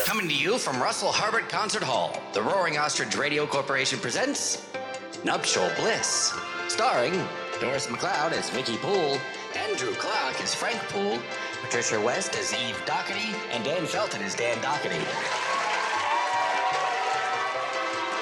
Coming 0.04 0.28
to 0.28 0.34
you 0.34 0.58
from 0.58 0.82
Russell 0.82 1.10
Harbert 1.10 1.48
Concert 1.48 1.82
Hall, 1.82 2.14
the 2.34 2.42
Roaring 2.42 2.76
Ostrich 2.76 3.16
Radio 3.16 3.46
Corporation 3.46 3.98
presents 3.98 4.68
Nuptial 5.24 5.70
Bliss, 5.78 6.34
starring 6.68 7.14
Doris 7.58 7.86
McLeod 7.86 8.32
as 8.32 8.50
Vicky 8.50 8.76
Poole, 8.76 9.18
Andrew 9.56 9.94
Clark 9.94 10.38
as 10.42 10.54
Frank 10.54 10.78
Poole, 10.90 11.18
Patricia 11.62 11.98
West 11.98 12.36
as 12.36 12.52
Eve 12.52 12.78
Doherty, 12.84 13.34
and 13.50 13.64
Dan 13.64 13.86
Felton 13.86 14.20
as 14.20 14.34
Dan 14.34 14.60
Doherty. 14.60 15.00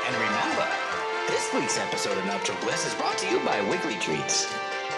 And 0.07 0.15
remember, 0.15 0.69
this 1.27 1.53
week's 1.53 1.79
episode 1.79 2.17
of 2.17 2.25
Nuptial 2.27 2.55
Bliss 2.63 2.87
is 2.87 2.95
brought 2.95 3.19
to 3.19 3.29
you 3.29 3.41
by 3.41 3.61
Wiggly 3.63 3.97
Treats. 3.97 4.47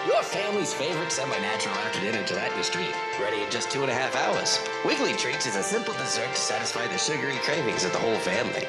Your 0.07 0.23
family's 0.23 0.75
favorite 0.75 1.11
semi-natural 1.11 1.75
after 1.77 2.01
dinner 2.01 2.23
treat, 2.27 2.95
ready 3.19 3.43
in 3.43 3.51
just 3.51 3.71
two 3.71 3.81
and 3.81 3.91
a 3.91 3.95
half 3.95 4.15
hours. 4.15 4.59
Wiggly 4.85 5.15
Treats 5.15 5.47
is 5.47 5.57
a 5.57 5.63
simple 5.63 5.95
dessert 5.95 6.29
to 6.31 6.41
satisfy 6.41 6.87
the 6.87 6.99
sugary 6.99 7.37
cravings 7.39 7.85
of 7.85 7.93
the 7.93 7.99
whole 7.99 8.19
family. 8.19 8.67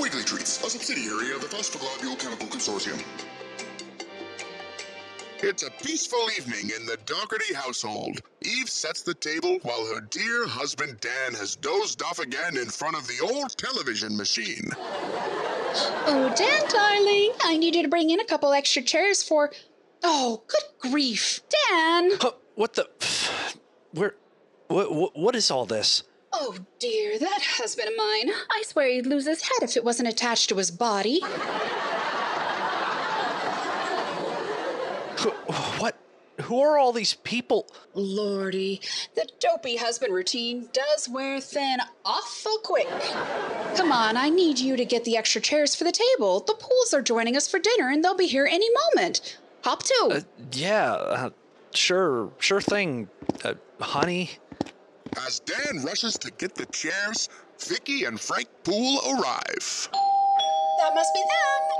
Wiggly 0.00 0.24
Treats, 0.24 0.64
a 0.64 0.70
subsidiary 0.70 1.32
of 1.32 1.40
the 1.40 1.46
Phosphoglobule 1.46 2.18
Chemical 2.18 2.48
Consortium. 2.48 3.00
It's 5.42 5.62
a 5.62 5.70
peaceful 5.70 6.28
evening 6.36 6.70
in 6.76 6.84
the 6.84 6.98
Doherty 7.06 7.54
household. 7.54 8.20
Eve 8.42 8.68
sets 8.68 9.02
the 9.02 9.14
table 9.14 9.58
while 9.62 9.86
her 9.94 10.00
dear 10.00 10.46
husband 10.46 11.00
Dan 11.00 11.34
has 11.34 11.56
dozed 11.56 12.02
off 12.02 12.18
again 12.18 12.56
in 12.56 12.66
front 12.66 12.96
of 12.96 13.06
the 13.06 13.20
old 13.22 13.56
television 13.56 14.16
machine. 14.16 14.68
Oh, 15.72 16.32
Dan, 16.36 16.62
darling, 16.68 17.32
I 17.44 17.56
need 17.56 17.74
you 17.74 17.82
to 17.82 17.88
bring 17.88 18.10
in 18.10 18.20
a 18.20 18.24
couple 18.24 18.52
extra 18.52 18.82
chairs 18.82 19.22
for. 19.22 19.52
Oh, 20.02 20.42
good 20.48 20.90
grief. 20.90 21.40
Dan! 21.48 22.10
Huh, 22.20 22.32
What 22.54 22.74
the? 22.74 22.88
Where? 23.92 24.14
What, 24.68 24.92
what? 24.94 25.16
What 25.16 25.36
is 25.36 25.50
all 25.50 25.66
this? 25.66 26.02
Oh, 26.32 26.56
dear, 26.78 27.18
that 27.18 27.40
husband 27.42 27.88
of 27.88 27.94
mine. 27.96 28.30
I 28.50 28.62
swear 28.66 28.88
he'd 28.88 29.06
lose 29.06 29.26
his 29.26 29.42
head 29.42 29.62
if 29.62 29.76
it 29.76 29.84
wasn't 29.84 30.08
attached 30.08 30.48
to 30.50 30.56
his 30.56 30.70
body. 30.70 31.20
Who- 35.18 35.30
What? 35.80 35.96
Who 36.50 36.60
are 36.62 36.78
all 36.78 36.92
these 36.92 37.14
people? 37.14 37.68
Lordy, 37.94 38.80
the 39.14 39.28
dopey 39.38 39.76
husband 39.76 40.12
routine 40.12 40.68
does 40.72 41.08
wear 41.08 41.40
thin 41.40 41.78
awful 42.04 42.58
quick. 42.64 42.88
Come 43.76 43.92
on, 43.92 44.16
I 44.16 44.30
need 44.30 44.58
you 44.58 44.76
to 44.76 44.84
get 44.84 45.04
the 45.04 45.16
extra 45.16 45.40
chairs 45.40 45.76
for 45.76 45.84
the 45.84 45.92
table. 45.92 46.40
The 46.40 46.54
Pooles 46.54 46.92
are 46.92 47.02
joining 47.02 47.36
us 47.36 47.48
for 47.48 47.60
dinner 47.60 47.88
and 47.88 48.04
they'll 48.04 48.16
be 48.16 48.26
here 48.26 48.48
any 48.50 48.66
moment. 48.96 49.38
Hop 49.62 49.84
to. 49.84 50.08
Uh, 50.10 50.20
yeah, 50.50 50.90
uh, 50.90 51.30
sure, 51.72 52.32
sure 52.40 52.60
thing, 52.60 53.08
uh, 53.44 53.54
honey. 53.80 54.30
As 55.24 55.38
Dan 55.38 55.84
rushes 55.84 56.18
to 56.18 56.32
get 56.32 56.56
the 56.56 56.66
chairs, 56.66 57.28
Vicky 57.60 58.06
and 58.06 58.18
Frank 58.18 58.48
Poole 58.64 58.98
arrive. 59.08 59.88
that 59.92 60.94
must 60.96 61.14
be 61.14 61.20
them. 61.20 61.79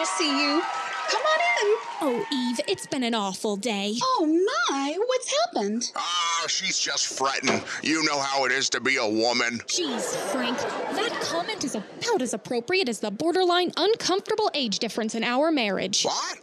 To 0.00 0.06
see 0.06 0.30
you. 0.30 0.62
come 1.08 1.22
on 1.22 1.40
in. 1.40 1.76
Oh, 2.02 2.26
Eve, 2.32 2.60
it's 2.66 2.86
been 2.86 3.02
an 3.02 3.14
awful 3.14 3.56
day. 3.56 3.96
Oh 4.02 4.64
my, 4.70 4.96
what's 4.98 5.36
happened? 5.44 5.92
Ah, 5.94 6.44
she's 6.48 6.78
just 6.78 7.18
fretting. 7.18 7.62
You 7.82 8.02
know 8.04 8.18
how 8.18 8.46
it 8.46 8.52
is 8.52 8.70
to 8.70 8.80
be 8.80 8.96
a 8.96 9.06
woman. 9.06 9.58
Jeez, 9.66 10.16
Frank, 10.32 10.56
that 10.58 11.12
comment 11.20 11.64
is 11.64 11.74
about 11.74 12.22
as 12.22 12.32
appropriate 12.32 12.88
as 12.88 13.00
the 13.00 13.10
borderline 13.10 13.72
uncomfortable 13.76 14.50
age 14.54 14.78
difference 14.78 15.14
in 15.14 15.22
our 15.22 15.50
marriage. 15.50 16.04
What? 16.04 16.38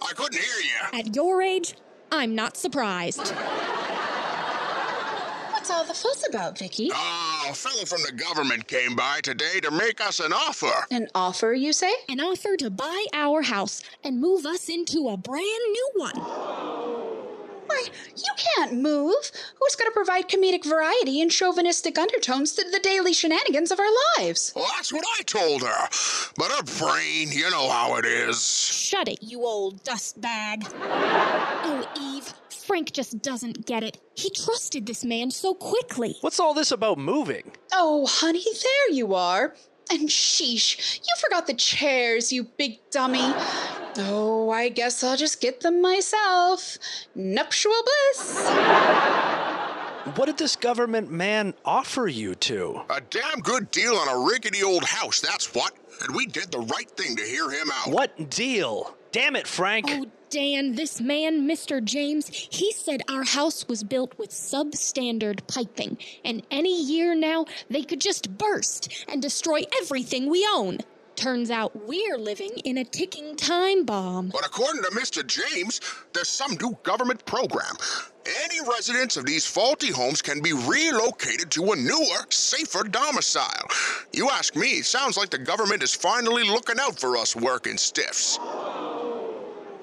I 0.00 0.12
couldn't 0.14 0.40
hear 0.40 0.60
you. 0.62 0.98
At 0.98 1.14
your 1.14 1.42
age, 1.42 1.74
I'm 2.10 2.34
not 2.34 2.56
surprised. 2.56 3.34
What's 5.70 5.82
all 5.82 5.86
the 5.86 5.94
fuss 5.94 6.28
about, 6.28 6.58
Vicky? 6.58 6.90
Oh, 6.92 7.46
a 7.48 7.54
fellow 7.54 7.84
from 7.84 8.02
the 8.02 8.10
government 8.10 8.66
came 8.66 8.96
by 8.96 9.20
today 9.22 9.60
to 9.60 9.70
make 9.70 10.00
us 10.00 10.18
an 10.18 10.32
offer. 10.32 10.84
An 10.90 11.06
offer, 11.14 11.52
you 11.52 11.72
say? 11.72 11.92
An 12.08 12.18
offer 12.18 12.56
to 12.56 12.70
buy 12.70 13.06
our 13.12 13.42
house 13.42 13.80
and 14.02 14.20
move 14.20 14.44
us 14.46 14.68
into 14.68 15.08
a 15.08 15.16
brand 15.16 15.44
new 15.44 15.90
one. 15.94 16.16
Why, 16.16 17.84
you 18.16 18.32
can't 18.56 18.82
move. 18.82 19.14
Who's 19.60 19.76
going 19.76 19.88
to 19.88 19.94
provide 19.94 20.28
comedic 20.28 20.64
variety 20.64 21.22
and 21.22 21.30
chauvinistic 21.30 21.96
undertones 21.98 22.52
to 22.54 22.68
the 22.68 22.80
daily 22.80 23.12
shenanigans 23.12 23.70
of 23.70 23.78
our 23.78 24.18
lives? 24.18 24.52
Well, 24.56 24.66
that's 24.74 24.92
what 24.92 25.04
I 25.20 25.22
told 25.22 25.62
her. 25.62 25.88
But 26.36 26.50
her 26.50 26.64
brain, 26.80 27.30
you 27.30 27.48
know 27.48 27.70
how 27.70 27.94
it 27.94 28.04
is. 28.04 28.42
Shut 28.44 29.06
it, 29.06 29.22
you 29.22 29.44
old 29.44 29.84
dust 29.84 30.20
bag. 30.20 30.64
Oh, 30.82 31.88
Eve, 31.96 32.34
Frank 32.70 32.92
just 32.92 33.20
doesn't 33.20 33.66
get 33.66 33.82
it. 33.82 33.98
He 34.14 34.30
trusted 34.30 34.86
this 34.86 35.04
man 35.04 35.32
so 35.32 35.54
quickly. 35.54 36.14
What's 36.20 36.38
all 36.38 36.54
this 36.54 36.70
about 36.70 36.98
moving? 36.98 37.50
Oh, 37.72 38.06
honey, 38.06 38.44
there 38.44 38.94
you 38.94 39.12
are. 39.16 39.56
And 39.90 40.08
sheesh, 40.08 41.00
you 41.00 41.14
forgot 41.18 41.48
the 41.48 41.54
chairs, 41.54 42.32
you 42.32 42.44
big 42.44 42.78
dummy. 42.92 43.34
Oh, 43.96 44.50
I 44.50 44.68
guess 44.68 45.02
I'll 45.02 45.16
just 45.16 45.40
get 45.40 45.62
them 45.62 45.82
myself. 45.82 46.78
Nuptial 47.16 47.72
bliss. 47.72 48.38
What 50.14 50.26
did 50.26 50.38
this 50.38 50.54
government 50.54 51.10
man 51.10 51.54
offer 51.64 52.06
you 52.06 52.36
to? 52.36 52.82
A 52.88 53.00
damn 53.00 53.40
good 53.40 53.72
deal 53.72 53.96
on 53.96 54.06
a 54.06 54.24
rickety 54.28 54.62
old 54.62 54.84
house, 54.84 55.20
that's 55.20 55.52
what. 55.56 55.72
And 56.02 56.14
we 56.14 56.26
did 56.26 56.52
the 56.52 56.60
right 56.60 56.88
thing 56.92 57.16
to 57.16 57.22
hear 57.24 57.50
him 57.50 57.68
out. 57.72 57.88
What 57.90 58.30
deal? 58.30 58.96
Damn 59.10 59.34
it, 59.34 59.48
Frank. 59.48 59.86
Oh, 59.88 60.06
Dan, 60.30 60.76
this 60.76 61.00
man, 61.00 61.48
Mr. 61.48 61.82
James, 61.82 62.28
he 62.28 62.70
said 62.72 63.02
our 63.08 63.24
house 63.24 63.66
was 63.66 63.82
built 63.82 64.16
with 64.16 64.30
substandard 64.30 65.44
piping, 65.48 65.98
and 66.24 66.46
any 66.52 66.80
year 66.80 67.16
now 67.16 67.46
they 67.68 67.82
could 67.82 68.00
just 68.00 68.38
burst 68.38 69.06
and 69.08 69.20
destroy 69.20 69.62
everything 69.82 70.30
we 70.30 70.46
own. 70.48 70.78
Turns 71.16 71.50
out 71.50 71.74
we're 71.84 72.16
living 72.16 72.52
in 72.64 72.78
a 72.78 72.84
ticking 72.84 73.34
time 73.34 73.84
bomb. 73.84 74.28
But 74.28 74.46
according 74.46 74.84
to 74.84 74.90
Mr. 74.90 75.26
James, 75.26 75.80
there's 76.12 76.28
some 76.28 76.56
new 76.60 76.78
government 76.84 77.26
program. 77.26 77.74
Any 78.44 78.60
residents 78.60 79.16
of 79.16 79.26
these 79.26 79.44
faulty 79.44 79.90
homes 79.90 80.22
can 80.22 80.40
be 80.40 80.52
relocated 80.52 81.50
to 81.50 81.72
a 81.72 81.76
newer, 81.76 82.24
safer 82.28 82.84
domicile. 82.84 83.66
You 84.12 84.30
ask 84.30 84.54
me, 84.54 84.78
it 84.78 84.86
sounds 84.86 85.16
like 85.16 85.30
the 85.30 85.38
government 85.38 85.82
is 85.82 85.92
finally 85.92 86.48
looking 86.48 86.78
out 86.78 87.00
for 87.00 87.16
us 87.16 87.34
working 87.34 87.76
stiffs. 87.76 88.38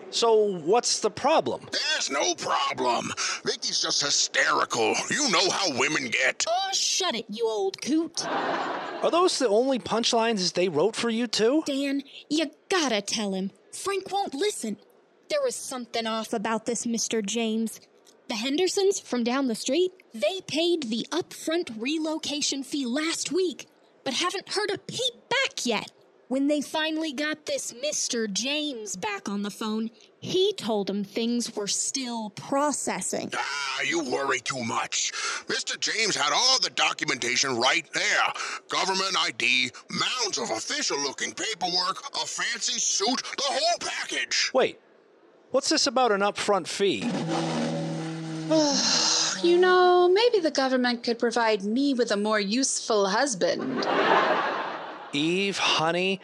So, 0.09 0.57
what's 0.59 0.99
the 0.99 1.09
problem? 1.09 1.67
There's 1.71 2.09
no 2.09 2.33
problem. 2.35 3.11
Vicky's 3.45 3.81
just 3.81 4.01
hysterical. 4.01 4.95
You 5.09 5.29
know 5.31 5.49
how 5.49 5.77
women 5.77 6.09
get. 6.09 6.45
Oh, 6.47 6.69
shut 6.71 7.15
it, 7.15 7.25
you 7.29 7.47
old 7.47 7.81
coot. 7.81 8.25
Are 8.25 9.11
those 9.11 9.37
the 9.37 9.49
only 9.49 9.79
punchlines 9.79 10.53
they 10.53 10.69
wrote 10.69 10.95
for 10.95 11.09
you, 11.09 11.27
too? 11.27 11.63
Dan, 11.65 12.03
you 12.29 12.51
gotta 12.69 13.01
tell 13.01 13.33
him. 13.33 13.51
Frank 13.73 14.11
won't 14.11 14.33
listen. 14.33 14.77
There 15.29 15.41
was 15.43 15.55
something 15.55 16.07
off 16.07 16.31
about 16.31 16.65
this 16.65 16.85
Mr. 16.85 17.23
James. 17.25 17.81
The 18.29 18.35
Hendersons 18.35 18.99
from 18.99 19.23
down 19.23 19.47
the 19.47 19.55
street, 19.55 19.91
they 20.13 20.41
paid 20.47 20.83
the 20.83 21.05
upfront 21.11 21.81
relocation 21.81 22.63
fee 22.63 22.85
last 22.85 23.31
week, 23.31 23.67
but 24.03 24.13
haven't 24.13 24.49
heard 24.49 24.71
a 24.71 24.77
peep 24.77 25.13
back 25.29 25.65
yet. 25.65 25.91
When 26.27 26.47
they 26.47 26.59
finally 26.59 27.13
got 27.13 27.45
this 27.45 27.73
Mr. 27.73 28.29
James 28.29 28.97
back 28.97 29.29
on 29.29 29.43
the 29.43 29.49
phone, 29.49 29.89
he 30.19 30.51
told 30.57 30.87
them 30.87 31.05
things 31.05 31.55
were 31.55 31.67
still 31.67 32.31
processing. 32.31 33.31
Ah, 33.33 33.81
you 33.85 34.03
worry 34.03 34.41
too 34.41 34.61
much. 34.61 35.13
Mr. 35.47 35.79
James 35.79 36.17
had 36.17 36.33
all 36.33 36.59
the 36.59 36.69
documentation 36.71 37.55
right 37.55 37.85
there 37.93 38.03
government 38.67 39.15
ID, 39.17 39.71
mounds 39.89 40.37
of 40.37 40.49
official 40.49 40.99
looking 41.01 41.31
paperwork, 41.31 42.03
a 42.21 42.25
fancy 42.25 42.77
suit, 42.77 43.23
the 43.37 43.43
whole 43.45 43.77
package. 43.79 44.51
Wait, 44.53 44.81
what's 45.51 45.69
this 45.69 45.87
about 45.87 46.11
an 46.11 46.19
upfront 46.19 46.67
fee? 46.67 47.03
you 49.47 49.57
know, 49.57 50.09
maybe 50.09 50.39
the 50.39 50.51
government 50.51 51.03
could 51.03 51.19
provide 51.19 51.63
me 51.63 51.93
with 51.93 52.11
a 52.11 52.17
more 52.17 52.39
useful 52.39 53.07
husband. 53.07 53.87
Eve, 55.17 55.57
honey, 55.57 56.21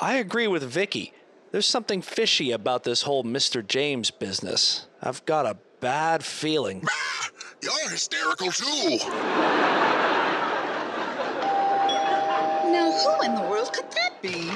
I 0.00 0.16
agree 0.16 0.46
with 0.46 0.62
Vicky. 0.62 1.12
There's 1.52 1.66
something 1.66 2.02
fishy 2.02 2.50
about 2.50 2.82
this 2.82 3.02
whole 3.02 3.22
Mr. 3.22 3.66
James 3.66 4.10
business. 4.10 4.88
I've 5.00 5.24
got 5.24 5.46
a 5.46 5.56
bad 5.80 6.24
feeling. 6.24 6.82
You're 7.62 7.90
hysterical 7.90 8.50
too. 8.50 8.98
Now, 12.72 12.90
who 12.90 13.24
in 13.24 13.34
the 13.36 13.46
world 13.48 13.72
could 13.72 13.90
that 13.92 14.20
be? 14.20 14.50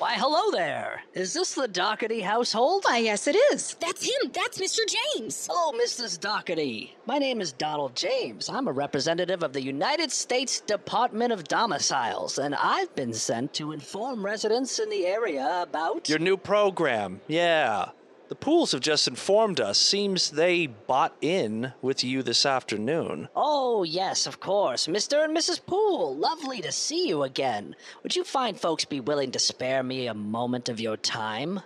Why, 0.00 0.14
hello 0.14 0.50
there. 0.50 1.02
Is 1.12 1.34
this 1.34 1.52
the 1.52 1.68
Doherty 1.68 2.22
household? 2.22 2.84
Why, 2.86 2.96
yes, 2.96 3.26
it 3.26 3.36
is. 3.52 3.74
That's 3.80 4.02
him. 4.02 4.30
That's 4.32 4.56
Mr. 4.56 4.78
James. 4.88 5.46
Hello, 5.46 5.78
Mrs. 5.78 6.18
Doherty. 6.18 6.96
My 7.04 7.18
name 7.18 7.42
is 7.42 7.52
Donald 7.52 7.94
James. 7.96 8.48
I'm 8.48 8.66
a 8.66 8.72
representative 8.72 9.42
of 9.42 9.52
the 9.52 9.62
United 9.62 10.10
States 10.10 10.62
Department 10.62 11.34
of 11.34 11.44
Domiciles, 11.44 12.38
and 12.38 12.54
I've 12.54 12.94
been 12.96 13.12
sent 13.12 13.52
to 13.54 13.72
inform 13.72 14.24
residents 14.24 14.78
in 14.78 14.88
the 14.88 15.04
area 15.04 15.60
about. 15.60 16.08
Your 16.08 16.18
new 16.18 16.38
program, 16.38 17.20
yeah. 17.28 17.90
The 18.30 18.36
Pooles 18.36 18.70
have 18.70 18.80
just 18.80 19.08
informed 19.08 19.60
us. 19.60 19.76
Seems 19.76 20.30
they 20.30 20.68
bought 20.68 21.16
in 21.20 21.72
with 21.82 22.04
you 22.04 22.22
this 22.22 22.46
afternoon. 22.46 23.28
Oh, 23.34 23.82
yes, 23.82 24.24
of 24.24 24.38
course. 24.38 24.86
Mr. 24.86 25.24
and 25.24 25.36
Mrs. 25.36 25.60
Poole, 25.66 26.14
lovely 26.14 26.60
to 26.60 26.70
see 26.70 27.08
you 27.08 27.24
again. 27.24 27.74
Would 28.04 28.14
you 28.14 28.22
fine 28.22 28.54
folks 28.54 28.84
be 28.84 29.00
willing 29.00 29.32
to 29.32 29.40
spare 29.40 29.82
me 29.82 30.06
a 30.06 30.14
moment 30.14 30.68
of 30.68 30.78
your 30.78 30.96
time? 30.96 31.58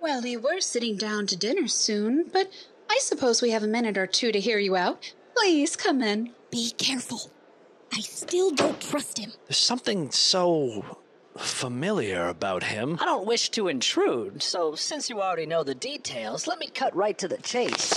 Well, 0.00 0.22
we 0.22 0.36
were 0.36 0.60
sitting 0.60 0.96
down 0.96 1.26
to 1.26 1.36
dinner 1.36 1.66
soon, 1.66 2.30
but 2.32 2.52
I 2.88 2.98
suppose 3.00 3.42
we 3.42 3.50
have 3.50 3.64
a 3.64 3.66
minute 3.66 3.98
or 3.98 4.06
two 4.06 4.30
to 4.30 4.38
hear 4.38 4.60
you 4.60 4.76
out. 4.76 5.12
Please 5.34 5.74
come 5.74 6.02
in. 6.02 6.30
Be 6.52 6.70
careful. 6.78 7.32
I 7.92 7.98
still 7.98 8.52
don't 8.52 8.80
trust 8.80 9.18
him. 9.18 9.32
There's 9.48 9.58
something 9.58 10.12
so 10.12 11.01
familiar 11.36 12.28
about 12.28 12.62
him. 12.62 12.98
I 13.00 13.04
don't 13.04 13.26
wish 13.26 13.48
to 13.50 13.68
intrude, 13.68 14.42
so 14.42 14.74
since 14.74 15.08
you 15.08 15.20
already 15.20 15.46
know 15.46 15.64
the 15.64 15.74
details, 15.74 16.46
let 16.46 16.58
me 16.58 16.66
cut 16.68 16.94
right 16.94 17.16
to 17.18 17.28
the 17.28 17.38
chase. 17.38 17.94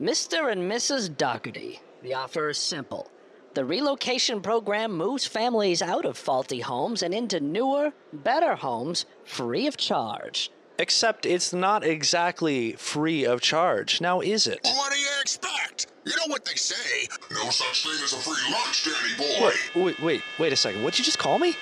Mr. 0.00 0.50
and 0.50 0.70
Mrs. 0.70 1.16
Doherty, 1.16 1.80
the 2.02 2.14
offer 2.14 2.50
is 2.50 2.58
simple. 2.58 3.10
The 3.54 3.64
relocation 3.64 4.40
program 4.40 4.92
moves 4.92 5.26
families 5.26 5.82
out 5.82 6.04
of 6.04 6.16
faulty 6.16 6.60
homes 6.60 7.02
and 7.02 7.12
into 7.12 7.40
newer, 7.40 7.92
better 8.12 8.54
homes 8.54 9.06
free 9.24 9.66
of 9.66 9.76
charge. 9.76 10.50
Except 10.78 11.26
it's 11.26 11.52
not 11.52 11.82
exactly 11.82 12.72
free 12.74 13.24
of 13.24 13.40
charge. 13.40 14.00
Now, 14.00 14.20
is 14.20 14.46
it? 14.46 14.60
What 14.62 14.92
do 14.92 14.98
you 14.98 15.08
expect? 15.20 15.88
You 16.04 16.12
know 16.12 16.28
what 16.28 16.44
they 16.44 16.54
say. 16.54 17.08
No 17.32 17.50
such 17.50 17.82
thing 17.84 18.04
as 18.04 18.12
a 18.12 18.16
free 18.16 18.52
lunch, 18.52 18.84
Danny 18.84 19.16
boy. 19.18 19.50
Wait, 19.74 19.84
wait, 19.84 20.00
wait, 20.00 20.22
wait 20.38 20.52
a 20.52 20.56
second. 20.56 20.84
What'd 20.84 20.98
you 20.98 21.04
just 21.04 21.18
call 21.18 21.40
me? 21.40 21.56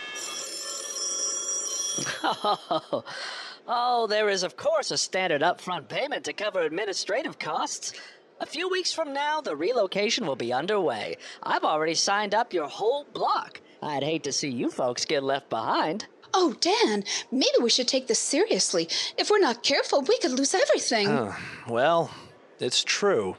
Oh, 2.22 3.04
oh, 3.66 4.06
there 4.06 4.28
is, 4.28 4.42
of 4.42 4.56
course, 4.56 4.90
a 4.90 4.98
standard 4.98 5.42
upfront 5.42 5.88
payment 5.88 6.24
to 6.24 6.32
cover 6.32 6.60
administrative 6.60 7.38
costs. 7.38 7.92
A 8.40 8.46
few 8.46 8.68
weeks 8.68 8.92
from 8.92 9.12
now, 9.14 9.40
the 9.40 9.56
relocation 9.56 10.26
will 10.26 10.36
be 10.36 10.52
underway. 10.52 11.16
I've 11.42 11.64
already 11.64 11.94
signed 11.94 12.34
up 12.34 12.52
your 12.52 12.68
whole 12.68 13.04
block. 13.14 13.60
I'd 13.82 14.02
hate 14.02 14.24
to 14.24 14.32
see 14.32 14.50
you 14.50 14.70
folks 14.70 15.04
get 15.04 15.22
left 15.22 15.48
behind. 15.48 16.06
Oh, 16.34 16.54
Dan, 16.60 17.04
maybe 17.30 17.62
we 17.62 17.70
should 17.70 17.88
take 17.88 18.08
this 18.08 18.18
seriously. 18.18 18.88
If 19.16 19.30
we're 19.30 19.38
not 19.38 19.62
careful, 19.62 20.02
we 20.02 20.18
could 20.18 20.32
lose 20.32 20.54
everything. 20.54 21.08
Uh, 21.08 21.34
well, 21.66 22.10
it's 22.58 22.84
true. 22.84 23.36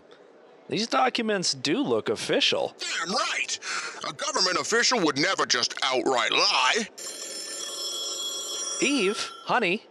These 0.69 0.87
documents 0.87 1.53
do 1.53 1.81
look 1.81 2.09
official. 2.09 2.75
Damn 2.79 3.13
right. 3.13 3.59
A 4.09 4.13
government 4.13 4.57
official 4.57 4.99
would 5.01 5.17
never 5.17 5.45
just 5.45 5.75
outright 5.83 6.31
lie. 6.31 6.87
Eve, 8.81 9.31
honey, 9.45 9.83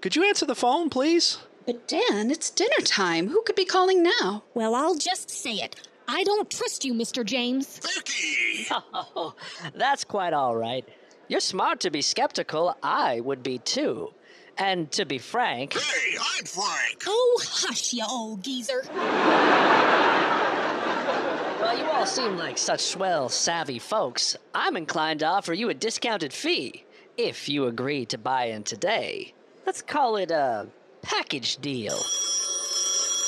could 0.00 0.16
you 0.16 0.24
answer 0.24 0.46
the 0.46 0.54
phone, 0.54 0.90
please? 0.90 1.38
But 1.66 1.86
Dan, 1.88 2.30
it's 2.30 2.50
dinner 2.50 2.80
time. 2.84 3.28
Who 3.28 3.42
could 3.42 3.56
be 3.56 3.64
calling 3.64 4.02
now? 4.02 4.44
Well, 4.54 4.74
I'll 4.74 4.96
just 4.96 5.30
say 5.30 5.54
it. 5.54 5.76
I 6.06 6.24
don't 6.24 6.50
trust 6.50 6.84
you, 6.84 6.92
Mr. 6.92 7.24
James. 7.24 7.78
Vicky! 7.78 8.66
Oh, 8.92 9.34
that's 9.74 10.04
quite 10.04 10.32
all 10.34 10.56
right. 10.56 10.86
You're 11.28 11.40
smart 11.40 11.80
to 11.80 11.90
be 11.90 12.02
skeptical. 12.02 12.76
I 12.82 13.20
would 13.20 13.42
be 13.42 13.58
too. 13.58 14.12
And 14.58 14.90
to 14.92 15.04
be 15.06 15.18
frank, 15.18 15.72
Hey, 15.72 16.16
I'm 16.20 16.44
Frank. 16.44 17.02
Oh, 17.06 17.40
hush, 17.42 17.92
you 17.94 18.04
old 18.08 18.42
geezer. 18.44 18.84
well, 21.60 21.78
you 21.78 21.84
all 21.86 22.06
seem 22.06 22.36
like 22.36 22.58
such 22.58 22.80
swell, 22.80 23.28
savvy 23.28 23.78
folks. 23.78 24.36
I'm 24.54 24.76
inclined 24.76 25.20
to 25.20 25.26
offer 25.26 25.54
you 25.54 25.70
a 25.70 25.74
discounted 25.74 26.32
fee 26.32 26.84
if 27.16 27.48
you 27.48 27.66
agree 27.66 28.04
to 28.06 28.18
buy 28.18 28.46
in 28.46 28.62
today. 28.62 29.34
Let's 29.66 29.82
call 29.82 30.16
it 30.16 30.30
a 30.30 30.66
package 31.02 31.56
deal. 31.58 31.98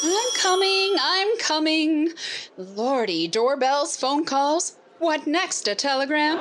I'm 0.05 0.31
coming, 0.37 0.97
I'm 1.01 1.39
coming. 1.39 2.13
Lordy, 2.57 3.29
doorbells, 3.29 3.97
phone 3.97 4.25
calls. 4.25 4.77
What 4.99 5.27
next, 5.27 5.69
a 5.69 5.75
telegram? 5.75 6.39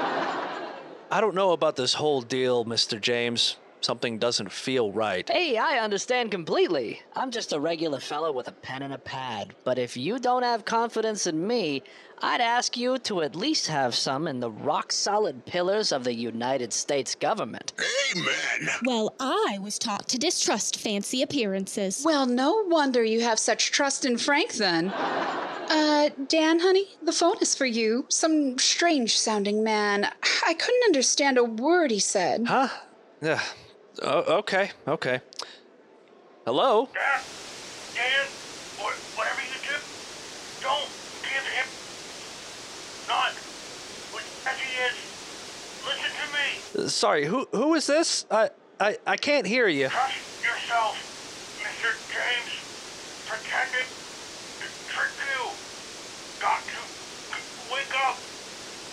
I 1.11 1.21
don't 1.21 1.35
know 1.35 1.51
about 1.51 1.75
this 1.75 1.93
whole 1.93 2.21
deal, 2.21 2.65
Mr. 2.65 2.99
James. 2.99 3.57
Something 3.85 4.17
doesn't 4.17 4.51
feel 4.51 4.91
right. 4.91 5.29
Hey, 5.29 5.57
I 5.57 5.77
understand 5.77 6.31
completely. 6.31 7.03
I'm 7.15 7.29
just 7.29 7.53
a 7.53 7.59
regular 7.59 7.99
fellow 7.99 8.31
with 8.31 8.47
a 8.47 8.51
pen 8.51 8.81
and 8.81 8.95
a 8.95 8.97
pad. 8.97 9.53
But 9.63 9.77
if 9.77 9.95
you 9.95 10.17
don't 10.17 10.41
have 10.41 10.65
confidence 10.65 11.27
in 11.27 11.45
me, 11.45 11.83
I'd 12.19 12.41
ask 12.41 12.75
you 12.75 12.97
to 12.97 13.21
at 13.21 13.35
least 13.35 13.67
have 13.67 13.93
some 13.93 14.27
in 14.27 14.39
the 14.39 14.49
rock 14.49 14.91
solid 14.91 15.45
pillars 15.45 15.91
of 15.91 16.03
the 16.03 16.15
United 16.15 16.73
States 16.73 17.13
government. 17.13 17.73
Amen. 18.17 18.69
Well, 18.87 19.13
I 19.19 19.59
was 19.61 19.77
taught 19.77 20.07
to 20.09 20.17
distrust 20.17 20.79
fancy 20.79 21.21
appearances. 21.21 22.01
Well, 22.03 22.25
no 22.25 22.63
wonder 22.65 23.03
you 23.03 23.21
have 23.21 23.37
such 23.37 23.71
trust 23.71 24.03
in 24.03 24.17
Frank 24.17 24.53
then. 24.53 24.89
Uh, 24.89 26.09
Dan, 26.27 26.59
honey, 26.59 26.87
the 27.03 27.11
phone 27.11 27.37
is 27.39 27.53
for 27.53 27.67
you. 27.67 28.07
Some 28.09 28.57
strange 28.57 29.15
sounding 29.15 29.63
man. 29.63 30.05
I 30.47 30.55
couldn't 30.55 30.85
understand 30.85 31.37
a 31.37 31.43
word 31.43 31.91
he 31.91 31.99
said. 31.99 32.47
Huh? 32.47 32.69
Yeah. 33.21 33.41
Oh, 34.01 34.39
okay, 34.39 34.71
okay. 34.87 35.21
Hello? 36.45 36.85
Dan, 36.93 37.21
Dan, 37.95 38.27
wha- 38.77 39.01
whatever 39.15 39.39
you 39.39 39.59
do, 39.63 39.77
don't 40.61 40.91
give 41.23 41.45
him 41.55 41.67
not 43.07 43.33
as 44.51 44.57
he 44.59 44.71
is. 44.83 44.97
Listen 45.85 46.11
to 46.19 46.27
me. 46.83 46.89
Sorry, 46.89 47.25
who 47.25 47.47
who 47.53 47.73
is 47.75 47.87
this? 47.87 48.25
I 48.29 48.49
I, 48.79 48.97
I 49.07 49.15
can't 49.17 49.47
hear 49.47 49.67
you. 49.67 49.87
Trust 49.87 50.13
yourself, 50.43 50.95
Mr. 51.55 51.89
James. 52.11 52.51
Pretending 53.25 53.89
to 54.59 54.65
trick 54.91 55.15
you. 55.23 55.43
Got 56.41 56.61
to 56.67 56.79
wake 57.71 57.95
up, 58.11 58.17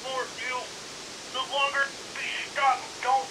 or 0.07 0.21
you 0.39 0.57
no 1.35 1.43
longer 1.43 1.85
be 2.15 2.23
stuck. 2.53 2.79
Don't 3.03 3.31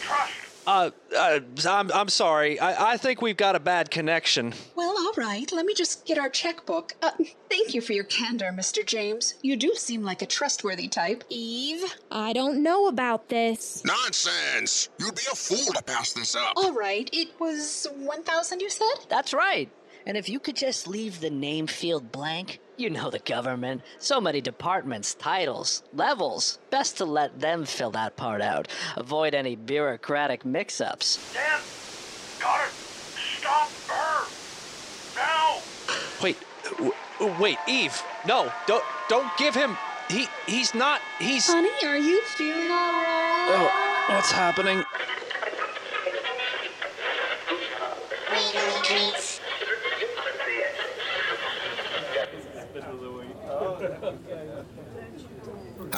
trust. 0.00 0.55
Uh, 0.66 0.90
uh 1.16 1.40
I'm 1.66 1.92
I'm 1.92 2.08
sorry. 2.08 2.58
I, 2.58 2.92
I 2.92 2.96
think 2.96 3.22
we've 3.22 3.36
got 3.36 3.54
a 3.54 3.60
bad 3.60 3.90
connection. 3.90 4.52
Well, 4.74 4.94
all 4.98 5.12
right. 5.16 5.50
Let 5.52 5.64
me 5.64 5.74
just 5.74 6.04
get 6.06 6.18
our 6.18 6.28
checkbook. 6.28 6.94
Uh, 7.00 7.12
thank 7.48 7.74
you 7.74 7.80
for 7.80 7.92
your 7.92 8.04
candor, 8.04 8.52
Mr. 8.52 8.84
James. 8.84 9.34
You 9.42 9.56
do 9.56 9.74
seem 9.74 10.02
like 10.02 10.22
a 10.22 10.26
trustworthy 10.26 10.88
type. 10.88 11.24
Eve, 11.28 11.84
I 12.10 12.32
don't 12.32 12.62
know 12.62 12.88
about 12.88 13.28
this. 13.28 13.84
Nonsense. 13.84 14.88
You'd 14.98 15.14
be 15.14 15.22
a 15.30 15.36
fool 15.36 15.72
to 15.72 15.82
pass 15.82 16.12
this 16.12 16.34
up. 16.34 16.54
All 16.56 16.72
right. 16.72 17.08
It 17.12 17.28
was 17.38 17.86
1,000, 17.94 18.60
you 18.60 18.70
said? 18.70 19.06
That's 19.08 19.32
right. 19.32 19.70
And 20.06 20.16
if 20.16 20.28
you 20.28 20.38
could 20.38 20.56
just 20.56 20.86
leave 20.86 21.20
the 21.20 21.30
name 21.30 21.66
field 21.66 22.12
blank, 22.12 22.60
you 22.76 22.90
know 22.90 23.10
the 23.10 23.18
government. 23.20 23.82
So 23.98 24.20
many 24.20 24.40
departments, 24.40 25.14
titles, 25.14 25.82
levels. 25.92 26.58
Best 26.70 26.96
to 26.98 27.04
let 27.04 27.40
them 27.40 27.64
fill 27.64 27.90
that 27.92 28.16
part 28.16 28.42
out. 28.42 28.68
Avoid 28.96 29.34
any 29.34 29.54
bureaucratic 29.56 30.44
mix 30.44 30.80
ups. 30.80 31.32
Dan, 31.32 31.60
gotta 32.40 32.70
stop 32.70 33.70
her 33.88 34.26
now. 35.16 35.58
Wait, 36.22 36.36
wait, 37.40 37.58
Eve. 37.68 38.02
No, 38.26 38.52
don't 38.66 38.84
don't 39.08 39.30
give 39.38 39.54
him. 39.54 39.76
He 40.08 40.28
he's 40.46 40.74
not. 40.74 41.00
He's. 41.18 41.46
Honey, 41.46 41.70
are 41.84 41.96
you 41.96 42.20
feeling 42.22 42.70
all 42.70 42.92
right? 42.92 43.48
Oh, 43.50 44.14
what's 44.14 44.30
happening? 44.30 44.78
All 44.78 44.84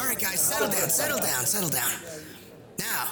right, 0.08 0.18
guys, 0.18 0.40
settle 0.40 0.68
down, 0.68 0.88
settle 0.88 1.18
down, 1.18 1.44
settle 1.44 1.68
down. 1.68 1.90
Now, 2.78 3.08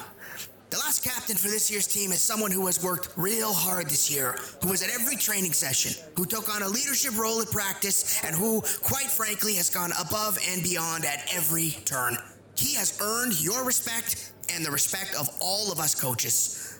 the 0.71 0.77
last 0.77 1.03
captain 1.03 1.35
for 1.35 1.47
this 1.47 1.69
year's 1.69 1.85
team 1.85 2.11
is 2.11 2.21
someone 2.21 2.49
who 2.49 2.65
has 2.65 2.83
worked 2.83 3.09
real 3.15 3.53
hard 3.53 3.87
this 3.87 4.09
year, 4.09 4.37
who 4.63 4.69
was 4.69 4.81
at 4.81 4.89
every 4.89 5.15
training 5.15 5.53
session, 5.53 5.93
who 6.15 6.25
took 6.25 6.53
on 6.53 6.63
a 6.63 6.67
leadership 6.67 7.15
role 7.17 7.39
at 7.39 7.51
practice, 7.51 8.23
and 8.25 8.35
who, 8.35 8.61
quite 8.81 9.05
frankly, 9.05 9.53
has 9.55 9.69
gone 9.69 9.91
above 9.99 10.39
and 10.49 10.63
beyond 10.63 11.05
at 11.05 11.23
every 11.33 11.77
turn. 11.85 12.17
He 12.55 12.73
has 12.75 12.99
earned 12.99 13.39
your 13.39 13.63
respect 13.63 14.33
and 14.49 14.65
the 14.65 14.71
respect 14.71 15.15
of 15.19 15.29
all 15.39 15.71
of 15.71 15.79
us 15.79 15.93
coaches. 15.93 16.79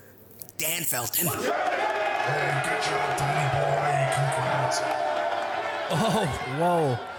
Dan 0.58 0.82
Felton. 0.82 1.28
Hey, 1.28 2.62
good 2.64 2.82
job, 2.82 3.18
Danny 3.18 3.48
boy. 3.54 4.14
Congrats. 4.16 4.80
Oh, 5.90 6.26
whoa. 6.58 7.17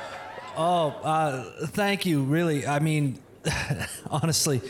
Oh, 0.61 0.89
uh, 1.03 1.67
thank 1.67 2.05
you. 2.05 2.21
Really, 2.21 2.67
I 2.67 2.79
mean, 2.79 3.17
honestly, 4.11 4.61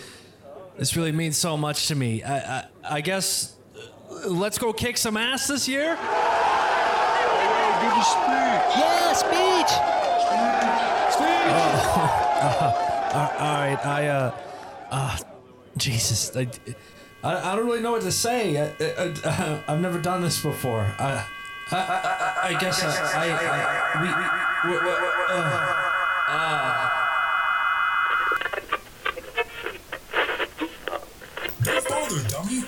this 0.78 0.96
really 0.96 1.12
means 1.12 1.36
so 1.36 1.58
much 1.58 1.88
to 1.88 1.96
me. 1.96 2.22
I, 2.22 2.38
I, 2.38 2.66
I 2.88 3.02
guess 3.02 3.56
uh, 3.76 4.30
let's 4.30 4.60
go 4.60 4.72
kick 4.72 4.98
some 4.98 5.18
ass 5.18 5.48
this 5.48 5.68
year. 5.68 5.98
Yeah, 8.78 9.14
speech. 9.14 9.72
Speech. 11.16 12.86
Uh, 13.10 13.28
all 13.40 13.56
right, 13.56 13.86
I 13.86 14.08
uh, 14.08 14.32
uh, 14.92 15.18
Jesus, 15.78 16.38
I, 16.38 16.48
I, 17.24 17.52
I 17.52 17.56
don't 17.56 17.66
really 17.66 17.82
know 17.82 17.94
what 17.94 18.04
to 18.04 18.12
say. 18.12 18.56
I, 18.56 18.68
I, 18.80 19.14
I, 19.26 19.72
have 19.72 19.82
never 19.82 20.00
done 20.00 20.22
this 20.22 20.40
before. 20.40 20.82
I, 21.00 21.26
I, 21.72 21.76
I, 21.76 22.56
I 22.56 22.60
guess 22.60 22.84
I, 22.84 22.90
I, 23.18 23.30
I 23.98 24.02
we, 24.04 24.08
we, 24.10 24.49
we, 24.66 24.72
we 24.72 24.78
uh, 24.78 24.90
uh. 26.28 27.06
Dummy. 32.30 32.64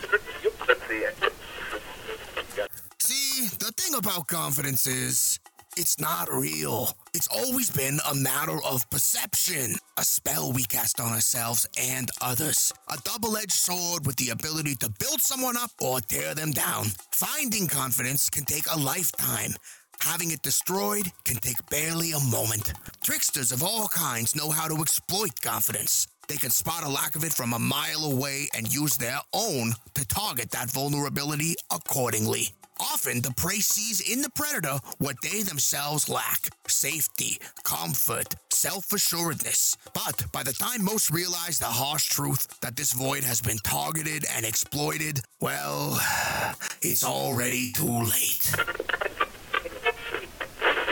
See, 2.99 3.47
the 3.57 3.71
thing 3.75 3.95
about 3.95 4.27
confidence 4.27 4.87
is 4.87 5.39
it's 5.77 5.99
not 5.99 6.31
real. 6.31 6.95
It's 7.13 7.27
always 7.27 7.69
been 7.69 7.99
a 8.09 8.15
matter 8.15 8.57
of 8.63 8.89
perception, 8.89 9.75
a 9.97 10.03
spell 10.03 10.51
we 10.53 10.63
cast 10.63 10.99
on 10.99 11.11
ourselves 11.11 11.67
and 11.77 12.09
others, 12.21 12.71
a 12.89 12.97
double 13.03 13.35
edged 13.35 13.51
sword 13.51 14.05
with 14.05 14.15
the 14.17 14.29
ability 14.29 14.75
to 14.75 14.89
build 14.99 15.21
someone 15.21 15.57
up 15.57 15.71
or 15.81 15.99
tear 16.01 16.35
them 16.35 16.51
down. 16.51 16.85
Finding 17.11 17.67
confidence 17.67 18.29
can 18.29 18.45
take 18.45 18.65
a 18.71 18.79
lifetime. 18.79 19.55
Having 20.01 20.31
it 20.31 20.41
destroyed 20.41 21.11
can 21.25 21.37
take 21.37 21.69
barely 21.69 22.11
a 22.11 22.19
moment. 22.19 22.73
Tricksters 23.03 23.51
of 23.51 23.63
all 23.63 23.87
kinds 23.87 24.35
know 24.35 24.49
how 24.49 24.67
to 24.67 24.81
exploit 24.81 25.39
confidence. 25.41 26.07
They 26.27 26.37
can 26.37 26.49
spot 26.49 26.83
a 26.83 26.89
lack 26.89 27.15
of 27.15 27.23
it 27.23 27.31
from 27.31 27.53
a 27.53 27.59
mile 27.59 28.05
away 28.05 28.47
and 28.55 28.73
use 28.73 28.97
their 28.97 29.19
own 29.31 29.73
to 29.93 30.07
target 30.07 30.49
that 30.51 30.71
vulnerability 30.71 31.53
accordingly. 31.71 32.47
Often, 32.79 33.21
the 33.21 33.33
prey 33.37 33.59
sees 33.59 34.01
in 34.01 34.23
the 34.23 34.31
predator 34.31 34.79
what 34.97 35.17
they 35.21 35.43
themselves 35.43 36.09
lack 36.09 36.49
safety, 36.67 37.37
comfort, 37.63 38.33
self 38.49 38.91
assuredness. 38.91 39.77
But 39.93 40.31
by 40.31 40.41
the 40.41 40.53
time 40.53 40.83
most 40.83 41.11
realize 41.11 41.59
the 41.59 41.65
harsh 41.65 42.09
truth 42.09 42.59
that 42.61 42.75
this 42.75 42.93
void 42.93 43.23
has 43.23 43.39
been 43.39 43.59
targeted 43.59 44.25
and 44.35 44.47
exploited, 44.47 45.19
well, 45.39 46.01
it's 46.81 47.03
already 47.03 47.71
too 47.73 48.01
late. 48.01 48.51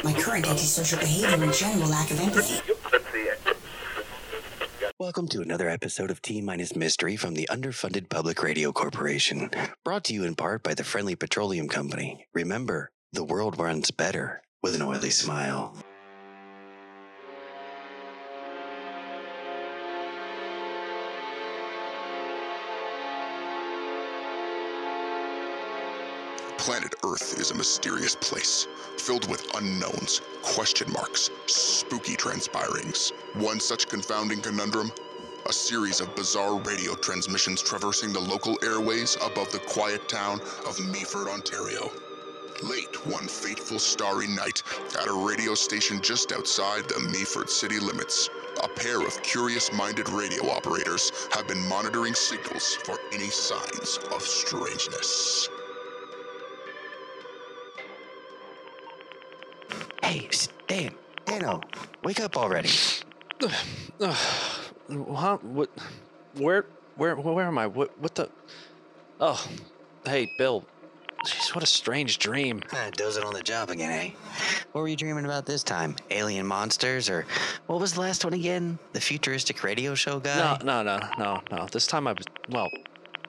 My 0.09 0.19
current 0.19 0.47
antisocial 0.47 0.97
behavior 0.97 1.43
and 1.43 1.53
general 1.53 1.87
lack 1.87 2.09
of 2.09 2.19
empathy. 2.19 2.59
Welcome 4.97 5.27
to 5.27 5.41
another 5.41 5.69
episode 5.69 6.09
of 6.09 6.19
T 6.19 6.41
Minus 6.41 6.75
Mystery 6.75 7.15
from 7.15 7.35
the 7.35 7.47
Underfunded 7.51 8.09
Public 8.09 8.41
Radio 8.41 8.71
Corporation, 8.71 9.51
brought 9.85 10.03
to 10.05 10.15
you 10.15 10.23
in 10.23 10.33
part 10.33 10.63
by 10.63 10.73
the 10.73 10.83
Friendly 10.83 11.15
Petroleum 11.15 11.67
Company. 11.67 12.25
Remember, 12.33 12.89
the 13.13 13.23
world 13.23 13.59
runs 13.59 13.91
better 13.91 14.41
with 14.63 14.73
an 14.73 14.81
oily 14.81 15.11
smile. 15.11 15.77
Planet 26.69 26.93
Earth 27.03 27.39
is 27.39 27.49
a 27.49 27.55
mysterious 27.55 28.15
place, 28.15 28.67
filled 28.99 29.27
with 29.27 29.55
unknowns, 29.55 30.21
question 30.43 30.93
marks, 30.93 31.31
spooky 31.47 32.15
transpirings. 32.15 33.11
One 33.33 33.59
such 33.59 33.87
confounding 33.87 34.39
conundrum 34.39 34.91
a 35.47 35.51
series 35.51 35.99
of 35.99 36.15
bizarre 36.15 36.59
radio 36.59 36.93
transmissions 36.93 37.63
traversing 37.63 38.13
the 38.13 38.19
local 38.19 38.55
airways 38.63 39.17
above 39.25 39.51
the 39.51 39.57
quiet 39.57 40.07
town 40.07 40.41
of 40.67 40.77
Meaford, 40.77 41.27
Ontario. 41.27 41.91
Late 42.61 43.03
one 43.07 43.27
fateful 43.27 43.79
starry 43.79 44.27
night, 44.27 44.61
at 44.95 45.07
a 45.07 45.25
radio 45.27 45.55
station 45.55 45.99
just 46.01 46.31
outside 46.31 46.87
the 46.87 46.99
Meaford 47.11 47.49
city 47.49 47.79
limits, 47.79 48.29
a 48.63 48.67
pair 48.67 49.01
of 49.01 49.23
curious 49.23 49.73
minded 49.73 50.07
radio 50.09 50.47
operators 50.51 51.11
have 51.31 51.47
been 51.47 51.67
monitoring 51.67 52.13
signals 52.13 52.75
for 52.75 52.99
any 53.11 53.31
signs 53.31 53.97
of 54.13 54.21
strangeness. 54.21 55.49
Hey, 60.09 60.27
Dan, 60.67 60.95
Dano, 61.25 61.61
wake 62.03 62.19
up 62.19 62.35
already. 62.35 62.69
Huh? 64.89 65.37
What? 65.43 65.69
Where? 66.33 66.65
Where? 66.95 67.15
Where 67.15 67.45
am 67.45 67.59
I? 67.59 67.67
What? 67.67 67.95
What 67.99 68.15
the? 68.15 68.27
Oh, 69.19 69.47
hey, 70.03 70.27
Bill. 70.39 70.65
Jeez, 71.27 71.53
what 71.53 71.63
a 71.63 71.67
strange 71.67 72.17
dream. 72.17 72.63
Ah, 72.73 72.89
dozing 72.95 73.23
on 73.23 73.35
the 73.35 73.43
job 73.43 73.69
again, 73.69 73.91
eh? 73.91 74.09
What 74.71 74.81
were 74.81 74.87
you 74.87 74.95
dreaming 74.95 75.25
about 75.25 75.45
this 75.45 75.61
time? 75.61 75.95
Alien 76.09 76.47
monsters, 76.47 77.07
or 77.07 77.27
what 77.67 77.79
was 77.79 77.93
the 77.93 78.01
last 78.01 78.23
one 78.23 78.33
again? 78.33 78.79
The 78.93 79.01
futuristic 79.01 79.63
radio 79.63 79.93
show 79.93 80.19
guy? 80.19 80.57
No, 80.63 80.81
no, 80.81 80.97
no, 80.97 81.07
no, 81.19 81.41
no. 81.51 81.67
This 81.67 81.85
time 81.85 82.07
I 82.07 82.13
was 82.13 82.25
well. 82.49 82.71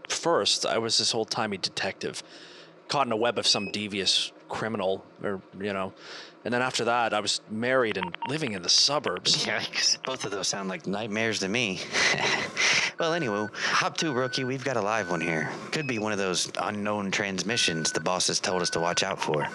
First, 0.09 0.64
I 0.64 0.78
was 0.78 0.97
this 0.97 1.14
old 1.14 1.31
timey 1.31 1.59
detective, 1.59 2.22
caught 2.89 3.05
in 3.05 3.12
a 3.12 3.16
web 3.16 3.37
of 3.37 3.47
some 3.47 3.70
devious 3.70 4.33
criminal, 4.49 5.05
or 5.22 5.43
you 5.61 5.72
know, 5.74 5.93
and 6.45 6.55
then 6.55 6.62
after 6.62 6.84
that, 6.84 7.12
I 7.12 7.20
was 7.20 7.43
married 7.51 7.99
and 7.99 8.16
living 8.28 8.53
in 8.53 8.62
the 8.62 8.68
suburbs. 8.68 9.45
Yikes. 9.45 10.03
Both 10.03 10.24
of 10.24 10.30
those 10.30 10.49
sound 10.49 10.70
like 10.70 10.86
nightmares 10.86 11.41
to 11.41 11.49
me. 11.49 11.80
well, 12.99 13.12
anyway, 13.12 13.47
hop 13.55 13.99
to, 13.99 14.12
rookie. 14.12 14.45
We've 14.45 14.64
got 14.64 14.78
a 14.78 14.80
live 14.80 15.11
one 15.11 15.20
here. 15.20 15.51
Could 15.70 15.86
be 15.86 15.99
one 15.99 16.12
of 16.12 16.18
those 16.18 16.51
unknown 16.59 17.11
transmissions 17.11 17.93
the 17.93 18.01
bosses 18.01 18.41
told 18.41 18.62
us 18.62 18.70
to 18.70 18.80
watch 18.80 19.03
out 19.03 19.20
for. 19.20 19.47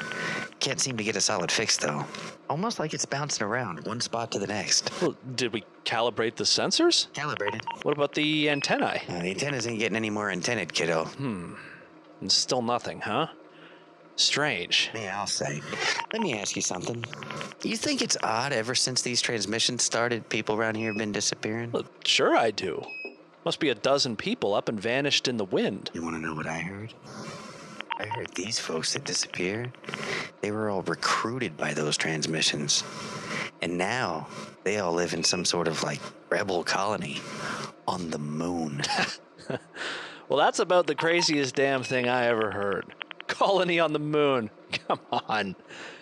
Can't 0.59 0.79
seem 0.79 0.95
to 0.97 1.03
get 1.03 1.15
a 1.15 1.21
solid 1.21 1.51
fix, 1.51 1.75
though. 1.77 2.05
Almost 2.49 2.77
like 2.79 2.93
it's 2.93 3.05
bouncing 3.05 3.47
around 3.47 3.85
one 3.87 3.99
spot 3.99 4.31
to 4.31 4.39
the 4.39 4.47
next. 4.47 4.91
Well, 5.01 5.15
did 5.35 5.53
we 5.53 5.63
calibrate 5.85 6.35
the 6.35 6.43
sensors? 6.43 7.11
Calibrated. 7.13 7.63
What 7.81 7.95
about 7.95 8.13
the 8.13 8.49
antennae? 8.49 9.01
Uh, 9.09 9.21
the 9.21 9.31
antennas 9.31 9.65
ain't 9.65 9.79
getting 9.79 9.95
any 9.95 10.11
more 10.11 10.29
antennaed, 10.29 10.71
kiddo. 10.71 11.05
Hmm. 11.05 11.53
And 12.21 12.31
still 12.31 12.61
nothing, 12.61 13.01
huh? 13.01 13.27
Strange. 14.15 14.89
Yeah, 14.93 15.19
I'll 15.19 15.27
say. 15.27 15.61
Let 16.13 16.21
me 16.21 16.39
ask 16.39 16.55
you 16.55 16.61
something. 16.61 17.03
You 17.63 17.75
think 17.75 18.01
it's 18.01 18.17
odd 18.23 18.53
ever 18.53 18.73
since 18.73 19.01
these 19.01 19.21
transmissions 19.21 19.83
started, 19.83 20.29
people 20.29 20.55
around 20.55 20.75
here 20.75 20.87
have 20.87 20.97
been 20.97 21.11
disappearing? 21.11 21.71
Well, 21.71 21.85
sure 22.05 22.35
I 22.35 22.51
do. 22.51 22.81
Must 23.43 23.59
be 23.59 23.69
a 23.69 23.75
dozen 23.75 24.15
people 24.15 24.53
up 24.53 24.69
and 24.69 24.79
vanished 24.79 25.27
in 25.27 25.37
the 25.37 25.45
wind. 25.45 25.91
You 25.93 26.01
want 26.01 26.15
to 26.15 26.21
know 26.21 26.33
what 26.33 26.47
I 26.47 26.59
heard? 26.59 26.93
I 27.97 28.05
heard 28.07 28.33
these 28.35 28.59
folks 28.59 28.93
that 28.93 29.05
disappeared, 29.05 29.71
they 30.41 30.51
were 30.51 30.69
all 30.69 30.81
recruited 30.81 31.55
by 31.55 31.73
those 31.73 31.95
transmissions. 31.95 32.83
And 33.61 33.77
now 33.77 34.27
they 34.63 34.79
all 34.79 34.93
live 34.93 35.13
in 35.13 35.23
some 35.23 35.45
sort 35.45 35.67
of 35.67 35.81
like 35.83 36.01
rebel 36.29 36.63
colony 36.63 37.21
on 37.87 38.09
the 38.09 38.19
moon. 38.19 38.81
Well, 40.27 40.39
that's 40.39 40.59
about 40.59 40.87
the 40.87 40.95
craziest 40.95 41.55
damn 41.55 41.83
thing 41.83 42.07
I 42.07 42.25
ever 42.25 42.49
heard. 42.51 42.85
Colony 43.27 43.79
on 43.79 43.93
the 43.93 43.99
moon. 43.99 44.49
Come 44.87 44.99
on. 45.11 45.55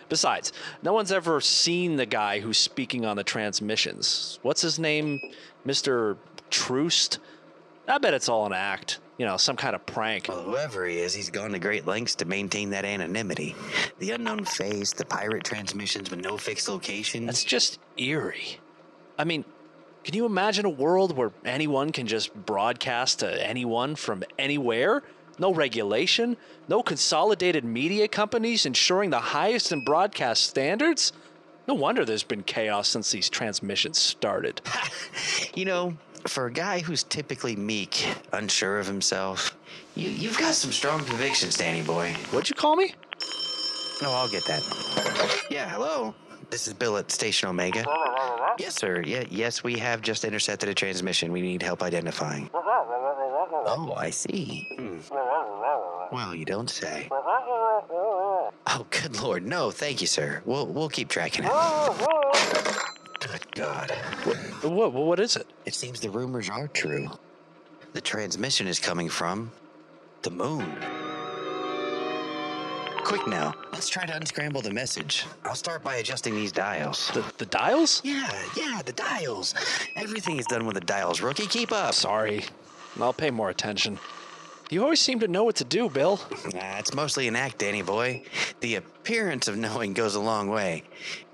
Besides, 0.10 0.54
no 0.82 0.94
one's 0.94 1.12
ever 1.12 1.42
seen 1.42 1.96
the 1.96 2.06
guy 2.06 2.40
who's 2.40 2.58
speaking 2.58 3.06
on 3.06 3.18
the 3.18 3.24
transmissions. 3.24 4.40
What's 4.42 4.62
his 4.62 4.78
name? 4.78 5.20
Mr. 5.66 6.18
Troost? 6.50 7.20
I 7.88 7.98
bet 7.98 8.14
it's 8.14 8.30
all 8.30 8.46
an 8.46 8.54
act. 8.54 9.00
You 9.18 9.26
know, 9.26 9.38
some 9.38 9.56
kind 9.56 9.76
of 9.76 9.86
prank. 9.86 10.28
Well, 10.28 10.42
whoever 10.42 10.86
he 10.86 10.98
is, 10.98 11.14
he's 11.14 11.30
gone 11.30 11.52
to 11.52 11.60
great 11.60 11.86
lengths 11.86 12.16
to 12.16 12.26
maintain 12.26 12.72
that 12.72 12.84
anonymity. 12.84 13.56
The 14.00 14.12
unknown 14.12 14.46
face, 14.46 14.92
the 14.94 15.06
pirate 15.06 15.44
transmissions 15.44 16.10
with 16.10 16.20
no 16.20 16.38
fixed 16.38 16.68
location. 16.68 17.26
That's 17.26 17.44
just 17.44 17.80
eerie. 17.98 18.60
I 19.18 19.24
mean, 19.24 19.46
can 20.04 20.16
you 20.16 20.26
imagine 20.26 20.66
a 20.66 20.70
world 20.70 21.16
where 21.16 21.32
anyone 21.46 21.92
can 21.92 22.08
just 22.08 22.34
broadcast 22.34 23.20
to 23.20 23.48
anyone 23.48 23.96
from 23.96 24.24
anywhere? 24.38 25.04
No 25.40 25.54
regulation, 25.54 26.38
no 26.68 26.84
consolidated 26.84 27.64
media 27.64 28.08
companies 28.08 28.66
ensuring 28.66 29.10
the 29.10 29.20
highest 29.20 29.72
in 29.72 29.84
broadcast 29.84 30.44
standards? 30.44 31.12
No 31.68 31.74
wonder 31.74 32.06
there's 32.06 32.24
been 32.24 32.44
chaos 32.44 32.88
since 32.88 33.12
these 33.12 33.30
transmissions 33.30 34.00
started. 34.00 34.62
You 35.56 35.66
know, 35.66 35.96
for 36.26 36.48
a 36.48 36.52
guy 36.52 36.80
who's 36.80 37.04
typically 37.04 37.56
meek, 37.56 38.08
unsure 38.32 38.80
of 38.80 38.88
himself, 38.88 39.56
you, 39.94 40.10
you've 40.10 40.40
got 40.40 40.56
some 40.56 40.72
strong 40.72 41.06
convictions, 41.06 41.58
Danny 41.58 41.84
boy. 41.84 42.16
What'd 42.32 42.50
you 42.50 42.56
call 42.56 42.76
me? 42.76 42.96
No, 44.02 44.10
I'll 44.10 44.30
get 44.30 44.44
that. 44.46 44.64
Yeah, 45.52 45.70
hello. 45.70 46.16
This 46.50 46.68
is 46.68 46.74
Bill 46.74 46.98
at 46.98 47.12
Station 47.12 47.50
Omega. 47.50 47.86
Yes, 48.58 48.76
sir. 48.76 49.04
Yeah, 49.06 49.26
yes, 49.30 49.64
we 49.64 49.78
have 49.78 50.02
just 50.02 50.26
intercepted 50.26 50.70
a 50.70 50.74
transmission. 50.74 51.32
We 51.32 51.42
need 51.42 51.62
help 51.62 51.84
identifying. 51.84 52.50
Oh, 53.66 53.94
I 53.96 54.10
see. 54.10 54.68
Hmm. 54.76 54.98
Well, 56.14 56.36
you 56.36 56.46
don't 56.46 56.70
say. 56.70 57.08
Oh, 57.12 58.86
good 58.90 59.22
lord, 59.22 59.46
no, 59.46 59.72
thank 59.72 60.02
you, 60.02 60.08
sir. 60.08 60.42
We'll 60.46 60.68
we'll 60.68 60.90
keep 60.90 61.10
tracking 61.10 61.46
it. 61.46 61.52
Good 63.20 63.56
God. 63.56 63.92
What, 64.64 64.94
what 64.94 65.20
is 65.20 65.36
it? 65.36 65.48
It 65.66 65.74
seems 65.74 66.00
the 66.00 66.10
rumors 66.10 66.50
are 66.50 66.68
true. 66.68 67.10
The 67.94 68.02
transmission 68.02 68.68
is 68.68 68.80
coming 68.80 69.10
from 69.10 69.52
the 70.24 70.32
moon. 70.32 70.76
Quick 73.04 73.28
now, 73.28 73.54
let's 73.72 73.90
try 73.90 74.06
to 74.06 74.16
unscramble 74.16 74.62
the 74.62 74.72
message. 74.72 75.26
I'll 75.44 75.56
start 75.56 75.84
by 75.84 75.96
adjusting 75.96 76.36
these 76.36 76.52
dials. 76.52 77.12
The, 77.14 77.24
the 77.38 77.46
dials? 77.46 78.02
Yeah, 78.04 78.32
yeah, 78.56 78.82
the 78.84 78.94
dials. 78.94 79.54
Everything 79.96 80.38
is 80.38 80.46
done 80.46 80.66
with 80.66 80.76
the 80.76 80.82
dials, 80.82 81.22
rookie. 81.22 81.46
Keep 81.46 81.74
up. 81.74 81.94
Sorry. 81.94 82.46
I'll 83.00 83.14
pay 83.14 83.32
more 83.32 83.50
attention. 83.50 84.00
You 84.70 84.82
always 84.84 85.02
seem 85.02 85.20
to 85.20 85.28
know 85.28 85.44
what 85.44 85.58
to 85.58 85.64
do, 85.64 85.90
Bill. 85.90 86.20
Nah, 86.54 86.78
it's 86.80 86.94
mostly 86.94 87.28
an 87.28 87.36
act, 87.36 87.60
Danny 87.60 87.82
boy. 87.82 88.24
The 88.62 88.76
appearance 88.76 89.48
of 89.48 89.58
knowing 89.58 89.94
goes 89.94 90.16
a 90.16 90.20
long 90.20 90.50
way. 90.50 90.84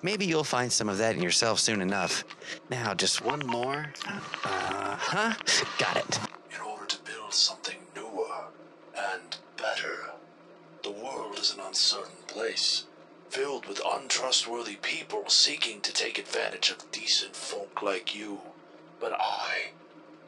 Maybe 0.01 0.25
you'll 0.25 0.43
find 0.43 0.71
some 0.71 0.89
of 0.89 0.97
that 0.97 1.15
in 1.15 1.21
yourself 1.21 1.59
soon 1.59 1.81
enough. 1.81 2.23
Now, 2.69 2.93
just 2.93 3.23
one 3.23 3.45
more. 3.45 3.93
Uh 4.05 4.95
huh. 4.99 5.33
Got 5.77 5.97
it. 5.97 6.19
In 6.53 6.61
order 6.61 6.85
to 6.87 6.97
build 7.03 7.33
something 7.33 7.77
newer 7.95 8.45
and 8.97 9.37
better, 9.57 10.11
the 10.83 10.91
world 10.91 11.37
is 11.37 11.53
an 11.53 11.59
uncertain 11.65 12.23
place, 12.27 12.85
filled 13.29 13.67
with 13.67 13.81
untrustworthy 13.85 14.77
people 14.81 15.23
seeking 15.27 15.81
to 15.81 15.93
take 15.93 16.17
advantage 16.17 16.71
of 16.71 16.91
decent 16.91 17.35
folk 17.35 17.81
like 17.81 18.15
you. 18.15 18.39
But 18.99 19.13
I, 19.13 19.71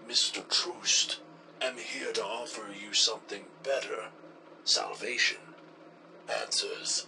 Mr. 0.07 0.47
Troost, 0.49 1.19
am 1.61 1.77
here 1.77 2.11
to 2.13 2.23
offer 2.23 2.63
you 2.71 2.93
something 2.93 3.45
better 3.63 4.05
salvation, 4.63 5.37
answers, 6.41 7.07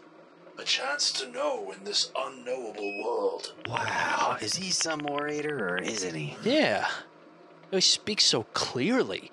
a 0.58 0.64
chance 0.64 1.12
to 1.12 1.30
know 1.30 1.72
in 1.72 1.84
this 1.84 2.12
unknowable 2.16 3.04
world. 3.04 3.54
Wow. 3.68 4.38
Is 4.42 4.56
he 4.56 4.70
some 4.70 5.08
orator 5.10 5.70
or 5.70 5.78
isn't 5.78 6.14
he? 6.14 6.38
Yeah. 6.44 6.88
He 7.72 7.82
speaks 7.82 8.26
so 8.26 8.44
clearly. 8.54 9.32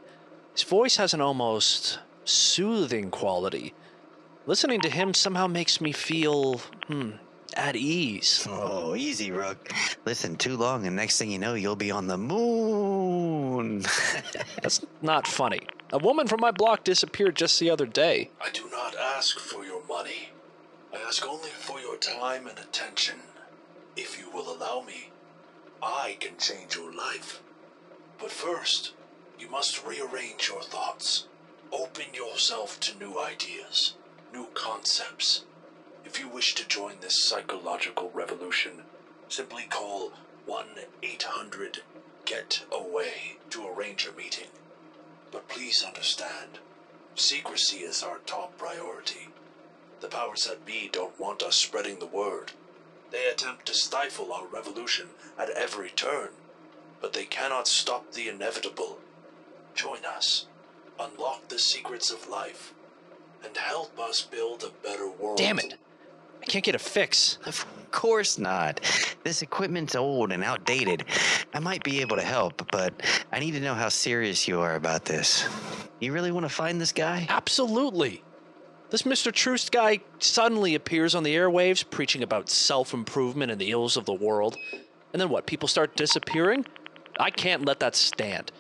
His 0.53 0.63
voice 0.63 0.97
has 0.97 1.13
an 1.13 1.21
almost 1.21 1.99
soothing 2.25 3.11
quality. 3.11 3.75
Listening 4.47 4.81
to 4.81 4.91
him 4.91 5.13
somehow 5.13 5.47
makes 5.47 5.81
me 5.81 5.93
feel, 5.93 6.59
hmm, 6.87 7.13
at 7.55 7.77
ease. 7.77 8.47
Oh, 8.49 8.95
easy, 8.95 9.31
Rook. 9.31 9.73
Listen 10.05 10.37
too 10.37 10.57
long, 10.57 10.87
and 10.87 10.97
next 10.97 11.19
thing 11.19 11.31
you 11.31 11.39
know, 11.39 11.55
you'll 11.55 11.77
be 11.77 11.91
on 11.91 12.07
the 12.07 12.19
moon. 12.19 13.81
That's 14.63 14.85
not 15.03 15.27
funny. 15.27 15.61
A 15.93 15.99
woman 15.99 16.27
from 16.27 16.41
my 16.41 16.51
block 16.51 16.85
disappeared 16.85 17.37
just 17.37 17.59
the 17.59 17.71
other 17.71 17.87
day. 17.87 18.31
I 18.41 18.51
do 18.51 18.69
not 18.71 18.95
ask 18.97 19.39
for 19.39 19.65
your 19.65 19.83
money. 19.87 20.31
I 20.93 20.99
ask 20.99 21.27
only 21.27 21.51
for 21.51 21.81
your 21.81 21.97
time 21.97 22.47
and 22.47 22.59
attention. 22.59 23.17
If 23.97 24.19
you 24.19 24.31
will 24.31 24.55
allow 24.55 24.83
me, 24.83 25.11
I 25.83 26.17
can 26.21 26.37
change 26.39 26.77
your 26.77 26.93
life. 26.93 27.41
But 28.21 28.31
first, 28.31 28.93
you 29.39 29.49
must 29.51 29.85
rearrange 29.85 30.49
your 30.49 30.63
thoughts. 30.63 31.27
Open 31.73 32.07
yourself 32.15 32.79
to 32.81 32.99
new 32.99 33.19
ideas, 33.19 33.95
new 34.33 34.47
concepts. 34.55 35.45
If 36.05 36.19
you 36.19 36.29
wish 36.29 36.55
to 36.57 36.67
join 36.69 36.95
this 37.01 37.25
psychological 37.25 38.11
revolution, 38.13 38.83
simply 39.29 39.65
call 39.69 40.13
1 40.47 40.67
800 41.03 41.83
GET 42.25 42.65
AWAY 42.73 43.39
to 43.51 43.67
arrange 43.69 44.07
a 44.07 44.13
meeting. 44.13 44.49
But 45.31 45.49
please 45.49 45.83
understand, 45.83 46.59
secrecy 47.15 47.79
is 47.79 48.03
our 48.03 48.19
top 48.27 48.57
priority. 48.59 49.29
The 50.01 50.09
powers 50.09 50.45
that 50.45 50.65
be 50.67 50.89
don't 50.93 51.19
want 51.21 51.43
us 51.43 51.57
spreading 51.57 51.99
the 51.99 52.07
word. 52.07 52.53
They 53.11 53.27
attempt 53.27 53.67
to 53.67 53.75
stifle 53.75 54.33
our 54.33 54.47
revolution 54.47 55.09
at 55.39 55.51
every 55.51 55.91
turn. 55.91 56.31
but 57.01 57.13
they 57.13 57.25
cannot 57.25 57.67
stop 57.67 58.13
the 58.13 58.29
inevitable. 58.29 58.99
Join 59.75 60.05
us, 60.05 60.47
unlock 60.99 61.49
the 61.49 61.59
secrets 61.59 62.11
of 62.11 62.29
life, 62.29 62.75
and 63.45 63.57
help 63.57 63.99
us 63.99 64.21
build 64.21 64.63
a 64.63 64.87
better 64.87 65.09
world. 65.09 65.39
Damn 65.39 65.59
it. 65.59 65.75
I 66.43 66.47
can't 66.47 66.65
get 66.65 66.75
a 66.75 66.79
fix. 66.79 67.39
Of 67.47 67.67
course 67.91 68.39
not. 68.39 68.81
This 69.25 69.43
equipment's 69.43 69.95
old 69.95 70.33
and 70.33 70.43
outdated. 70.43 71.05
I 71.53 71.59
might 71.59 71.83
be 71.83 72.01
able 72.01 72.17
to 72.17 72.23
help, 72.23 72.71
but 72.71 72.95
I 73.33 73.41
need 73.41 73.53
to 73.53 73.61
know 73.61 73.75
how 73.75 73.89
serious 73.89 74.49
you 74.49 74.61
are 74.61 74.77
about 74.77 75.05
this. 75.05 75.47
You 75.99 76.13
really 76.13 76.33
want 76.33 76.45
to 76.45 76.51
find 76.51 76.81
this 76.81 76.93
guy? 76.93 77.27
Absolutely. 77.29 78.23
This 78.91 79.03
Mr. 79.03 79.33
Troost 79.33 79.71
guy 79.71 80.01
suddenly 80.19 80.75
appears 80.75 81.15
on 81.15 81.23
the 81.23 81.35
airwaves 81.35 81.89
preaching 81.89 82.23
about 82.23 82.49
self 82.49 82.93
improvement 82.93 83.53
and 83.53 83.61
the 83.61 83.71
ills 83.71 83.97
of 83.97 84.05
the 84.05 84.15
world. 84.15 84.57
And 85.13 85.21
then 85.21 85.29
what? 85.29 85.47
People 85.47 85.69
start 85.69 85.97
disappearing? 85.97 86.65
I 87.19 87.31
can't 87.31 87.65
let 87.65 87.81
that 87.81 87.95
stand. 87.95 88.51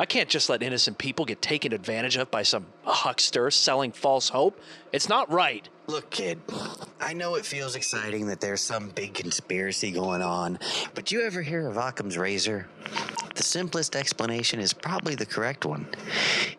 I 0.00 0.06
can't 0.06 0.30
just 0.30 0.48
let 0.48 0.62
innocent 0.62 0.96
people 0.96 1.26
get 1.26 1.42
taken 1.42 1.74
advantage 1.74 2.16
of 2.16 2.30
by 2.30 2.42
some 2.42 2.64
huckster 2.84 3.50
selling 3.50 3.92
false 3.92 4.30
hope. 4.30 4.58
It's 4.92 5.10
not 5.10 5.30
right. 5.30 5.68
Look, 5.88 6.08
kid, 6.08 6.40
I 6.98 7.12
know 7.12 7.34
it 7.34 7.44
feels 7.44 7.76
exciting 7.76 8.28
that 8.28 8.40
there's 8.40 8.62
some 8.62 8.88
big 8.88 9.12
conspiracy 9.12 9.90
going 9.90 10.22
on, 10.22 10.58
but 10.94 11.12
you 11.12 11.20
ever 11.20 11.42
hear 11.42 11.68
of 11.68 11.76
Occam's 11.76 12.16
razor? 12.16 12.66
The 13.34 13.42
simplest 13.42 13.94
explanation 13.94 14.58
is 14.58 14.72
probably 14.72 15.16
the 15.16 15.26
correct 15.26 15.66
one. 15.66 15.86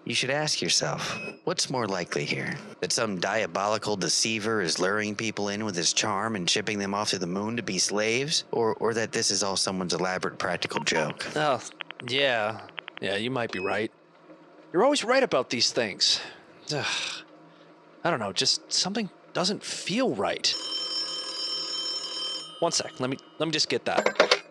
You 0.05 0.13
should 0.13 0.29
ask 0.29 0.61
yourself, 0.61 1.19
what's 1.43 1.71
more 1.71 1.87
likely 1.87 2.25
here? 2.25 2.55
That 2.81 2.91
some 2.91 3.19
diabolical 3.19 3.95
deceiver 3.95 4.61
is 4.61 4.77
luring 4.77 5.15
people 5.15 5.49
in 5.49 5.65
with 5.65 5.75
his 5.75 5.93
charm 5.93 6.35
and 6.35 6.47
shipping 6.47 6.77
them 6.77 6.93
off 6.93 7.09
to 7.09 7.17
the 7.17 7.25
moon 7.25 7.57
to 7.57 7.63
be 7.63 7.79
slaves? 7.79 8.43
Or, 8.51 8.75
or 8.75 8.93
that 8.93 9.13
this 9.13 9.31
is 9.31 9.41
all 9.41 9.57
someone's 9.57 9.95
elaborate 9.95 10.37
practical 10.37 10.83
joke? 10.83 11.25
Oh, 11.35 11.59
yeah. 12.07 12.61
Yeah, 13.01 13.15
you 13.15 13.31
might 13.31 13.51
be 13.51 13.57
right. 13.59 13.91
You're 14.71 14.83
always 14.83 15.03
right 15.03 15.23
about 15.23 15.49
these 15.49 15.71
things. 15.71 16.21
Ugh. 16.73 16.85
I 18.03 18.09
don't 18.11 18.19
know, 18.19 18.31
just 18.31 18.71
something 18.71 19.09
doesn't 19.33 19.63
feel 19.63 20.13
right. 20.13 20.53
One 22.59 22.71
sec, 22.71 22.99
let 22.99 23.09
me 23.09 23.17
let 23.39 23.47
me 23.47 23.51
just 23.51 23.69
get 23.69 23.85
that. 23.85 24.43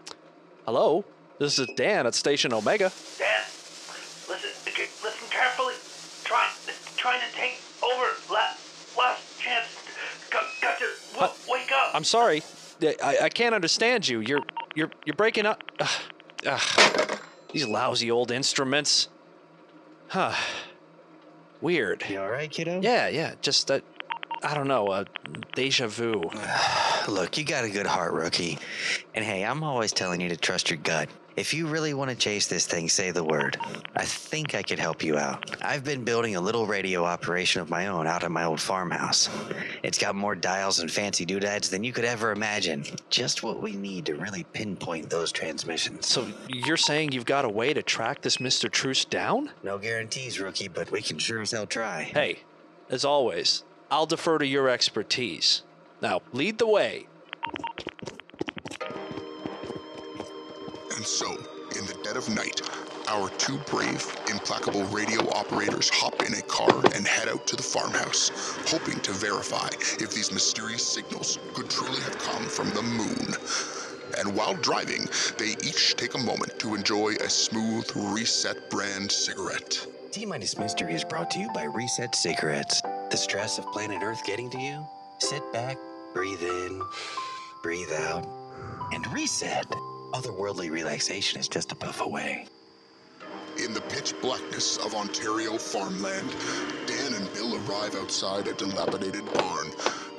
Hello, 0.66 1.04
this 1.38 1.60
is 1.60 1.68
Dan 1.76 2.06
at 2.08 2.14
Station 2.14 2.52
Omega. 2.52 2.90
Dan, 3.18 3.28
listen, 4.28 4.50
listen 4.66 5.28
carefully. 5.30 5.74
Trying, 6.24 6.50
trying 6.96 7.20
to 7.20 7.36
take 7.36 7.60
over. 7.82 8.08
Last, 8.32 8.98
last 8.98 9.40
chance. 9.40 9.66
Got, 10.30 10.44
got 10.60 10.78
to 10.78 10.86
w- 11.14 11.32
wake 11.48 11.70
up. 11.72 11.94
I'm 11.94 12.04
sorry, 12.04 12.42
I, 12.82 13.18
I 13.22 13.28
can't 13.28 13.54
understand 13.54 14.08
you. 14.08 14.20
You're 14.20 14.42
you're 14.74 14.90
you're 15.04 15.16
breaking 15.16 15.46
up. 15.46 15.62
Ugh. 15.78 15.88
Ugh. 16.46 17.20
These 17.52 17.66
lousy 17.66 18.10
old 18.10 18.30
instruments. 18.30 19.08
Huh. 20.08 20.34
Weird. 21.60 22.04
You 22.08 22.20
all 22.20 22.30
right, 22.30 22.50
kiddo? 22.50 22.80
Yeah, 22.82 23.08
yeah. 23.08 23.34
Just 23.42 23.70
uh, 23.70 23.80
I 24.42 24.54
don't 24.54 24.68
know. 24.68 24.88
Uh, 24.88 25.04
deja 25.54 25.86
vu. 25.88 26.22
Look, 27.08 27.36
you 27.38 27.44
got 27.44 27.64
a 27.64 27.70
good 27.70 27.86
heart, 27.86 28.12
rookie. 28.12 28.58
And 29.14 29.24
hey, 29.24 29.44
I'm 29.44 29.62
always 29.62 29.92
telling 29.92 30.20
you 30.20 30.28
to 30.30 30.36
trust 30.36 30.70
your 30.70 30.78
gut. 30.78 31.08
If 31.36 31.54
you 31.54 31.66
really 31.66 31.94
want 31.94 32.10
to 32.10 32.16
chase 32.16 32.48
this 32.48 32.66
thing, 32.66 32.88
say 32.88 33.10
the 33.12 33.24
word. 33.24 33.56
I 33.94 34.04
think 34.04 34.54
I 34.54 34.62
could 34.62 34.78
help 34.78 35.02
you 35.02 35.16
out. 35.16 35.56
I've 35.62 35.84
been 35.84 36.04
building 36.04 36.36
a 36.36 36.40
little 36.40 36.66
radio 36.66 37.04
operation 37.04 37.62
of 37.62 37.70
my 37.70 37.86
own 37.86 38.06
out 38.06 38.24
at 38.24 38.30
my 38.30 38.44
old 38.44 38.60
farmhouse. 38.60 39.28
It's 39.82 39.98
got 39.98 40.14
more 40.14 40.34
dials 40.34 40.80
and 40.80 40.90
fancy 40.90 41.24
doodads 41.24 41.70
than 41.70 41.84
you 41.84 41.92
could 41.92 42.04
ever 42.04 42.32
imagine. 42.32 42.84
Just 43.08 43.42
what 43.42 43.62
we 43.62 43.72
need 43.72 44.06
to 44.06 44.16
really 44.16 44.44
pinpoint 44.52 45.08
those 45.08 45.32
transmissions. 45.32 46.06
So 46.06 46.26
you're 46.48 46.76
saying 46.76 47.12
you've 47.12 47.24
got 47.26 47.44
a 47.44 47.48
way 47.48 47.72
to 47.72 47.82
track 47.82 48.22
this 48.22 48.38
Mr. 48.38 48.70
Troost 48.70 49.08
down? 49.08 49.50
No 49.62 49.78
guarantees, 49.78 50.40
rookie, 50.40 50.68
but 50.68 50.90
we 50.90 51.00
can 51.00 51.18
sure 51.18 51.40
as 51.40 51.52
hell 51.52 51.66
try. 51.66 52.02
Hey, 52.02 52.40
as 52.88 53.04
always, 53.04 53.64
I'll 53.90 54.06
defer 54.06 54.38
to 54.38 54.46
your 54.46 54.68
expertise. 54.68 55.62
Now, 56.02 56.22
lead 56.32 56.58
the 56.58 56.66
way. 56.66 57.06
And 61.00 61.06
so, 61.06 61.30
in 61.78 61.86
the 61.86 61.98
dead 62.04 62.18
of 62.18 62.28
night, 62.28 62.60
our 63.08 63.30
two 63.38 63.56
brave, 63.70 64.04
implacable 64.28 64.84
radio 64.88 65.26
operators 65.30 65.88
hop 65.88 66.20
in 66.20 66.34
a 66.34 66.42
car 66.42 66.84
and 66.94 67.06
head 67.06 67.26
out 67.26 67.46
to 67.46 67.56
the 67.56 67.62
farmhouse, 67.62 68.30
hoping 68.66 69.00
to 69.00 69.12
verify 69.12 69.68
if 69.98 70.12
these 70.12 70.30
mysterious 70.30 70.86
signals 70.86 71.38
could 71.54 71.70
truly 71.70 72.02
have 72.02 72.18
come 72.18 72.44
from 72.44 72.68
the 72.74 72.82
moon. 72.82 73.34
And 74.18 74.36
while 74.36 74.52
driving, 74.56 75.08
they 75.38 75.52
each 75.66 75.96
take 75.96 76.16
a 76.16 76.18
moment 76.18 76.58
to 76.58 76.74
enjoy 76.74 77.14
a 77.14 77.30
smooth 77.30 77.90
Reset 77.96 78.68
brand 78.68 79.10
cigarette. 79.10 79.86
T 80.10 80.26
Minus 80.26 80.58
Mystery 80.58 80.92
is 80.92 81.02
brought 81.02 81.30
to 81.30 81.38
you 81.38 81.48
by 81.54 81.64
Reset 81.64 82.14
Cigarettes. 82.14 82.82
The 83.10 83.16
stress 83.16 83.56
of 83.56 83.64
planet 83.72 84.02
Earth 84.02 84.22
getting 84.26 84.50
to 84.50 84.58
you? 84.58 84.86
Sit 85.16 85.50
back, 85.50 85.78
breathe 86.12 86.42
in, 86.42 86.82
breathe 87.62 87.90
out, 87.90 88.28
and 88.92 89.10
reset. 89.14 89.64
Otherworldly 90.12 90.70
relaxation 90.70 91.38
is 91.38 91.48
just 91.48 91.72
a 91.72 91.74
puff 91.74 92.00
away. 92.00 92.46
In 93.64 93.72
the 93.74 93.80
pitch 93.82 94.14
blackness 94.20 94.76
of 94.78 94.94
Ontario 94.94 95.56
farmland, 95.56 96.34
Dan 96.86 97.14
and 97.14 97.32
Bill 97.34 97.56
arrive 97.56 97.94
outside 97.94 98.48
a 98.48 98.54
dilapidated 98.54 99.24
barn, 99.34 99.70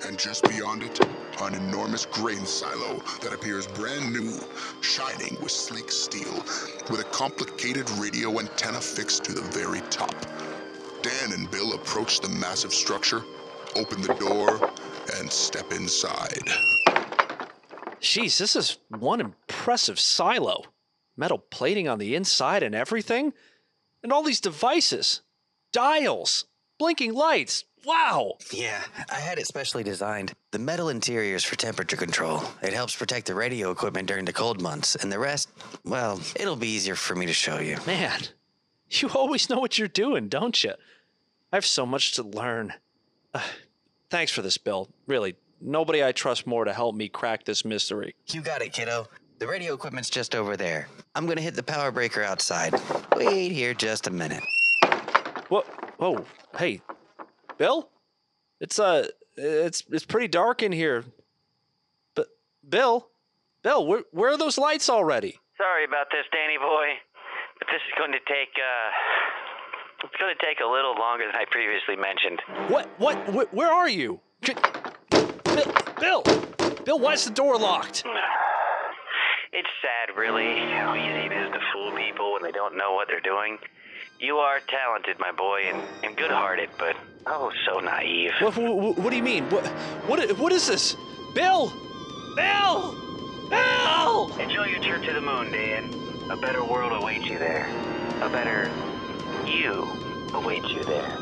and 0.06 0.18
just 0.18 0.48
beyond 0.48 0.84
it, 0.84 1.00
an 1.42 1.56
enormous 1.56 2.06
grain 2.06 2.46
silo 2.46 3.02
that 3.22 3.34
appears 3.34 3.68
brand 3.68 4.14
new, 4.14 4.40
shining 4.82 5.38
with 5.42 5.52
sleek 5.52 5.92
steel, 5.92 6.36
with 6.90 7.02
a 7.02 7.10
complicated 7.12 7.90
radio 7.92 8.40
antenna 8.40 8.80
fixed 8.80 9.24
to 9.26 9.34
the 9.34 9.42
very 9.42 9.82
top. 9.90 10.16
Dan 11.02 11.34
and 11.34 11.50
Bill 11.52 11.74
approach 11.74 12.20
the 12.20 12.30
massive 12.30 12.74
structure, 12.74 13.24
open 13.76 14.02
the 14.02 14.14
door, 14.14 14.72
and 15.18 15.32
step 15.32 15.72
inside. 15.74 16.48
Jeez, 18.02 18.38
this 18.40 18.56
is 18.56 18.78
one 18.90 19.22
impressive 19.22 20.00
silo. 20.00 20.64
Metal 21.16 21.38
plating 21.38 21.88
on 21.88 22.00
the 22.00 22.16
inside 22.16 22.64
and 22.64 22.74
everything. 22.74 23.34
And 24.02 24.12
all 24.12 24.24
these 24.24 24.42
devices, 24.42 25.22
dials, 25.72 26.46
blinking 26.80 27.14
lights. 27.14 27.66
Wow! 27.86 28.34
Yeah, 28.52 28.82
I 29.12 29.20
had 29.20 29.38
it 29.38 29.48
specially 29.48 29.84
designed. 29.84 30.34
The 30.52 30.60
metal 30.60 30.90
interior 30.90 31.36
is 31.36 31.44
for 31.44 31.56
temperature 31.56 31.98
control. 31.98 32.44
It 32.62 32.74
helps 32.74 32.96
protect 32.96 33.28
the 33.28 33.36
radio 33.36 33.72
equipment 33.72 34.08
during 34.08 34.26
the 34.26 34.34
cold 34.34 34.62
months, 34.62 34.96
and 34.96 35.12
the 35.12 35.20
rest, 35.20 35.50
well, 35.84 36.20
it'll 36.36 36.56
be 36.56 36.68
easier 36.68 36.96
for 36.96 37.16
me 37.16 37.26
to 37.28 37.34
show 37.34 37.60
you. 37.60 37.78
Man, 37.86 38.22
you 38.90 39.10
always 39.10 39.50
know 39.50 39.60
what 39.60 39.78
you're 39.78 39.88
doing, 39.88 40.28
don't 40.28 40.64
you? 40.64 40.74
I 41.52 41.56
have 41.56 41.66
so 41.66 41.86
much 41.86 42.14
to 42.14 42.24
learn. 42.24 42.74
Uh, 43.34 43.42
thanks 44.10 44.32
for 44.32 44.42
this, 44.42 44.58
Bill. 44.58 44.90
Really, 45.08 45.36
nobody 45.62 46.04
I 46.04 46.12
trust 46.12 46.46
more 46.48 46.66
to 46.66 46.74
help 46.74 46.96
me 46.96 47.08
crack 47.08 47.46
this 47.46 47.64
mystery. 47.64 48.16
You 48.32 48.42
got 48.42 48.62
it, 48.62 48.74
kiddo. 48.74 49.08
The 49.40 49.48
radio 49.48 49.74
equipment's 49.74 50.10
just 50.10 50.36
over 50.36 50.56
there. 50.56 50.88
I'm 51.16 51.26
gonna 51.26 51.42
hit 51.42 51.56
the 51.56 51.64
power 51.64 51.92
breaker 51.92 52.24
outside. 52.24 52.74
Wait 53.16 53.52
here 53.52 53.74
just 53.74 54.08
a 54.08 54.12
minute. 54.12 54.44
What? 55.50 55.66
Whoa! 55.98 56.26
Hey, 56.58 56.82
Bill? 57.58 57.90
It's 58.60 58.78
uh, 58.80 59.08
it's 59.36 59.84
it's 59.92 60.06
pretty 60.06 60.28
dark 60.28 60.62
in 60.62 60.72
here. 60.72 61.04
But 62.16 62.28
Bill, 62.68 63.08
Bill, 63.64 63.86
where 63.86 64.04
where 64.12 64.32
are 64.32 64.38
those 64.38 64.58
lights 64.58 64.90
already? 64.90 65.40
Sorry 65.58 65.86
about 65.86 66.08
this, 66.12 66.26
Danny 66.32 66.58
boy, 66.58 66.88
but 67.60 67.68
this 67.68 67.82
is 67.88 67.94
going 67.98 68.12
to 68.12 68.20
take 68.20 68.54
uh, 68.58 68.90
it's 70.04 70.16
going 70.20 70.34
to 70.36 70.46
take 70.46 70.60
a 70.60 70.70
little 70.70 70.96
longer 70.96 71.26
than 71.26 71.36
I 71.36 71.46
previously 71.50 71.96
mentioned. 71.96 72.42
What? 72.72 72.90
What? 73.00 73.18
Wh- 73.30 73.54
where 73.54 73.72
are 73.72 73.90
you? 73.90 74.20
J- 74.42 74.56
Bill, 76.02 76.24
Bill, 76.84 76.98
why 76.98 77.14
is 77.14 77.26
the 77.26 77.32
door 77.32 77.58
locked? 77.58 78.04
It's 79.54 79.68
sad, 79.82 80.18
really, 80.18 80.58
how 80.72 80.96
easy 80.96 81.28
it 81.28 81.32
is 81.34 81.52
to 81.52 81.60
fool 81.74 81.92
people 81.92 82.32
when 82.32 82.42
they 82.42 82.54
don't 82.54 82.78
know 82.78 82.94
what 82.94 83.10
they're 83.10 83.20
doing. 83.20 83.58
You 84.18 84.38
are 84.38 84.62
talented, 84.62 85.20
my 85.20 85.34
boy, 85.34 85.64
and, 85.66 85.84
and 86.06 86.16
good-hearted, 86.16 86.70
but 86.80 86.96
oh, 87.28 87.52
so 87.66 87.82
naive. 87.82 88.32
What, 88.40 88.58
what, 88.58 88.98
what 88.98 89.10
do 89.10 89.18
you 89.18 89.22
mean? 89.22 89.44
What, 89.50 89.68
what? 90.08 90.38
What 90.38 90.54
is 90.54 90.68
this? 90.68 90.96
Bill, 91.36 91.72
Bill, 92.38 92.96
Bill! 93.50 94.38
Enjoy 94.40 94.68
your 94.68 94.80
trip 94.80 95.04
to 95.04 95.14
the 95.14 95.22
moon, 95.22 95.52
Dan. 95.52 95.94
A 96.32 96.38
better 96.38 96.64
world 96.64 96.94
awaits 96.94 97.26
you 97.26 97.38
there. 97.38 97.68
A 98.22 98.30
better 98.30 98.72
you 99.46 99.84
awaits 100.34 100.70
you 100.70 100.84
there. 100.86 101.18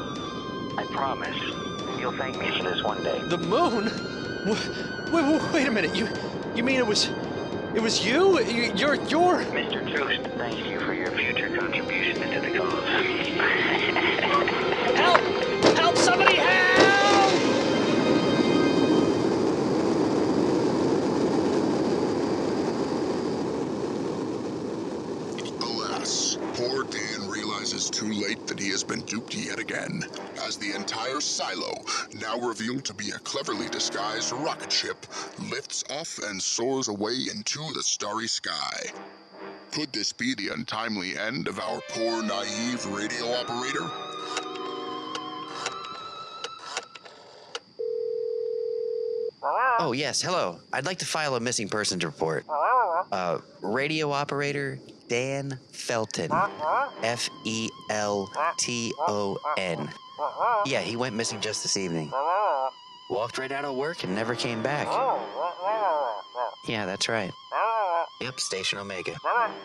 I 0.78 0.86
promise. 0.92 1.36
You'll 2.00 2.12
thank 2.12 2.40
me 2.40 2.56
for 2.56 2.64
this 2.64 2.84
one 2.84 3.04
day. 3.04 3.20
The 3.24 3.40
moon? 3.40 4.19
Wait, 4.46 4.58
wait, 5.12 5.24
a 5.68 5.72
minute. 5.72 5.94
You, 5.96 6.08
you 6.56 6.64
mean 6.64 6.78
it 6.80 6.88
was, 6.88 7.10
it 7.76 7.82
was 7.82 8.06
you? 8.06 8.40
You- 8.42 8.72
You're, 8.74 8.96
you're. 8.96 9.44
Mr. 9.46 9.94
Troost, 9.94 10.22
thank 10.38 10.66
you 10.66 10.80
for 10.80 10.94
your 10.94 11.12
future 11.12 11.50
contribution 11.58 12.24
into 12.24 12.40
the 12.50 12.58
cause. 12.58 12.84
help! 14.96 15.20
Help! 15.78 15.98
Somebody 15.98 16.36
help! 16.38 16.49
Been 28.90 29.02
duped 29.02 29.36
yet 29.36 29.60
again, 29.60 30.04
as 30.46 30.58
the 30.58 30.76
entire 30.76 31.22
silo, 31.22 31.86
now 32.16 32.40
revealed 32.40 32.84
to 32.86 32.94
be 32.94 33.12
a 33.12 33.20
cleverly 33.20 33.70
disguised 33.70 34.32
rocket 34.32 34.72
ship, 34.72 35.06
lifts 35.52 35.84
off 35.92 36.18
and 36.28 36.42
soars 36.42 36.88
away 36.88 37.14
into 37.30 37.60
the 37.76 37.84
starry 37.84 38.28
sky. 38.28 38.82
Could 39.72 39.94
this 39.94 40.12
be 40.12 40.34
the 40.34 40.50
untimely 40.50 41.18
end 41.18 41.48
of 41.48 41.60
our 41.60 41.82
poor, 41.90 42.24
naive 42.24 42.84
radio 42.88 43.32
operator? 43.34 43.88
Oh, 49.82 49.94
yes, 49.94 50.22
hello. 50.22 50.60
I'd 50.74 50.86
like 50.86 51.00
to 51.00 51.06
file 51.06 51.36
a 51.36 51.40
missing 51.40 51.70
persons 51.70 52.04
report. 52.04 52.46
Uh, 53.12 53.40
radio 53.62 54.12
operator 54.12 54.80
Dan 55.10 55.60
Felton. 55.72 56.32
F 57.04 57.30
E 57.44 57.70
L 57.90 58.32
T 58.58 58.94
O 59.00 59.38
N. 59.58 59.90
Yeah, 60.66 60.82
he 60.82 60.96
went 60.96 61.16
missing 61.16 61.42
just 61.42 61.64
this 61.64 61.76
evening. 61.76 62.12
Walked 63.10 63.40
right 63.40 63.52
out 63.52 63.66
of 63.66 63.76
work 63.76 64.04
and 64.04 64.14
never 64.14 64.36
came 64.36 64.62
back. 64.62 64.88
Yeah, 66.68 66.86
that's 66.86 67.10
right. 67.10 67.32
Yep, 68.22 68.40
Station 68.40 68.80
Omega. 68.80 69.16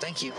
Thank 0.01 0.23
you. 0.23 0.33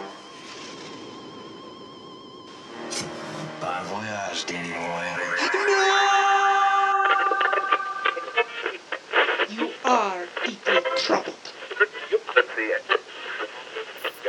Bon 3.62 3.84
voyage, 3.86 4.46
Danny 4.46 4.74
Boy. 4.74 5.06
You 9.54 9.70
are 9.86 10.26
deeply 10.46 10.82
troubled. 10.98 11.36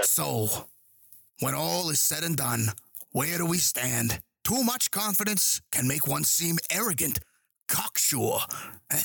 So, 0.03 0.66
when 1.40 1.55
all 1.55 1.90
is 1.90 2.01
said 2.01 2.24
and 2.24 2.36
done, 2.36 2.68
where 3.12 3.38
do 3.38 3.47
we 3.47 3.59
stand? 3.59 4.20
Too 4.44 4.62
much 4.62 4.90
confidence 4.90 5.61
can 5.72 5.88
make 5.88 6.07
one 6.07 6.24
seem 6.24 6.59
arrogant, 6.70 7.18
cocksure. 7.68 8.38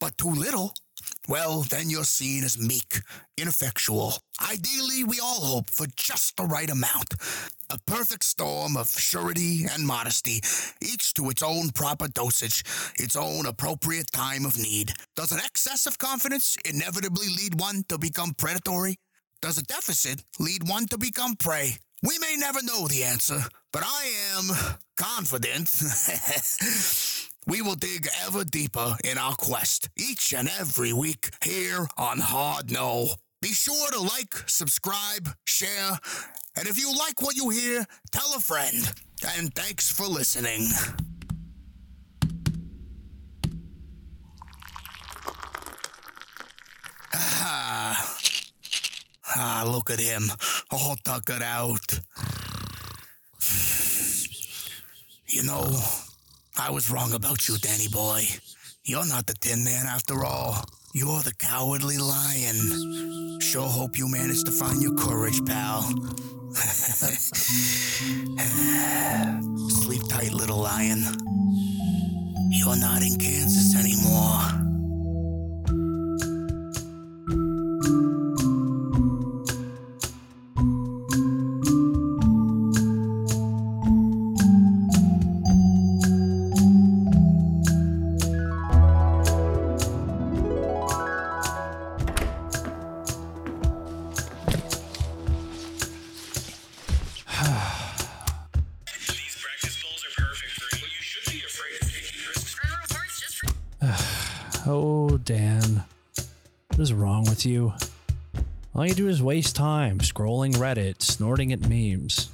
but 0.00 0.16
too 0.18 0.30
little, 0.30 0.74
well, 1.28 1.62
then 1.62 1.90
you're 1.90 2.04
seen 2.04 2.44
as 2.44 2.58
meek, 2.58 3.00
ineffectual. 3.36 4.14
Ideally, 4.50 5.04
we 5.04 5.20
all 5.20 5.40
hope 5.40 5.70
for 5.70 5.86
just 5.96 6.36
the 6.36 6.44
right 6.44 6.70
amount. 6.70 7.14
A 7.70 7.78
perfect 7.86 8.24
storm 8.24 8.76
of 8.76 8.88
surety 8.88 9.66
and 9.70 9.86
modesty, 9.86 10.40
each 10.80 11.12
to 11.14 11.28
its 11.28 11.42
own 11.42 11.70
proper 11.70 12.08
dosage, 12.08 12.64
its 12.98 13.14
own 13.14 13.44
appropriate 13.44 14.10
time 14.10 14.46
of 14.46 14.58
need. 14.58 14.94
Does 15.16 15.32
an 15.32 15.40
excess 15.44 15.86
of 15.86 15.98
confidence 15.98 16.56
inevitably 16.64 17.28
lead 17.28 17.60
one 17.60 17.84
to 17.88 17.98
become 17.98 18.32
predatory? 18.32 18.96
Does 19.42 19.58
a 19.58 19.64
deficit 19.64 20.24
lead 20.38 20.68
one 20.68 20.86
to 20.86 20.98
become 20.98 21.36
prey? 21.36 21.76
We 22.02 22.18
may 22.18 22.36
never 22.38 22.62
know 22.62 22.86
the 22.86 23.04
answer, 23.04 23.40
but 23.72 23.82
I 23.84 24.36
am 24.36 24.76
confident 24.96 25.68
we 27.46 27.62
will 27.62 27.74
dig 27.74 28.08
ever 28.26 28.44
deeper 28.44 28.96
in 29.04 29.18
our 29.18 29.34
quest 29.34 29.88
each 29.98 30.34
and 30.34 30.48
every 30.58 30.92
week 30.92 31.30
here 31.42 31.88
on 31.96 32.18
Hard 32.18 32.70
Know. 32.70 33.08
Be 33.40 33.48
sure 33.48 33.90
to 33.92 34.00
like, 34.00 34.34
subscribe, 34.46 35.28
share, 35.46 35.98
and 36.58 36.66
if 36.66 36.76
you 36.76 36.92
like 36.92 37.22
what 37.22 37.36
you 37.36 37.50
hear, 37.50 37.86
tell 38.10 38.34
a 38.34 38.40
friend. 38.40 38.92
And 39.36 39.54
thanks 39.54 39.92
for 39.92 40.06
listening. 40.06 40.68
Ah, 47.14 48.16
ah, 49.36 49.64
look 49.66 49.90
at 49.90 50.00
him, 50.00 50.24
all 50.72 50.96
tuckered 51.04 51.42
out. 51.42 52.00
You 55.28 55.44
know, 55.44 55.80
I 56.60 56.70
was 56.70 56.90
wrong 56.90 57.12
about 57.14 57.48
you, 57.48 57.56
Danny 57.58 57.86
boy. 57.86 58.24
You're 58.84 59.06
not 59.06 59.26
the 59.26 59.34
Tin 59.34 59.62
Man 59.62 59.86
after 59.86 60.24
all. 60.24 60.64
You're 60.92 61.20
the 61.20 61.32
cowardly 61.38 61.98
lion. 61.98 63.38
Sure 63.40 63.68
hope 63.68 63.96
you 63.96 64.08
managed 64.10 64.46
to 64.46 64.52
find 64.52 64.82
your 64.82 64.94
courage, 64.96 65.44
pal. 65.46 65.82
Sleep 69.68 70.02
tight, 70.08 70.32
little 70.32 70.58
lion. 70.58 71.04
You're 72.50 72.76
not 72.76 73.02
in 73.02 73.16
Kansas 73.18 73.76
anymore. 73.76 74.58
You 108.88 108.94
do 108.94 109.08
is 109.08 109.22
waste 109.22 109.54
time 109.54 109.98
scrolling 109.98 110.54
Reddit, 110.54 111.02
snorting 111.02 111.52
at 111.52 111.68
memes. 111.68 112.30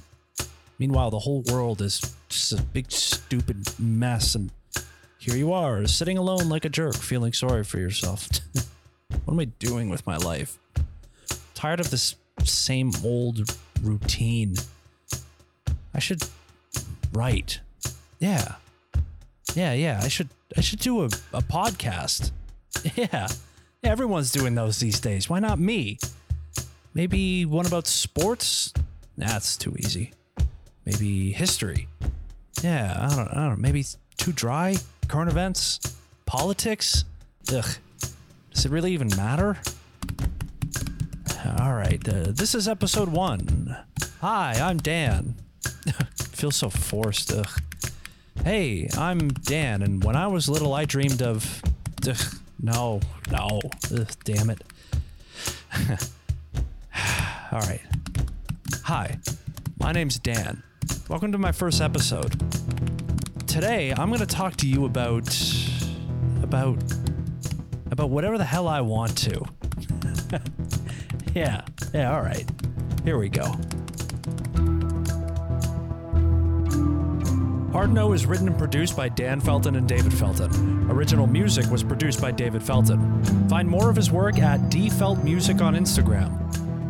Meanwhile, 0.79 1.11
the 1.11 1.19
whole 1.19 1.43
world 1.51 1.81
is 1.81 2.15
just 2.29 2.53
a 2.53 2.61
big 2.61 2.91
stupid 2.91 3.67
mess, 3.79 4.35
and 4.35 4.51
here 5.17 5.35
you 5.35 5.51
are, 5.51 5.85
sitting 5.87 6.17
alone 6.17 6.47
like 6.47 6.63
a 6.63 6.69
jerk, 6.69 6.95
feeling 6.95 7.33
sorry 7.33 7.63
for 7.63 7.79
yourself. 7.79 8.29
what 9.25 9.33
am 9.33 9.39
I 9.39 9.45
doing 9.45 9.89
with 9.89 10.05
my 10.07 10.17
life? 10.17 10.57
Tired 11.55 11.79
of 11.79 11.91
this 11.91 12.15
same 12.43 12.91
old 13.03 13.41
routine. 13.81 14.55
I 15.93 15.99
should 15.99 16.23
write. 17.11 17.59
Yeah. 18.19 18.55
Yeah, 19.55 19.73
yeah. 19.73 19.99
I 20.03 20.07
should 20.07 20.29
I 20.57 20.61
should 20.61 20.79
do 20.79 21.01
a, 21.01 21.05
a 21.33 21.41
podcast. 21.41 22.31
Yeah. 22.95 23.07
yeah. 23.11 23.27
Everyone's 23.83 24.31
doing 24.31 24.53
those 24.53 24.79
these 24.79 24.99
days. 24.99 25.29
Why 25.29 25.39
not 25.39 25.59
me? 25.59 25.97
Maybe 26.95 27.45
one 27.45 27.65
about 27.65 27.87
sports? 27.87 28.73
That's 29.17 29.57
too 29.57 29.75
easy. 29.77 30.13
Maybe 30.85 31.33
history. 31.33 31.89
Yeah, 32.63 32.97
I 32.97 33.13
don't, 33.13 33.27
I 33.27 33.33
don't 33.33 33.49
know. 33.49 33.55
Maybe 33.57 33.83
too 34.15 34.31
dry? 34.31 34.77
Current 35.09 35.29
events? 35.29 35.97
Politics? 36.25 37.03
Ugh. 37.53 37.65
Does 38.53 38.65
it 38.65 38.71
really 38.71 38.93
even 38.93 39.09
matter? 39.09 39.57
All 41.59 41.73
right. 41.73 42.01
Uh, 42.07 42.27
this 42.29 42.55
is 42.55 42.65
episode 42.65 43.09
one. 43.09 43.75
Hi, 44.21 44.53
I'm 44.53 44.77
Dan. 44.77 45.35
Feels 46.31 46.55
so 46.55 46.69
forced. 46.69 47.33
Ugh. 47.33 47.61
Hey, 48.41 48.87
I'm 48.97 49.27
Dan, 49.27 49.81
and 49.81 50.01
when 50.01 50.15
I 50.15 50.27
was 50.27 50.47
little, 50.47 50.73
I 50.73 50.85
dreamed 50.85 51.21
of. 51.21 51.61
Ugh, 52.07 52.17
no, 52.61 53.01
no. 53.29 53.59
Ugh, 53.93 54.07
damn 54.23 54.49
it. 54.49 54.63
All 57.55 57.61
right. 57.61 57.79
Hi, 58.83 59.17
my 59.79 59.93
name's 59.93 60.19
Dan. 60.19 60.61
Welcome 61.07 61.31
to 61.31 61.37
my 61.37 61.53
first 61.53 61.79
episode. 61.79 62.37
Today, 63.47 63.93
I'm 63.97 64.09
going 64.09 64.19
to 64.19 64.25
talk 64.25 64.57
to 64.57 64.67
you 64.67 64.83
about. 64.83 65.33
about. 66.43 66.83
about 67.91 68.09
whatever 68.09 68.37
the 68.37 68.43
hell 68.43 68.67
I 68.67 68.81
want 68.81 69.17
to. 69.19 69.41
yeah, 71.33 71.61
yeah, 71.93 72.13
all 72.13 72.23
right. 72.23 72.45
Here 73.05 73.17
we 73.17 73.29
go. 73.29 73.45
Hard 77.71 77.93
Know 77.93 78.11
is 78.11 78.25
written 78.25 78.49
and 78.49 78.57
produced 78.57 78.97
by 78.97 79.07
Dan 79.07 79.39
Felton 79.39 79.77
and 79.77 79.87
David 79.87 80.13
Felton. 80.13 80.91
Original 80.91 81.25
music 81.25 81.71
was 81.71 81.85
produced 81.85 82.19
by 82.19 82.31
David 82.31 82.63
Felton. 82.63 83.23
Find 83.47 83.69
more 83.69 83.89
of 83.89 83.95
his 83.95 84.11
work 84.11 84.39
at 84.39 84.59
deefeltmusic 84.69 85.61
on 85.61 85.75
Instagram. 85.75 86.44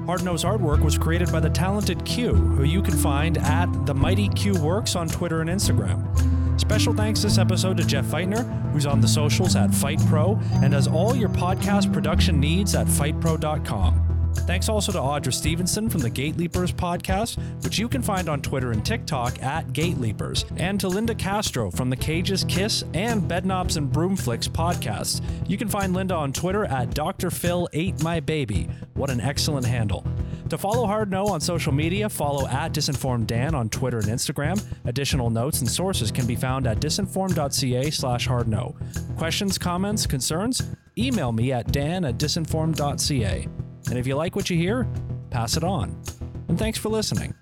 Hard 0.06 0.24
Know's 0.24 0.44
artwork 0.44 0.82
was 0.82 1.00
created 1.00 1.32
by 1.32 1.40
the 1.40 1.50
talented 1.50 2.06
Q, 2.06 2.36
who 2.36 2.64
you 2.64 2.84
can 2.84 2.96
find 2.96 3.40
at 3.40 3.66
the 3.88 3.94
Mighty 3.94 4.30
Q 4.30 4.54
Works 4.54 4.96
on 4.96 5.08
Twitter 5.08 5.42
and 5.42 5.50
Instagram. 5.50 6.60
Special 6.60 6.94
thanks 6.94 7.24
this 7.24 7.40
episode 7.40 7.78
to 7.78 7.84
Jeff 7.84 8.06
Feightner, 8.06 8.72
who's 8.72 8.86
on 8.86 9.02
the 9.02 9.08
socials 9.08 9.56
at 9.56 9.74
Fight 9.74 10.00
Pro 10.08 10.40
and 10.62 10.74
does 10.74 10.88
all 10.88 11.16
your 11.16 11.30
podcast 11.30 11.92
production 11.92 12.40
needs 12.40 12.76
at 12.76 12.86
fightpro.com. 12.86 14.15
Thanks 14.36 14.70
also 14.70 14.92
to 14.92 15.00
Audra 15.00 15.34
Stevenson 15.34 15.90
from 15.90 16.02
the 16.02 16.10
Gate 16.10 16.38
Leapers 16.38 16.72
podcast, 16.72 17.38
which 17.64 17.80
you 17.80 17.90
can 17.90 18.02
find 18.02 18.30
on 18.30 18.42
Twitter 18.42 18.72
and 18.72 18.86
TikTok 18.86 19.42
at 19.42 19.74
Gate 19.74 19.98
Leapers, 19.98 20.46
and 20.58 20.80
to 20.80 20.88
Linda 20.88 21.16
Castro 21.16 21.72
from 21.72 21.90
the 21.90 21.96
Cages 21.96 22.46
Kiss 22.48 22.84
and 22.94 23.24
Bedknobs 23.24 23.78
and 23.78 23.92
Broomflicks 23.92 24.48
podcasts. 24.48 25.22
You 25.50 25.58
can 25.58 25.68
find 25.68 25.94
Linda 25.94 26.14
on 26.14 26.32
Twitter 26.32 26.66
at 26.66 26.94
Dr. 26.94 27.32
Phil 27.32 27.68
Ate 27.74 28.02
My 28.04 28.20
Baby. 28.20 28.70
What 28.94 29.10
an 29.10 29.20
excellent 29.20 29.66
handle. 29.66 30.06
To 30.50 30.58
follow 30.60 30.86
Hard 30.86 31.10
Know 31.10 31.26
on 31.26 31.42
social 31.42 31.74
media, 31.74 32.08
follow 32.08 32.48
at 32.48 32.72
Disinformed 32.72 33.26
Dan 33.26 33.56
on 33.56 33.68
Twitter 33.70 33.98
and 33.98 34.08
Instagram. 34.08 34.64
Additional 34.86 35.32
notes 35.32 35.62
and 35.62 35.70
sources 35.70 36.12
can 36.12 36.28
be 36.28 36.36
found 36.36 36.68
at 36.68 36.80
disinformed.ca 36.80 37.90
slash 37.90 38.28
hardknow. 38.28 38.76
Questions, 39.18 39.58
comments, 39.58 40.06
concerns? 40.06 40.62
Email 40.98 41.32
me 41.32 41.52
at 41.52 41.72
dan 41.72 42.06
at 42.06 42.18
disinformed.ca. 42.18 43.48
And 43.90 43.98
if 43.98 44.08
you 44.08 44.16
like 44.16 44.36
what 44.36 44.50
you 44.50 44.58
hear, 44.58 44.88
pass 45.30 45.58
it 45.58 45.64
on. 45.64 46.02
And 46.48 46.58
thanks 46.58 46.78
for 46.78 46.90
listening. 46.90 47.34